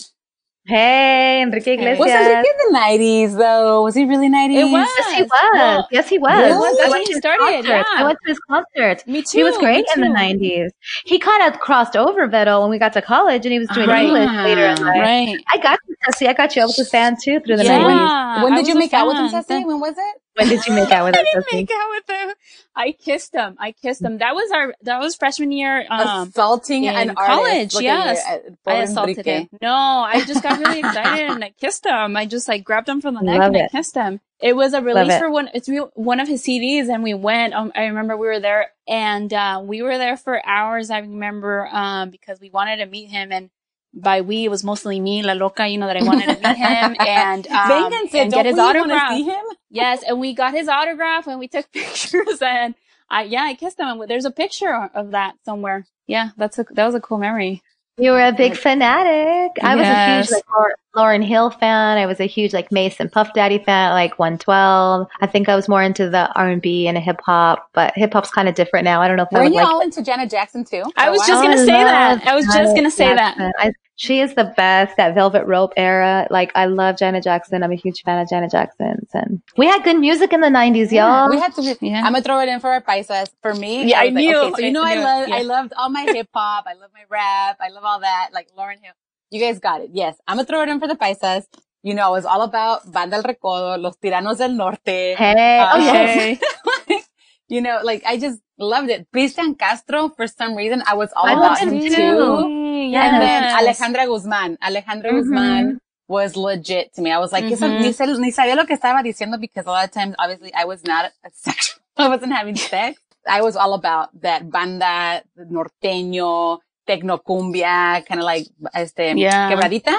Hey, 0.70 1.42
Enrique 1.42 1.74
Iglesias. 1.74 1.98
was 1.98 2.10
Enrique 2.10 2.38
in 2.38 2.56
the 2.66 2.70
nineties 2.78 3.34
though? 3.36 3.82
Was 3.82 3.94
he 3.96 4.04
really 4.04 4.28
nineties? 4.28 4.60
It 4.60 4.70
was. 4.70 4.88
Yes, 4.98 5.16
he 5.16 5.22
was. 5.22 5.50
Well, 5.54 5.88
yes, 5.90 6.08
he 6.08 6.18
was. 6.18 6.30
Really? 6.30 6.44
I 6.44 6.48
That's 6.50 6.78
went 6.78 6.90
when 6.90 7.00
to 7.02 7.06
he 7.06 7.12
his 7.12 7.18
started, 7.18 7.40
concerts. 7.64 7.68
yeah. 7.68 7.84
I 8.00 8.04
went 8.04 8.18
to 8.24 8.28
his 8.30 8.38
concert. 8.48 9.06
Me 9.08 9.22
too. 9.22 9.38
He 9.38 9.42
was 9.44 9.56
great 9.58 9.84
in 9.96 10.00
the 10.02 10.06
90s. 10.06 10.70
He 11.04 11.18
kind 11.18 11.52
of 11.52 11.58
crossed 11.60 11.96
over 11.96 12.26
Vero 12.28 12.60
when 12.60 12.70
we 12.70 12.78
got 12.78 12.92
to 12.92 13.02
college 13.02 13.44
and 13.46 13.52
he 13.52 13.58
was 13.58 13.68
doing 13.70 13.88
Right. 13.88 14.04
English 14.04 14.30
later 14.44 14.66
in 14.66 14.76
life. 14.86 15.00
Right. 15.00 15.36
I 15.52 15.58
got 15.58 15.78
to 16.08 16.12
see, 16.16 16.28
I 16.28 16.32
got 16.34 16.54
you. 16.54 16.62
I 16.62 16.66
was 16.66 16.78
a 16.78 16.84
fan 16.84 17.16
too 17.20 17.40
through 17.40 17.56
the 17.56 17.64
Yeah. 17.64 17.78
90s. 17.80 18.42
When 18.44 18.52
did 18.54 18.60
was 18.60 18.68
you 18.68 18.74
make 18.76 18.94
out 18.94 19.06
with 19.08 19.16
him, 19.16 19.42
fan. 19.42 19.66
When 19.66 19.80
was 19.80 19.94
it? 19.98 20.22
When 20.34 20.48
did 20.48 20.64
you 20.66 20.72
make 20.74 20.90
out 20.90 21.04
with 21.06 21.14
him? 21.16 21.20
I 21.20 21.24
didn't 21.24 21.44
Sophie? 21.44 21.56
make 21.56 21.70
out 21.72 21.90
with 21.90 22.10
him. 22.10 22.34
I 22.76 22.92
kissed 22.92 23.34
him. 23.34 23.56
I 23.58 23.72
kissed 23.72 24.02
him. 24.02 24.18
That 24.18 24.34
was 24.34 24.50
our. 24.52 24.74
That 24.82 25.00
was 25.00 25.16
freshman 25.16 25.50
year. 25.52 25.84
Um, 25.90 26.28
Assaulting 26.28 26.84
in 26.84 26.94
an 26.94 27.14
college, 27.14 27.74
artist. 27.74 27.82
Yes. 27.82 28.24
uh, 28.26 28.30
I 28.30 28.40
poor 28.64 28.82
assaulted 28.82 29.18
Enrique. 29.18 29.40
him. 29.40 29.48
No, 29.60 29.74
I 29.74 30.24
just 30.24 30.42
got 30.42 30.58
really 30.58 30.78
excited 30.80 31.30
and 31.30 31.44
I 31.44 31.50
kissed 31.60 31.84
him. 31.84 32.16
I 32.16 32.26
just 32.26 32.48
like 32.48 32.64
grabbed 32.64 32.88
him 32.88 33.00
from 33.00 33.14
the 33.14 33.20
neck 33.24 33.40
Love 33.40 33.54
and 33.54 33.64
I 33.64 33.68
kissed 33.68 33.94
him. 33.94 34.20
It 34.40 34.56
was 34.56 34.72
a 34.72 34.80
release 34.80 35.18
for 35.18 35.30
one. 35.30 35.50
It's 35.52 35.68
re- 35.68 35.84
one 35.94 36.18
of 36.18 36.26
his 36.26 36.42
CDs, 36.42 36.88
and 36.88 37.02
we 37.02 37.12
went. 37.12 37.52
Um, 37.52 37.72
I 37.74 37.86
remember 37.86 38.16
we 38.16 38.26
were 38.26 38.40
there, 38.40 38.68
and 38.88 39.30
uh, 39.34 39.60
we 39.62 39.82
were 39.82 39.98
there 39.98 40.16
for 40.16 40.40
hours. 40.46 40.88
I 40.90 41.00
remember 41.00 41.68
um, 41.70 42.08
because 42.08 42.40
we 42.40 42.48
wanted 42.48 42.78
to 42.78 42.86
meet 42.86 43.10
him, 43.10 43.32
and 43.32 43.50
by 43.92 44.20
we 44.20 44.44
it 44.44 44.48
was 44.50 44.62
mostly 44.64 45.00
me, 45.00 45.22
La 45.22 45.32
Loca, 45.32 45.66
you 45.66 45.78
know, 45.78 45.86
that 45.86 45.96
I 45.96 46.02
wanted 46.02 46.26
to 46.26 46.48
meet 46.48 46.56
him 46.56 46.96
and 47.00 47.46
um, 47.48 47.70
Vénganse, 47.70 48.14
and 48.14 48.30
don't 48.30 48.42
get 48.42 48.46
his 48.46 48.58
autograph. 48.58 49.16
see 49.16 49.24
him? 49.24 49.44
Yes, 49.72 50.02
and 50.02 50.18
we 50.18 50.34
got 50.34 50.52
his 50.52 50.66
autograph 50.66 51.28
and 51.28 51.38
we 51.38 51.46
took 51.46 51.70
pictures 51.72 52.42
and 52.42 52.74
I 53.08 53.22
yeah, 53.22 53.42
I 53.42 53.54
kissed 53.54 53.78
him 53.78 53.86
and 53.86 54.10
there's 54.10 54.24
a 54.24 54.30
picture 54.30 54.90
of 54.94 55.12
that 55.12 55.36
somewhere. 55.44 55.86
Yeah, 56.06 56.30
that's 56.36 56.58
a 56.58 56.66
that 56.70 56.86
was 56.86 56.94
a 56.96 57.00
cool 57.00 57.18
memory. 57.18 57.62
You 57.96 58.12
were 58.12 58.24
a 58.24 58.32
big 58.32 58.56
fanatic. 58.56 59.62
I 59.62 59.76
was 59.76 59.86
a 59.86 60.16
huge 60.16 60.30
like 60.30 60.44
Lau- 60.48 60.74
Lauryn 60.96 61.24
Hill 61.24 61.50
fan. 61.50 61.98
I 61.98 62.06
was 62.06 62.20
a 62.20 62.26
huge 62.26 62.52
like 62.52 62.72
Mason 62.72 63.08
Puff 63.08 63.32
Daddy 63.34 63.58
fan, 63.58 63.92
like 63.92 64.18
112. 64.18 65.06
I 65.20 65.26
think 65.26 65.48
I 65.48 65.54
was 65.56 65.68
more 65.68 65.82
into 65.82 66.10
the 66.10 66.32
R&B 66.34 66.88
and 66.88 66.98
hip 66.98 67.20
hop, 67.24 67.68
but 67.74 67.92
hip 67.96 68.12
hop's 68.12 68.30
kind 68.30 68.48
of 68.48 68.54
different 68.54 68.84
now. 68.84 69.00
I 69.00 69.08
don't 69.08 69.16
know 69.16 69.22
if 69.24 69.28
I 69.32 69.38
Were 69.38 69.44
would 69.44 69.52
you 69.52 69.58
like 69.60 69.68
all 69.68 69.80
into 69.80 70.02
Janet 70.02 70.30
Jackson 70.30 70.64
too? 70.64 70.82
I 70.96 71.10
was 71.10 71.20
just 71.26 71.42
gonna 71.42 71.58
say 71.58 71.66
that. 71.66 72.26
I 72.26 72.34
was 72.34 72.44
just 72.46 72.74
gonna 72.74 72.90
say 72.90 73.14
that. 73.14 73.36
I, 73.58 73.72
she 73.96 74.20
is 74.20 74.34
the 74.34 74.52
best. 74.56 74.96
That 74.96 75.14
Velvet 75.14 75.44
Rope 75.44 75.74
era. 75.76 76.26
Like 76.30 76.50
I 76.54 76.64
love 76.64 76.96
Janet 76.96 77.22
Jackson. 77.22 77.62
I'm 77.62 77.70
a 77.70 77.76
huge 77.76 78.02
fan 78.02 78.18
of 78.18 78.28
Janet 78.30 78.50
Jackson's, 78.50 79.10
and 79.12 79.42
we 79.58 79.66
had 79.66 79.84
good 79.84 79.98
music 79.98 80.32
in 80.32 80.40
the 80.40 80.48
90s, 80.48 80.90
Yeah, 80.90 81.20
y'all. 81.26 81.30
we 81.30 81.38
had 81.38 81.54
to. 81.56 81.60
Be, 81.62 81.88
Yeah. 81.88 81.98
I'm 81.98 82.12
gonna 82.14 82.22
throw 82.22 82.40
it 82.40 82.48
in 82.48 82.60
for 82.60 82.70
our 82.70 82.80
paisas. 82.80 83.28
For 83.42 83.54
me, 83.54 83.84
Yeah, 83.90 84.00
I 84.00 84.04
was 84.06 84.14
like, 84.14 84.24
knew. 84.24 84.36
Okay, 84.38 84.52
so 84.54 84.66
you 84.66 84.72
know, 84.72 84.82
I 84.82 84.92
I, 84.92 84.96
love, 85.04 85.28
Yeah. 85.28 85.34
I 85.36 85.42
loved 85.42 85.72
all 85.76 85.90
my 85.90 86.02
hip 86.02 86.28
hop. 86.34 86.64
I 86.66 86.72
love 86.74 86.90
my 86.94 87.04
rap. 87.10 87.58
I 87.60 87.68
love 87.68 87.84
all 87.84 88.00
that. 88.00 88.30
Like 88.32 88.48
Lauryn 88.56 88.80
Hill. 88.82 88.94
You 89.30 89.40
guys 89.40 89.58
got 89.58 89.80
it. 89.80 89.90
Yes, 89.92 90.16
I'm 90.26 90.36
gonna 90.36 90.46
throw 90.46 90.62
it 90.62 90.68
in 90.68 90.80
for 90.80 90.88
the 90.88 90.96
paisas. 90.96 91.44
You 91.82 91.94
know, 91.94 92.08
it 92.08 92.12
was 92.18 92.26
all 92.26 92.42
about 92.42 92.90
Banda 92.92 93.16
El 93.16 93.22
Recodo, 93.22 93.80
Los 93.80 93.96
Tiranos 93.96 94.38
del 94.38 94.54
Norte. 94.56 95.14
hey, 95.16 95.58
Uh, 95.60 95.70
oh 95.74 95.78
yes. 95.78 96.38
Okay. 96.82 97.00
you 97.48 97.60
know, 97.60 97.80
like 97.82 98.02
I 98.06 98.18
just 98.18 98.40
loved 98.58 98.90
it. 98.90 99.06
Cristian 99.14 99.58
Castro, 99.58 100.08
for 100.10 100.26
some 100.26 100.54
reason, 100.56 100.82
I 100.86 100.94
was 100.94 101.10
all 101.16 101.26
I 101.26 101.32
about 101.32 101.58
him 101.58 101.70
too. 101.80 101.88
too. 101.88 102.92
And 102.94 103.22
then 103.22 103.42
Alejandra 103.58 104.06
Guzman. 104.06 104.58
Alejandra 104.62 105.10
Mhm. 105.10 105.16
Guzman 105.22 105.78
was 106.08 106.36
legit 106.36 106.92
to 106.94 107.00
me. 107.02 107.10
I 107.12 107.18
was 107.18 107.32
like, 107.32 107.44
Mhm. 107.44 107.80
ni, 107.80 107.92
ni 108.26 108.32
sabía 108.32 108.56
lo 108.56 108.66
que 108.66 108.74
estaba 108.76 109.02
diciendo 109.02 109.38
because 109.40 109.66
a 109.66 109.70
lot 109.70 109.84
of 109.84 109.92
times, 109.92 110.14
obviously, 110.18 110.52
I 110.52 110.64
was 110.64 110.82
not 110.84 111.12
a 111.24 111.30
sexual. 111.32 111.80
I 111.96 112.08
wasn't 112.08 112.32
having 112.32 112.56
sex. 112.56 113.00
I 113.26 113.42
was 113.42 113.54
all 113.56 113.74
about 113.74 114.08
that 114.22 114.50
banda, 114.50 115.22
norteño, 115.38 116.58
tecnocumbia, 116.90 118.04
kind 118.06 118.20
of 118.20 118.24
like, 118.24 118.46
este, 118.74 119.14
Yeah. 119.16 119.50
quebradita. 119.50 119.94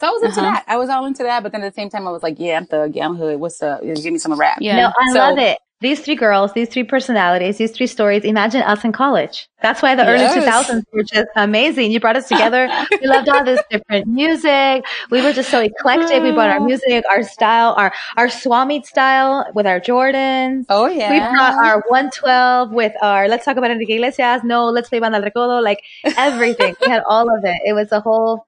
So 0.00 0.08
I 0.08 0.10
was 0.10 0.22
into 0.22 0.40
Uh-huh. 0.40 0.50
that. 0.52 0.64
I 0.66 0.76
was 0.76 0.88
all 0.88 1.04
into 1.06 1.22
that. 1.22 1.42
But 1.42 1.52
then 1.52 1.62
at 1.62 1.72
the 1.74 1.80
same 1.80 1.88
time, 1.90 2.08
I 2.08 2.10
was 2.10 2.22
like, 2.22 2.36
yeah, 2.38 2.56
I'm 2.56 2.66
thug. 2.66 2.94
Yeah, 2.96 3.06
I'm 3.06 3.16
hood. 3.16 3.38
What's 3.38 3.62
up? 3.62 3.82
Give 3.82 4.12
me 4.12 4.18
some 4.18 4.34
rap. 4.34 4.58
Yeah. 4.60 4.76
No, 4.76 4.86
I 4.98 5.12
So- 5.12 5.18
love 5.18 5.38
it. 5.38 5.58
These 5.82 6.00
three 6.00 6.14
girls, 6.14 6.52
these 6.52 6.68
three 6.68 6.84
personalities, 6.84 7.58
these 7.58 7.72
three 7.72 7.88
stories. 7.88 8.22
Imagine 8.22 8.62
us 8.62 8.84
in 8.84 8.92
college. 8.92 9.48
That's 9.62 9.82
why 9.82 9.96
the 9.96 10.06
early 10.06 10.26
2000s 10.26 10.84
were 10.92 11.02
just 11.02 11.26
amazing. 11.34 11.90
You 11.90 11.98
brought 11.98 12.14
us 12.14 12.28
together. 12.28 12.70
we 13.00 13.08
loved 13.08 13.28
all 13.28 13.44
this 13.44 13.60
different 13.68 14.06
music. 14.06 14.84
We 15.10 15.22
were 15.22 15.32
just 15.32 15.50
so 15.50 15.58
eclectic. 15.58 16.22
We 16.22 16.30
brought 16.30 16.50
our 16.50 16.60
oh. 16.60 16.64
music, 16.64 17.04
our 17.10 17.24
style, 17.24 17.74
our, 17.76 17.92
our 18.16 18.28
swap 18.28 18.68
meet 18.68 18.86
style 18.86 19.50
with 19.56 19.66
our 19.66 19.80
Jordans. 19.80 20.66
Oh, 20.68 20.86
yeah. 20.86 21.10
We 21.10 21.18
brought 21.18 21.54
our 21.54 21.82
112 21.88 22.70
with 22.70 22.92
our, 23.02 23.26
let's 23.26 23.44
talk 23.44 23.56
about 23.56 23.72
Enrique 23.72 23.94
Iglesias. 23.94 24.42
No, 24.44 24.66
let's 24.66 24.88
play 24.88 25.00
Banda 25.00 25.18
El 25.18 25.24
Recodo. 25.24 25.60
Like 25.60 25.82
everything. 26.16 26.76
we 26.80 26.92
had 26.92 27.02
all 27.08 27.28
of 27.36 27.44
it. 27.44 27.56
It 27.66 27.72
was 27.72 27.90
a 27.90 27.98
whole 27.98 28.46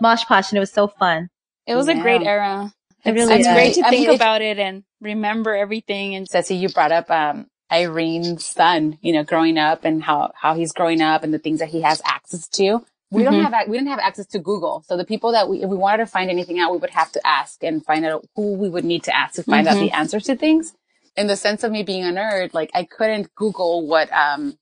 mosh 0.00 0.24
posh 0.24 0.52
and 0.52 0.56
it 0.56 0.60
was 0.60 0.72
so 0.72 0.86
fun. 0.86 1.30
It 1.66 1.74
was 1.74 1.88
a 1.88 1.94
great 1.94 2.22
era. 2.22 2.72
It 3.06 3.12
It's, 3.14 3.26
really 3.26 3.36
it's 3.36 3.48
is. 3.48 3.48
great 3.48 3.74
to 3.76 3.84
I 3.84 3.90
think 3.90 4.08
mean, 4.08 4.10
about 4.10 4.42
it 4.42 4.58
and 4.60 4.84
remember 5.02 5.56
everything 5.56 6.16
and 6.16 6.28
Ceci, 6.28 6.56
you 6.56 6.70
brought 6.70 6.92
up 6.92 7.10
um, 7.10 7.48
Irene's 7.72 8.46
son, 8.46 8.98
you 9.02 9.14
know, 9.14 9.24
growing 9.24 9.58
up 9.58 9.84
and 9.84 10.04
how, 10.04 10.32
how 10.36 10.54
he's 10.56 10.72
growing 10.72 11.02
up 11.02 11.24
and 11.24 11.34
the 11.34 11.40
things 11.40 11.60
that 11.60 11.70
he 11.70 11.82
has 11.82 12.02
access 12.06 12.48
to. 12.50 12.84
We 13.12 13.24
don't 13.24 13.34
Mhm. 13.34 13.44
have, 13.44 13.54
we 13.68 13.78
didn't 13.78 13.90
have 13.90 14.00
access 14.00 14.26
to 14.28 14.40
Google. 14.40 14.84
So 14.88 14.96
the 14.96 15.04
people 15.06 15.32
that 15.32 15.48
we, 15.50 15.62
if 15.64 15.70
we 15.70 15.76
wanted 15.78 15.98
to 15.98 16.06
find 16.06 16.30
anything 16.30 16.60
out, 16.60 16.72
we 16.72 16.78
would 16.78 16.90
have 16.90 17.12
to 17.12 17.26
ask 17.26 17.64
and 17.64 17.84
find 17.84 18.06
out 18.06 18.26
who 18.36 18.54
we 18.54 18.70
would 18.70 18.84
need 18.86 19.04
to 19.04 19.16
ask 19.16 19.36
to 19.36 19.44
find 19.44 19.68
out 19.68 19.78
Mhm. 19.78 19.80
the 19.80 19.92
answers 19.92 20.24
to 20.26 20.36
things. 20.36 20.74
In 21.16 21.28
the 21.28 21.36
sense 21.36 21.64
of 21.64 21.72
me 21.72 21.82
being 21.84 22.04
a 22.04 22.12
nerd, 22.12 22.54
like 22.54 22.70
I 22.74 22.84
couldn't 22.84 23.34
Google 23.36 23.86
what, 23.86 24.12
um, 24.12 24.58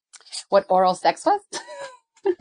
what 0.50 0.66
oral 0.70 0.94
sex 0.94 1.26
was. 1.26 1.40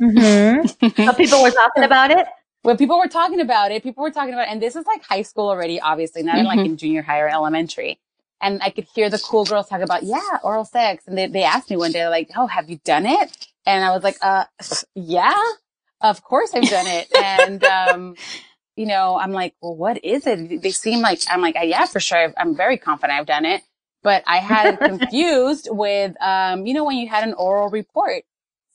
Mm-hmm. 0.01 0.67
so 1.05 1.13
people 1.13 1.41
were 1.41 1.51
talking 1.51 1.83
about 1.83 2.11
it. 2.11 2.27
When 2.63 2.77
people 2.77 2.97
were 2.97 3.07
talking 3.07 3.39
about 3.41 3.71
it, 3.71 3.83
people 3.83 4.03
were 4.03 4.11
talking 4.11 4.33
about, 4.33 4.47
it, 4.47 4.51
and 4.51 4.61
this 4.61 4.75
is 4.75 4.85
like 4.85 5.03
high 5.03 5.21
school 5.21 5.49
already, 5.49 5.79
obviously, 5.79 6.23
not 6.23 6.37
in 6.39 6.45
like 6.45 6.59
in 6.65 6.77
junior 6.77 7.01
high 7.03 7.19
or 7.19 7.29
elementary. 7.29 7.99
And 8.41 8.61
I 8.63 8.71
could 8.71 8.87
hear 8.95 9.09
the 9.09 9.19
cool 9.19 9.45
girls 9.45 9.69
talk 9.69 9.81
about, 9.81 10.03
yeah, 10.03 10.19
oral 10.43 10.65
sex. 10.65 11.05
And 11.07 11.17
they, 11.17 11.27
they 11.27 11.43
asked 11.43 11.69
me 11.69 11.77
one 11.77 11.91
day, 11.91 12.07
like, 12.09 12.29
oh, 12.35 12.47
have 12.47 12.69
you 12.69 12.79
done 12.83 13.05
it? 13.05 13.47
And 13.65 13.85
I 13.85 13.91
was 13.91 14.03
like, 14.03 14.17
uh, 14.21 14.45
yeah, 14.95 15.33
of 16.01 16.23
course 16.23 16.53
I've 16.53 16.69
done 16.69 16.87
it. 16.87 17.07
and, 17.17 17.63
um, 17.63 18.15
you 18.75 18.85
know, 18.85 19.17
I'm 19.17 19.31
like, 19.31 19.55
well, 19.61 19.75
what 19.75 20.03
is 20.03 20.25
it? 20.27 20.61
They 20.61 20.71
seem 20.71 21.01
like, 21.01 21.21
I'm 21.29 21.41
like, 21.41 21.55
yeah, 21.61 21.85
for 21.85 21.99
sure. 21.99 22.17
I've- 22.17 22.33
I'm 22.37 22.55
very 22.55 22.77
confident 22.77 23.19
I've 23.19 23.25
done 23.27 23.45
it. 23.45 23.61
But 24.03 24.23
I 24.27 24.37
had 24.39 24.73
it 24.73 24.79
confused 24.99 25.69
with, 25.71 26.15
um, 26.21 26.65
you 26.65 26.73
know, 26.73 26.83
when 26.83 26.97
you 26.97 27.07
had 27.07 27.25
an 27.27 27.33
oral 27.35 27.69
report. 27.69 28.23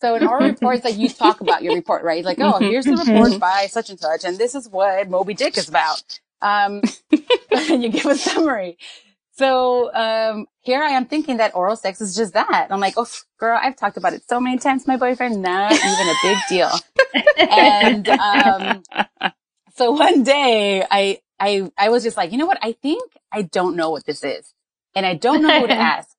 So 0.00 0.14
in 0.14 0.26
our 0.26 0.40
reports, 0.40 0.84
like 0.84 0.96
you 0.96 1.08
talk 1.08 1.40
about 1.40 1.62
your 1.62 1.74
report, 1.74 2.04
right? 2.04 2.24
Like, 2.24 2.38
oh, 2.40 2.58
here's 2.58 2.84
the 2.84 2.96
report 2.96 3.40
by 3.40 3.66
such 3.66 3.90
and 3.90 3.98
such, 3.98 4.24
and 4.24 4.38
this 4.38 4.54
is 4.54 4.68
what 4.68 5.08
Moby 5.10 5.34
Dick 5.34 5.58
is 5.58 5.68
about. 5.68 6.20
Um, 6.40 6.82
and 7.50 7.82
you 7.82 7.88
give 7.88 8.06
a 8.06 8.14
summary. 8.14 8.78
So 9.32 9.92
um, 9.94 10.46
here 10.60 10.82
I 10.82 10.90
am 10.90 11.06
thinking 11.06 11.36
that 11.36 11.54
oral 11.54 11.76
sex 11.76 12.00
is 12.00 12.14
just 12.16 12.34
that. 12.34 12.68
I'm 12.70 12.80
like, 12.80 12.94
oh, 12.96 13.06
girl, 13.38 13.58
I've 13.60 13.76
talked 13.76 13.96
about 13.96 14.12
it 14.12 14.22
so 14.28 14.40
many 14.40 14.58
times. 14.58 14.86
My 14.86 14.96
boyfriend, 14.96 15.42
not 15.42 15.72
even 15.72 16.08
a 16.08 16.14
big 16.22 16.38
deal. 16.48 16.70
and 17.36 18.08
um, 18.08 18.82
so 19.76 19.92
one 19.92 20.22
day 20.24 20.84
I 20.90 21.20
I 21.38 21.70
I 21.78 21.88
was 21.88 22.02
just 22.02 22.16
like, 22.16 22.32
you 22.32 22.38
know 22.38 22.46
what? 22.46 22.58
I 22.62 22.72
think 22.72 23.12
I 23.32 23.42
don't 23.42 23.76
know 23.76 23.90
what 23.90 24.04
this 24.06 24.24
is, 24.24 24.54
and 24.94 25.06
I 25.06 25.14
don't 25.14 25.42
know 25.42 25.60
who 25.60 25.66
to 25.68 25.74
ask. 25.94 26.10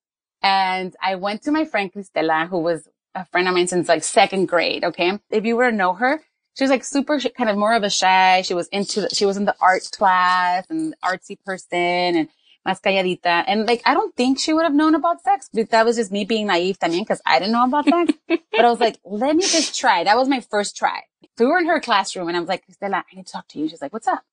And 0.41 0.95
I 1.01 1.15
went 1.15 1.43
to 1.43 1.51
my 1.51 1.65
friend 1.65 1.91
Cristela, 1.91 2.47
who 2.47 2.59
was 2.59 2.87
a 3.15 3.25
friend 3.25 3.47
of 3.47 3.53
mine 3.53 3.67
since 3.67 3.87
like 3.87 4.03
second 4.03 4.47
grade. 4.47 4.83
Okay, 4.83 5.19
if 5.29 5.45
you 5.45 5.55
were 5.55 5.71
to 5.71 5.75
know 5.75 5.93
her, 5.93 6.21
she 6.55 6.63
was 6.63 6.71
like 6.71 6.83
super 6.83 7.19
kind 7.19 7.49
of 7.49 7.57
more 7.57 7.73
of 7.73 7.83
a 7.83 7.89
shy. 7.89 8.41
She 8.41 8.53
was 8.53 8.67
into 8.67 9.01
the, 9.01 9.09
she 9.09 9.25
was 9.25 9.37
in 9.37 9.45
the 9.45 9.55
art 9.61 9.89
class 9.91 10.65
and 10.69 10.95
artsy 11.03 11.37
person 11.43 11.77
and 11.79 12.29
más 12.67 12.81
calladita. 12.81 13.43
And 13.47 13.65
like 13.65 13.81
I 13.85 13.93
don't 13.93 14.15
think 14.15 14.39
she 14.39 14.53
would 14.53 14.63
have 14.63 14.73
known 14.73 14.95
about 14.95 15.21
sex. 15.23 15.49
But 15.53 15.69
that 15.71 15.85
was 15.85 15.95
just 15.95 16.11
me 16.11 16.25
being 16.25 16.47
naive 16.47 16.79
también 16.79 17.01
because 17.01 17.21
I 17.25 17.39
didn't 17.39 17.53
know 17.53 17.65
about 17.65 17.85
sex. 17.85 18.13
but 18.27 18.65
I 18.65 18.69
was 18.69 18.79
like, 18.79 18.97
let 19.03 19.35
me 19.35 19.43
just 19.43 19.77
try. 19.79 20.03
That 20.03 20.17
was 20.17 20.27
my 20.27 20.41
first 20.41 20.75
try. 20.75 21.01
So 21.37 21.45
we 21.45 21.51
were 21.51 21.59
in 21.59 21.67
her 21.67 21.79
classroom 21.79 22.27
and 22.27 22.35
I 22.35 22.39
was 22.39 22.49
like, 22.49 22.63
Cristela, 22.67 23.03
I 23.09 23.15
need 23.15 23.25
to 23.25 23.31
talk 23.31 23.47
to 23.49 23.59
you. 23.59 23.69
She's 23.69 23.81
like, 23.81 23.93
what's 23.93 24.07
up? 24.07 24.23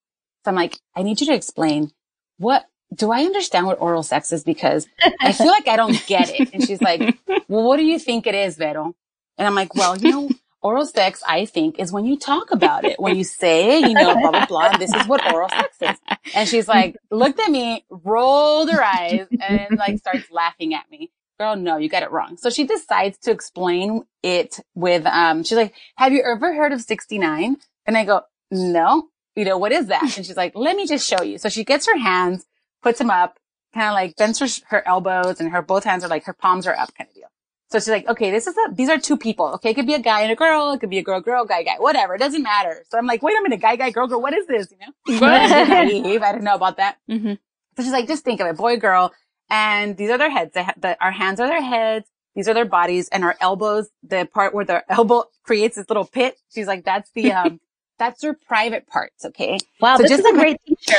So 0.45 0.51
I'm 0.51 0.57
like, 0.57 0.79
I 0.95 1.03
need 1.03 1.21
you 1.21 1.27
to 1.29 1.35
explain 1.35 1.93
what 2.39 2.67
do 2.95 3.11
I 3.11 3.23
understand 3.23 3.67
what 3.67 3.81
oral 3.81 4.03
sex 4.03 4.33
is? 4.33 4.45
Because 4.45 4.87
I 5.21 5.33
feel 5.33 5.49
like 5.49 5.69
I 5.69 5.77
don't 5.77 6.05
get 6.07 6.31
it. 6.31 6.51
And 6.53 6.65
she's 6.65 6.81
like, 6.81 7.19
well, 7.49 7.65
what 7.65 7.77
do 7.77 7.85
you 7.85 7.99
think 7.99 8.27
it 8.27 8.35
is, 8.35 8.57
Vero? 8.57 8.95
And 9.39 9.47
I'm 9.47 9.55
like, 9.55 9.75
well, 9.75 9.97
you 9.97 10.11
know, 10.11 10.31
oral 10.63 10.87
sex, 10.87 11.23
I 11.27 11.45
think, 11.45 11.79
is 11.79 11.93
when 11.93 12.07
you 12.07 12.19
talk 12.19 12.51
about 12.51 12.85
it, 12.85 12.99
when 12.99 13.17
you 13.17 13.25
say, 13.25 13.79
you 13.81 13.95
know, 13.95 14.15
blah, 14.15 14.31
blah, 14.31 14.47
blah, 14.47 14.77
this 14.79 14.93
is 14.93 15.07
what 15.07 15.33
oral 15.33 15.49
sex 15.49 15.77
is. 15.81 16.17
And 16.35 16.49
she's 16.49 16.69
like, 16.69 16.97
looked 17.11 17.39
at 17.39 17.51
me, 17.51 17.85
rolled 17.91 18.71
her 18.71 18.83
eyes, 18.83 19.27
and 19.41 19.79
like 19.79 19.99
starts 19.99 20.31
laughing 20.31 20.75
at 20.75 20.91
me. 20.91 21.11
Girl, 21.39 21.55
no, 21.55 21.77
you 21.77 21.89
got 21.89 22.03
it 22.03 22.11
wrong. 22.11 22.39
So 22.39 22.49
she 22.49 22.65
decides 22.65 23.19
to 23.19 23.31
explain 23.31 24.05
it 24.23 24.59
with, 24.75 25.05
um, 25.07 25.45
she's 25.45 25.59
like, 25.59 25.75
have 25.97 26.13
you 26.13 26.23
ever 26.23 26.55
heard 26.55 26.73
of 26.73 26.81
69? 26.81 27.59
And 27.85 27.97
I 27.97 28.05
go, 28.05 28.23
no, 28.51 29.09
you 29.35 29.45
know, 29.45 29.59
what 29.59 29.71
is 29.71 29.89
that? 29.89 30.03
And 30.03 30.25
she's 30.27 30.37
like, 30.37 30.53
let 30.55 30.77
me 30.77 30.87
just 30.87 31.07
show 31.07 31.23
you. 31.23 31.37
So 31.39 31.49
she 31.51 31.63
gets 31.63 31.87
her 31.87 31.99
hands, 31.99 32.47
puts 32.87 32.99
them 32.99 33.11
up, 33.11 33.39
kind 33.75 33.89
of 33.89 33.95
like 33.95 34.17
bends 34.17 34.39
her, 34.39 34.47
her 34.69 34.87
elbows 34.87 35.41
and 35.41 35.51
her 35.51 35.61
both 35.61 35.85
hands 35.85 36.05
are 36.05 36.09
like, 36.09 36.25
her 36.25 36.33
palms 36.33 36.67
are 36.67 36.77
up 36.77 36.95
kind 36.97 37.09
of 37.11 37.15
deal. 37.15 37.29
So 37.69 37.79
she's 37.81 37.89
like, 37.89 38.09
okay, 38.09 38.31
this 38.31 38.47
is 38.47 38.55
a, 38.57 38.73
these 38.73 38.89
are 38.89 38.97
two 38.97 39.17
people. 39.17 39.47
Okay. 39.55 39.71
It 39.71 39.75
could 39.75 39.89
be 39.89 39.95
a 39.95 39.99
guy 39.99 40.21
and 40.23 40.31
a 40.31 40.37
girl. 40.37 40.73
It 40.73 40.79
could 40.79 40.89
be 40.91 40.99
a 40.99 41.03
girl, 41.03 41.21
girl, 41.21 41.45
guy, 41.45 41.65
guy, 41.65 41.75
whatever. 41.79 42.15
It 42.15 42.19
doesn't 42.19 42.45
matter. 42.45 42.85
So 42.89 42.97
I'm 42.97 43.07
like, 43.07 43.25
wait 43.25 43.37
a 43.37 43.43
minute, 43.43 43.61
guy, 43.61 43.75
guy, 43.75 43.91
girl, 43.91 44.07
girl. 44.07 44.23
What 44.23 44.35
is 44.35 44.47
this? 44.47 44.69
You 44.71 44.79
know. 44.79 45.27
I 45.27 46.33
didn't 46.33 46.45
know 46.45 46.55
about 46.55 46.77
that. 46.77 46.99
hmm 47.09 47.33
So 47.77 47.83
she's 47.83 47.91
like, 47.91 48.07
just 48.07 48.23
think 48.25 48.41
of 48.41 48.47
it, 48.47 48.57
boy, 48.57 48.77
girl. 48.77 49.13
And 49.51 49.97
these 49.97 50.11
are 50.11 50.19
their 50.19 50.31
heads. 50.31 50.53
They 50.55 50.63
ha- 50.63 50.75
the, 50.77 50.97
our 51.03 51.11
hands 51.11 51.41
are 51.41 51.49
their 51.49 51.63
heads. 51.63 52.07
These 52.37 52.47
are 52.47 52.55
their 52.55 52.65
bodies 52.67 53.09
and 53.09 53.25
our 53.25 53.35
elbows, 53.41 53.89
the 54.05 54.29
part 54.33 54.55
where 54.55 54.65
their 54.65 54.85
elbow 54.89 55.25
creates 55.43 55.75
this 55.75 55.89
little 55.89 56.05
pit. 56.05 56.39
She's 56.55 56.69
like, 56.69 56.85
that's 56.85 57.11
the, 57.17 57.33
um, 57.41 57.61
that's 57.99 58.21
their 58.21 58.35
private 58.35 58.87
parts. 58.87 59.25
Okay. 59.25 59.59
Wow, 59.81 59.97
So 59.97 60.05
this 60.05 60.13
just 60.13 60.21
is 60.21 60.27
a 60.27 60.35
great 60.35 60.59
teacher. 60.65 60.95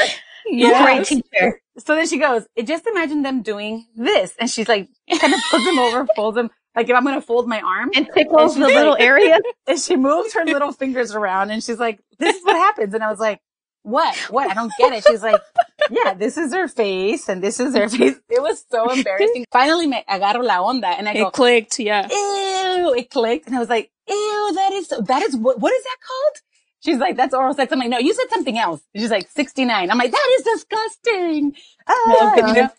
Great 0.52 1.06
teacher. 1.06 1.62
So 1.80 1.96
then 1.96 2.08
she 2.08 2.18
goes, 2.18 2.46
just 2.64 2.88
imagine 2.88 3.22
them 3.24 3.42
doing 3.42 3.86
this. 3.96 4.36
And 4.40 4.50
she's 4.50 4.68
like, 4.68 4.90
kind 5.20 5.34
of 5.34 5.40
pulls 5.52 5.66
them 5.66 5.80
over, 5.80 6.08
folds 6.16 6.36
them. 6.36 6.50
Like 6.76 6.90
if 6.90 6.96
I'm 6.96 7.04
going 7.04 7.16
to 7.16 7.22
fold 7.26 7.48
my 7.48 7.60
arm 7.62 7.92
And 7.96 8.08
tickles 8.14 8.56
And 8.56 8.64
the 8.64 8.68
little 8.68 8.96
area. 9.00 9.40
and 9.68 9.80
she 9.80 9.96
moves 9.96 10.34
her 10.34 10.46
little 10.46 10.72
fingers 10.72 11.14
around 11.16 11.52
and 11.52 11.64
she's 11.64 11.80
like, 11.80 12.00
this 12.20 12.36
is 12.36 12.44
what 12.44 12.56
happens. 12.56 12.94
And 12.94 13.04
I 13.04 13.10
was 13.10 13.20
like, 13.20 13.40
what? 13.84 14.16
What? 14.30 14.50
I 14.52 14.54
don't 14.54 14.72
get 14.78 14.94
it. 14.94 15.04
She's 15.08 15.24
like, 15.24 15.42
yeah, 15.90 16.14
this 16.14 16.38
is 16.38 16.54
her 16.54 16.68
face 16.68 17.30
and 17.30 17.42
this 17.42 17.60
is 17.60 17.76
her 17.76 17.88
face. 17.90 18.16
It 18.30 18.42
was 18.42 18.64
so 18.70 18.92
embarrassing. 18.92 19.46
Finally 19.52 19.88
me 19.88 20.04
agarro 20.10 20.44
la 20.44 20.58
onda 20.62 20.94
and 20.98 21.08
I 21.08 21.14
go, 21.14 21.28
It 21.28 21.34
clicked. 21.34 21.80
Yeah. 21.80 22.08
ew, 22.10 22.94
it 22.96 23.10
clicked. 23.10 23.48
And 23.48 23.56
I 23.56 23.60
was 23.60 23.70
like, 23.70 23.90
ew, 24.08 24.52
that 24.56 24.72
is, 24.74 24.88
that 24.90 25.22
is, 25.24 25.36
what, 25.38 25.60
what 25.60 25.74
is 25.74 25.84
that 25.84 25.98
called? 26.06 26.42
She's 26.88 27.00
like, 27.00 27.18
that's 27.18 27.36
oral 27.36 27.54
sex. 27.56 27.74
I'm 27.74 27.80
like, 27.80 27.90
no, 27.90 28.00
you 28.00 28.14
said 28.16 28.30
something 28.32 28.58
else. 28.58 28.82
She's 28.96 29.12
like, 29.12 29.30
69. 29.32 29.92
I'm 29.92 30.00
like, 30.00 30.12
that 30.12 30.38
is 30.40 30.46
disgusting. 30.46 31.56
Ah, 31.88 32.38
you 32.38 32.54
know? 32.54 32.70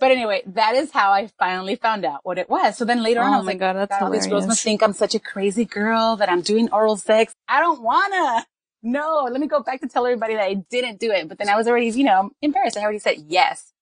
But 0.00 0.12
anyway, 0.12 0.42
that 0.46 0.74
is 0.76 0.92
how 0.92 1.12
I 1.12 1.28
finally 1.38 1.76
found 1.76 2.04
out 2.04 2.20
what 2.24 2.38
it 2.38 2.50
was. 2.50 2.76
So 2.78 2.84
then 2.84 3.02
later 3.02 3.22
on, 3.22 3.34
I 3.34 3.36
Oh 3.36 3.38
was 3.38 3.46
my 3.46 3.52
like, 3.52 3.60
God, 3.60 3.74
that's 3.74 4.00
all 4.02 4.10
these 4.10 4.26
girls 4.28 4.46
must 4.46 4.62
think 4.64 4.82
I'm 4.82 4.92
such 4.94 5.14
a 5.14 5.20
crazy 5.20 5.64
girl 5.64 6.16
that 6.16 6.30
I'm 6.30 6.42
doing 6.42 6.70
oral 6.72 6.96
sex. 6.98 7.34
I 7.48 7.60
don't 7.60 7.82
wanna. 7.82 8.46
No, 8.82 9.28
let 9.30 9.40
me 9.40 9.48
go 9.48 9.62
back 9.62 9.80
to 9.82 9.88
tell 9.88 10.06
everybody 10.06 10.34
that 10.34 10.44
I 10.44 10.54
didn't 10.54 11.00
do 11.00 11.12
it. 11.12 11.28
But 11.28 11.38
then 11.38 11.48
I 11.48 11.56
was 11.56 11.68
already, 11.68 11.88
you 11.90 12.04
know, 12.04 12.30
embarrassed. 12.42 12.76
I 12.78 12.82
already 12.82 13.00
said 13.00 13.18
yes. 13.28 13.72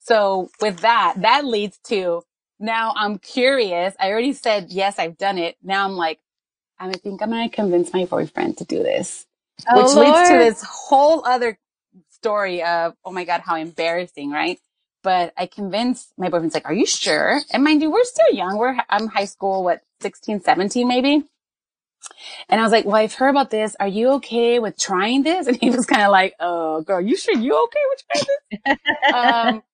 So 0.00 0.50
with 0.60 0.80
that, 0.80 1.14
that 1.18 1.44
leads 1.46 1.78
to 1.88 2.22
now 2.60 2.94
I'm 2.96 3.18
curious. 3.18 3.94
I 4.00 4.10
already 4.10 4.34
said 4.34 4.68
yes, 4.70 4.98
I've 4.98 5.18
done 5.18 5.38
it. 5.38 5.56
Now 5.62 5.84
I'm 5.86 5.94
like, 5.96 6.20
I 6.80 6.92
think 6.92 7.22
I'm 7.22 7.30
gonna 7.30 7.48
convince 7.50 7.92
my 7.92 8.04
boyfriend 8.06 8.58
to 8.58 8.64
do 8.64 8.82
this, 8.82 9.26
Oh, 9.68 9.76
which 9.78 9.94
leads 9.94 10.22
to 10.28 10.38
this 10.38 10.62
whole 10.62 11.24
other 11.26 11.58
story 12.10 12.62
of, 12.62 12.94
oh 13.04 13.12
my 13.12 13.24
God, 13.24 13.42
how 13.42 13.56
embarrassing, 13.56 14.30
right? 14.30 14.58
But 15.02 15.32
I 15.36 15.46
convinced 15.46 16.12
my 16.18 16.28
boyfriend's 16.28 16.54
like, 16.54 16.66
are 16.66 16.74
you 16.74 16.86
sure? 16.86 17.40
And 17.52 17.64
mind 17.64 17.82
you, 17.82 17.90
we're 17.90 18.04
still 18.04 18.32
young. 18.32 18.58
We're, 18.58 18.76
I'm 18.90 19.08
high 19.08 19.26
school, 19.26 19.64
what, 19.64 19.82
16, 20.02 20.42
17 20.42 20.88
maybe? 20.88 21.24
And 22.48 22.60
I 22.60 22.64
was 22.64 22.72
like, 22.72 22.86
well, 22.86 22.96
I've 22.96 23.14
heard 23.14 23.30
about 23.30 23.50
this. 23.50 23.76
Are 23.80 23.88
you 23.88 24.10
okay 24.14 24.60
with 24.60 24.78
trying 24.78 25.24
this? 25.24 25.46
And 25.48 25.58
he 25.58 25.70
was 25.70 25.86
kind 25.86 26.02
of 26.04 26.12
like, 26.12 26.34
oh, 26.40 26.82
girl, 26.82 27.00
you 27.02 27.16
sure 27.16 27.36
you 27.36 27.64
okay 27.64 27.80
with 27.90 28.04
trying 28.10 28.24
this? 28.26 28.78
um, 29.12 29.64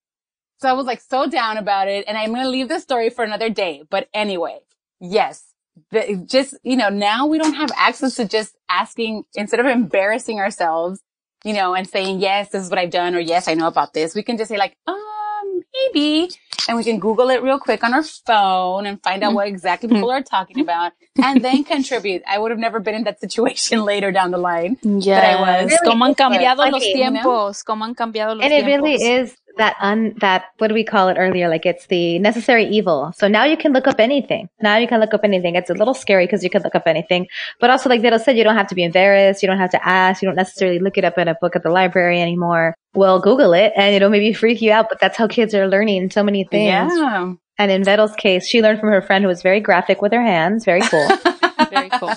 so 0.61 0.71
I 0.71 0.75
was 0.75 0.87
like 0.87 1.03
so 1.03 1.29
down 1.29 1.59
about 1.59 1.89
it. 1.89 2.07
And 2.09 2.19
I'm 2.19 2.31
going 2.33 2.45
to 2.45 2.51
leave 2.51 2.69
this 2.69 2.85
story 2.85 3.11
for 3.11 3.25
another 3.25 3.51
day. 3.51 3.85
But 3.91 4.09
anyway, 4.15 4.61
yes, 5.01 5.45
the, 5.91 6.25
just, 6.27 6.55
you 6.63 6.77
know, 6.77 6.89
now 6.89 7.27
we 7.27 7.39
don't 7.39 7.55
have 7.55 7.71
access 7.77 8.17
to 8.17 8.25
just 8.27 8.57
asking 8.69 9.25
instead 9.35 9.61
of 9.61 9.67
embarrassing 9.67 10.39
ourselves, 10.39 11.01
you 11.45 11.53
know, 11.53 11.75
and 11.75 11.89
saying, 11.89 12.21
yes, 12.21 12.51
this 12.51 12.63
is 12.65 12.71
what 12.71 12.79
I've 12.79 12.91
done 12.91 13.15
or 13.15 13.21
yes, 13.21 13.49
I 13.49 13.55
know 13.55 13.67
about 13.67 13.93
this. 13.93 14.15
We 14.15 14.23
can 14.23 14.37
just 14.37 14.51
say 14.51 14.57
like, 14.59 14.77
um, 14.87 15.63
maybe. 15.75 16.31
And 16.67 16.79
we 16.79 16.85
can 16.85 16.99
Google 16.99 17.29
it 17.29 17.43
real 17.43 17.59
quick 17.59 17.85
on 17.85 17.93
our 17.93 18.03
phone 18.03 18.87
and 18.87 19.03
find 19.03 19.23
out 19.23 19.35
what 19.35 19.47
exactly 19.47 19.87
people 19.89 20.11
are 20.11 20.23
talking 20.23 20.61
about 20.61 20.93
and 21.23 21.45
then 21.45 21.63
contribute. 21.65 22.23
I 22.27 22.39
would 22.39 22.51
have 22.53 22.59
never 22.61 22.81
been 22.81 22.95
in 22.95 23.05
that 23.05 23.21
situation 23.21 23.85
later 23.85 24.11
down 24.11 24.31
the 24.31 24.39
line. 24.39 24.79
Yes. 24.83 25.23
I 25.39 25.63
was. 25.65 25.79
Como 25.85 26.05
han 26.07 26.13
But- 26.13 26.19
cambiado 26.19 26.71
los 26.71 26.83
Funny, 26.83 27.05
you 27.05 27.11
know? 27.11 27.53
Como 27.67 27.85
han 27.85 27.95
cambiado 27.95 28.35
los 28.37 28.45
And 28.45 28.53
it 28.55 28.65
really 28.65 28.95
is 28.95 29.37
that 29.57 29.77
un 29.81 30.15
that 30.21 30.47
what 30.59 30.69
do 30.69 30.75
we 30.75 30.85
call 30.85 31.09
it 31.09 31.17
earlier? 31.19 31.49
Like 31.49 31.67
it's 31.67 31.87
the 31.87 32.19
necessary 32.19 32.67
evil. 32.67 33.13
So 33.17 33.29
now 33.29 33.45
you 33.45 33.57
can 33.57 33.73
look 33.73 33.87
up 33.87 34.01
anything. 34.01 34.49
Now 34.61 34.77
you 34.77 34.89
can 34.89 35.01
look 35.01 35.15
up 35.15 35.23
anything. 35.25 35.55
It's 35.55 35.71
a 35.71 35.75
little 35.75 35.95
scary 35.95 36.27
because 36.27 36.43
you 36.43 36.51
can 36.51 36.63
look 36.63 36.75
up 36.75 36.87
anything. 36.87 37.27
But 37.61 37.71
also 37.71 37.89
like 37.89 38.03
Vito 38.03 38.19
said, 38.19 38.37
you 38.37 38.45
don't 38.45 38.57
have 38.57 38.69
to 38.69 38.75
be 38.75 38.85
embarrassed. 38.85 39.43
You 39.43 39.49
don't 39.49 39.59
have 39.59 39.71
to 39.71 39.87
ask. 39.87 40.23
You 40.23 40.29
don't 40.29 40.37
necessarily 40.37 40.79
look 40.79 40.99
it 40.99 41.05
up 41.05 41.19
in 41.19 41.29
a 41.29 41.35
book 41.35 41.57
at 41.57 41.63
the 41.63 41.71
library 41.71 42.21
anymore. 42.21 42.75
Well, 42.95 43.21
Google 43.21 43.53
it 43.55 43.73
and 43.77 43.95
it'll 43.95 44.11
maybe 44.11 44.33
freak 44.33 44.63
you 44.63 44.73
out, 44.73 44.87
but 44.89 45.01
that's 45.01 45.17
how 45.17 45.27
kids 45.27 45.55
are 45.55 45.69
learning 45.69 46.11
so 46.11 46.23
many 46.23 46.45
things. 46.45 46.93
Yeah. 46.95 47.35
And 47.57 47.71
in 47.71 47.85
Vero's 47.85 48.15
case, 48.17 48.49
she 48.49 48.63
learned 48.63 48.81
from 48.81 48.91
her 48.91 49.03
friend 49.03 49.23
who 49.23 49.29
was 49.29 49.43
very 49.43 49.61
graphic 49.61 50.03
with 50.03 50.13
her 50.13 50.23
hands. 50.23 50.65
Very 50.65 50.81
cool. 50.83 51.09
Very 51.71 51.89
cool. 51.89 52.13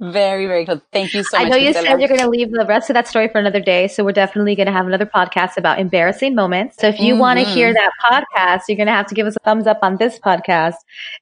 Very, 0.00 0.46
very 0.46 0.66
cool. 0.66 0.80
Thank 0.92 1.14
you 1.14 1.22
so 1.22 1.36
I 1.36 1.42
much. 1.42 1.50
know 1.50 1.56
you 1.56 1.72
said 1.72 2.00
you're 2.00 2.08
going 2.08 2.20
to 2.20 2.28
leave 2.28 2.50
the 2.50 2.64
rest 2.66 2.90
of 2.90 2.94
that 2.94 3.06
story 3.06 3.28
for 3.28 3.38
another 3.38 3.60
day, 3.60 3.86
so 3.86 4.04
we're 4.04 4.12
definitely 4.12 4.54
going 4.54 4.66
to 4.66 4.72
have 4.72 4.86
another 4.86 5.06
podcast 5.06 5.56
about 5.56 5.78
embarrassing 5.78 6.34
moments. 6.34 6.76
So 6.78 6.88
if 6.88 6.98
you 6.98 7.16
want 7.16 7.38
to 7.38 7.44
hear 7.44 7.72
that 7.72 7.90
podcast, 8.02 8.62
you're 8.68 8.76
going 8.76 8.86
to 8.86 8.92
have 8.92 9.06
to 9.08 9.14
give 9.14 9.26
us 9.26 9.36
a 9.36 9.44
thumbs 9.44 9.66
up 9.66 9.78
on 9.82 9.98
this 9.98 10.18
podcast, 10.18 10.76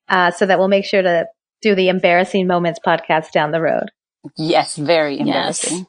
uh, 0.08 0.30
so 0.30 0.46
that 0.46 0.58
we'll 0.58 0.68
make 0.68 0.84
sure 0.84 1.02
to 1.02 1.26
do 1.60 1.74
the 1.74 1.88
embarrassing 1.88 2.46
moments 2.46 2.78
podcast 2.84 3.32
down 3.32 3.50
the 3.50 3.60
road. 3.60 3.90
Yes, 4.36 4.76
very 4.76 5.16
Yes. 5.20 5.64
embarrassing. 5.64 5.86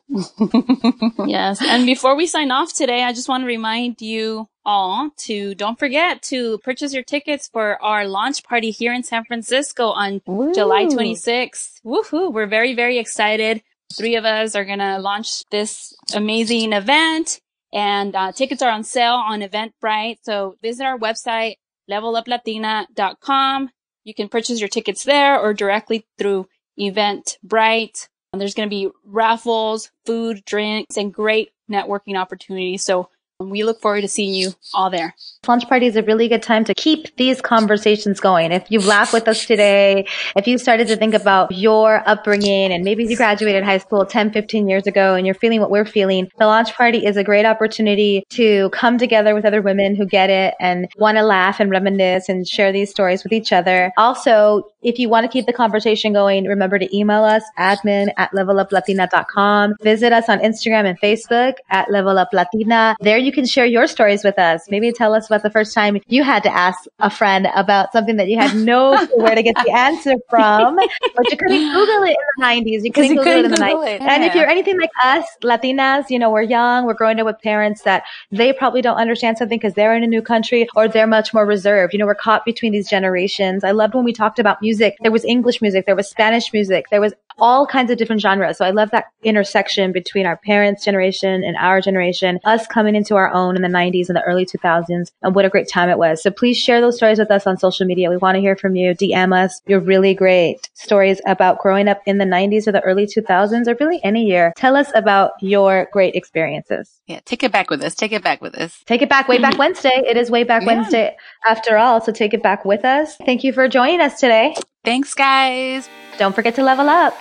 yes. 1.28 1.62
And 1.66 1.86
before 1.86 2.16
we 2.16 2.28
sign 2.28 2.52
off 2.52 2.74
today, 2.74 3.04
I 3.04 3.12
just 3.14 3.28
want 3.28 3.42
to 3.42 3.48
remind 3.48 4.02
you 4.02 4.48
all 4.66 5.10
to 5.26 5.56
don't 5.56 5.80
forget 5.80 6.22
to 6.24 6.60
purchase 6.60 6.94
your 6.94 7.04
tickets 7.04 7.50
for 7.52 7.82
our 7.84 8.08
launch 8.08 8.44
party 8.44 8.70
here 8.72 8.94
in 8.94 9.04
San 9.04 9.26
Francisco 9.26 9.88
on 9.90 10.22
July 10.54 10.86
26th. 10.86 11.82
Woohoo! 11.84 12.32
We're 12.32 12.46
very, 12.48 12.76
very 12.76 12.98
excited. 13.00 13.64
Three 13.98 14.16
of 14.16 14.26
us 14.26 14.56
are 14.56 14.66
going 14.66 14.80
to 14.80 15.00
launch 15.00 15.44
this 15.50 15.96
amazing 16.14 16.74
event 16.74 17.42
and 17.74 18.16
uh, 18.16 18.32
tickets 18.32 18.62
are 18.62 18.70
on 18.72 18.84
sale 18.84 19.16
on 19.16 19.42
Eventbrite. 19.42 20.18
So 20.22 20.56
visit 20.62 20.86
our 20.86 20.98
website, 21.00 21.56
leveluplatina.com. 21.90 23.70
You 24.04 24.14
can 24.14 24.30
purchase 24.30 24.60
your 24.60 24.70
tickets 24.70 25.04
there 25.04 25.40
or 25.40 25.54
directly 25.54 26.06
through 26.18 26.48
Eventbrite. 26.80 28.08
There's 28.34 28.54
going 28.54 28.70
to 28.70 28.76
be 28.76 28.90
raffles, 29.06 29.92
food, 30.06 30.44
drinks, 30.46 30.98
and 30.98 31.14
great 31.14 31.52
networking 31.70 32.16
opportunities. 32.16 32.84
So 32.84 33.10
we 33.40 33.64
look 33.64 33.80
forward 33.80 34.02
to 34.02 34.08
seeing 34.08 34.34
you 34.34 34.52
all 34.74 34.90
there. 34.90 35.16
Lunch 35.48 35.68
party 35.68 35.86
is 35.86 35.96
a 35.96 36.04
really 36.04 36.28
good 36.28 36.44
time 36.44 36.66
to 36.66 36.74
keep 36.74 37.16
these 37.16 37.42
conversations 37.42 38.20
going. 38.20 38.52
If 38.52 38.70
you've 38.70 38.86
laughed 38.86 39.14
with 39.14 39.28
us 39.28 39.46
today, 39.46 40.06
if 40.36 40.46
you 40.46 40.58
started 40.58 40.88
to 40.90 40.98
think 40.98 41.14
about 41.14 41.52
your 41.54 42.04
upbringing 42.06 42.74
and 42.74 42.84
maybe 42.84 43.06
you 43.06 43.16
graduated 43.16 43.64
high 43.64 43.78
school 43.78 44.06
10, 44.06 44.32
15 44.32 44.68
years 44.68 44.86
ago 44.86 45.16
and 45.16 45.26
you're 45.26 45.34
feeling 45.34 45.62
what 45.62 45.72
we're 45.72 45.86
feeling, 45.86 46.30
the 46.38 46.46
launch 46.46 46.74
party 46.76 47.06
is 47.06 47.16
a 47.16 47.24
great 47.24 47.46
opportunity 47.46 48.26
to 48.30 48.70
come 48.72 48.98
together 48.98 49.34
with 49.34 49.46
other 49.46 49.62
women 49.62 49.96
who 49.96 50.06
get 50.06 50.30
it 50.30 50.54
and 50.60 50.90
want 50.98 51.18
to 51.18 51.24
laugh 51.24 51.62
and 51.62 51.72
reminisce 51.72 52.28
and 52.28 52.46
share 52.46 52.74
these 52.74 52.90
stories 52.90 53.24
with 53.24 53.32
each 53.32 53.54
other. 53.54 53.94
Also, 53.98 54.70
if 54.82 55.00
you 55.00 55.10
want 55.10 55.24
to 55.26 55.32
keep 55.32 55.46
the 55.46 55.54
conversation 55.54 56.14
going, 56.14 56.46
remember 56.46 56.78
to 56.78 56.96
email 56.96 57.24
us 57.24 57.44
admin 57.58 58.14
at 58.18 58.32
leveluplatina.com. 58.32 59.76
Visit 59.82 60.14
us 60.14 60.30
on 60.30 60.40
Instagram 60.40 60.86
and 60.86 61.00
Facebook 61.00 61.56
at 61.70 61.88
leveluplatina. 61.88 62.96
There 63.00 63.18
you 63.18 63.29
can 63.32 63.46
share 63.46 63.66
your 63.66 63.88
stories 63.88 64.24
with 64.24 64.38
us. 64.40 64.70
Maybe 64.70 64.92
tell 64.92 65.14
us 65.14 65.28
about 65.28 65.44
the 65.44 65.50
first 65.50 65.74
time 65.74 66.00
you 66.08 66.24
had 66.24 66.44
to 66.44 66.54
ask 66.54 66.86
a 67.00 67.10
friend 67.10 67.48
about 67.56 67.92
something 67.92 68.18
that 68.18 68.28
you 68.28 68.38
had 68.38 68.56
no 68.56 68.98
clue 69.08 69.24
where 69.24 69.36
to 69.36 69.44
get 69.44 69.56
the 69.64 69.72
answer 69.72 70.14
from, 70.30 70.76
but 70.76 71.32
you 71.32 71.38
couldn't 71.38 71.74
Google 71.74 72.04
it 72.04 72.10
in 72.10 72.16
the 72.38 72.44
90s. 72.44 72.84
You 72.84 72.92
couldn't 72.92 73.12
you 73.12 73.18
Google 73.18 73.24
couldn't 73.24 73.40
it 73.40 73.46
in 73.46 73.52
the 73.52 73.58
Google 73.58 73.82
90s. 73.82 73.96
it, 73.96 74.02
And 74.02 74.24
if 74.24 74.36
you're 74.36 74.48
anything 74.48 74.80
like 74.80 74.92
us, 75.04 75.26
Latinas, 75.44 76.10
you 76.10 76.20
know, 76.20 76.30
we're 76.30 76.42
young, 76.42 76.86
we're 76.86 76.94
growing 76.94 77.20
up 77.20 77.26
with 77.26 77.40
parents 77.42 77.82
that 77.84 78.04
they 78.32 78.54
probably 78.54 78.82
don't 78.82 78.98
understand 78.98 79.38
something 79.38 79.58
because 79.58 79.74
they're 79.74 79.96
in 79.96 80.04
a 80.04 80.08
new 80.08 80.22
country 80.22 80.68
or 80.76 80.88
they're 80.88 81.08
much 81.08 81.34
more 81.34 81.46
reserved. 81.46 81.94
You 81.94 82.00
know, 82.00 82.06
we're 82.06 82.16
caught 82.16 82.46
between 82.46 82.72
these 82.72 82.90
generations. 82.90 83.64
I 83.64 83.72
loved 83.72 83.94
when 83.96 84.06
we 84.06 84.14
talked 84.14 84.40
about 84.40 84.62
music. 84.62 84.98
There 85.02 85.12
was 85.12 85.26
English 85.26 85.62
music, 85.62 85.86
there 85.86 85.96
was 85.96 86.10
Spanish 86.10 86.52
music, 86.54 86.86
there 86.92 87.02
was 87.02 87.14
all 87.42 87.66
kinds 87.66 87.92
of 87.92 87.98
different 87.98 88.22
genres. 88.22 88.58
So 88.58 88.66
I 88.66 88.72
love 88.72 88.92
that 88.92 89.06
intersection 89.24 89.92
between 89.92 90.26
our 90.26 90.38
parents' 90.38 90.84
generation 90.84 91.44
and 91.44 91.56
our 91.58 91.82
generation, 91.82 92.40
us 92.46 92.68
coming 92.68 92.96
into 92.96 93.16
our 93.16 93.32
own 93.34 93.56
in 93.56 93.62
the 93.62 93.68
90s 93.68 94.08
and 94.08 94.16
the 94.16 94.24
early 94.24 94.46
2000s, 94.46 95.12
and 95.22 95.36
what 95.36 95.46
a 95.46 95.50
great 95.50 95.70
time 95.70 95.90
it 95.90 95.98
was. 95.98 96.22
So 96.22 96.32
please 96.32 96.58
share 96.58 96.82
those 96.82 96.98
stories 96.98 97.20
with 97.20 97.32
us 97.32 97.46
on 97.48 97.58
social 97.58 97.86
media. 97.86 98.10
We 98.10 98.18
want 98.18 98.36
to 98.36 98.42
hear 98.42 98.56
from 98.56 98.76
you. 98.76 98.94
DM 98.94 99.36
us 99.36 99.62
your 99.68 99.80
really 99.80 100.14
great 100.14 100.70
stories 100.74 101.22
about 101.28 101.60
growing 101.60 101.88
up 101.88 102.02
in 102.06 102.18
the 102.18 102.26
90s 102.26 102.68
or 102.68 102.72
the 102.72 102.82
early 102.82 103.06
2000s 103.06 103.68
or 103.68 103.76
really 103.80 104.00
any 104.04 104.26
year. 104.26 104.54
Tell 104.56 104.76
us 104.76 104.92
about 104.96 105.32
your 105.42 105.88
great 105.92 106.16
experiences. 106.16 107.00
Yeah, 107.08 107.20
take 107.26 107.44
it 107.44 107.52
back 107.52 107.70
with 107.70 107.82
us. 107.84 107.96
Take 107.96 108.12
it 108.12 108.24
back 108.24 108.42
with 108.42 108.56
us. 108.56 108.84
Take 108.86 109.02
it 109.02 109.10
back 109.10 109.28
way 109.28 109.38
back 109.40 109.58
Wednesday. 109.60 110.04
It 110.08 110.18
is 110.18 110.30
way 110.30 110.44
back 110.44 110.62
Yeah. 110.62 110.68
Wednesday 110.68 111.18
after 111.48 111.78
all. 111.78 112.02
So 112.02 112.12
take 112.12 112.34
it 112.34 112.44
back 112.44 112.66
with 112.66 112.86
us. 112.86 113.16
Thank 113.18 113.44
you 113.44 113.54
for 113.54 113.68
joining 113.68 114.02
us 114.02 114.20
today. 114.20 114.56
Thanks, 114.90 115.14
guys. 115.14 115.88
Don't 116.18 116.34
forget 116.34 116.56
to 116.56 116.64
level 116.64 116.90
up. 116.90 117.14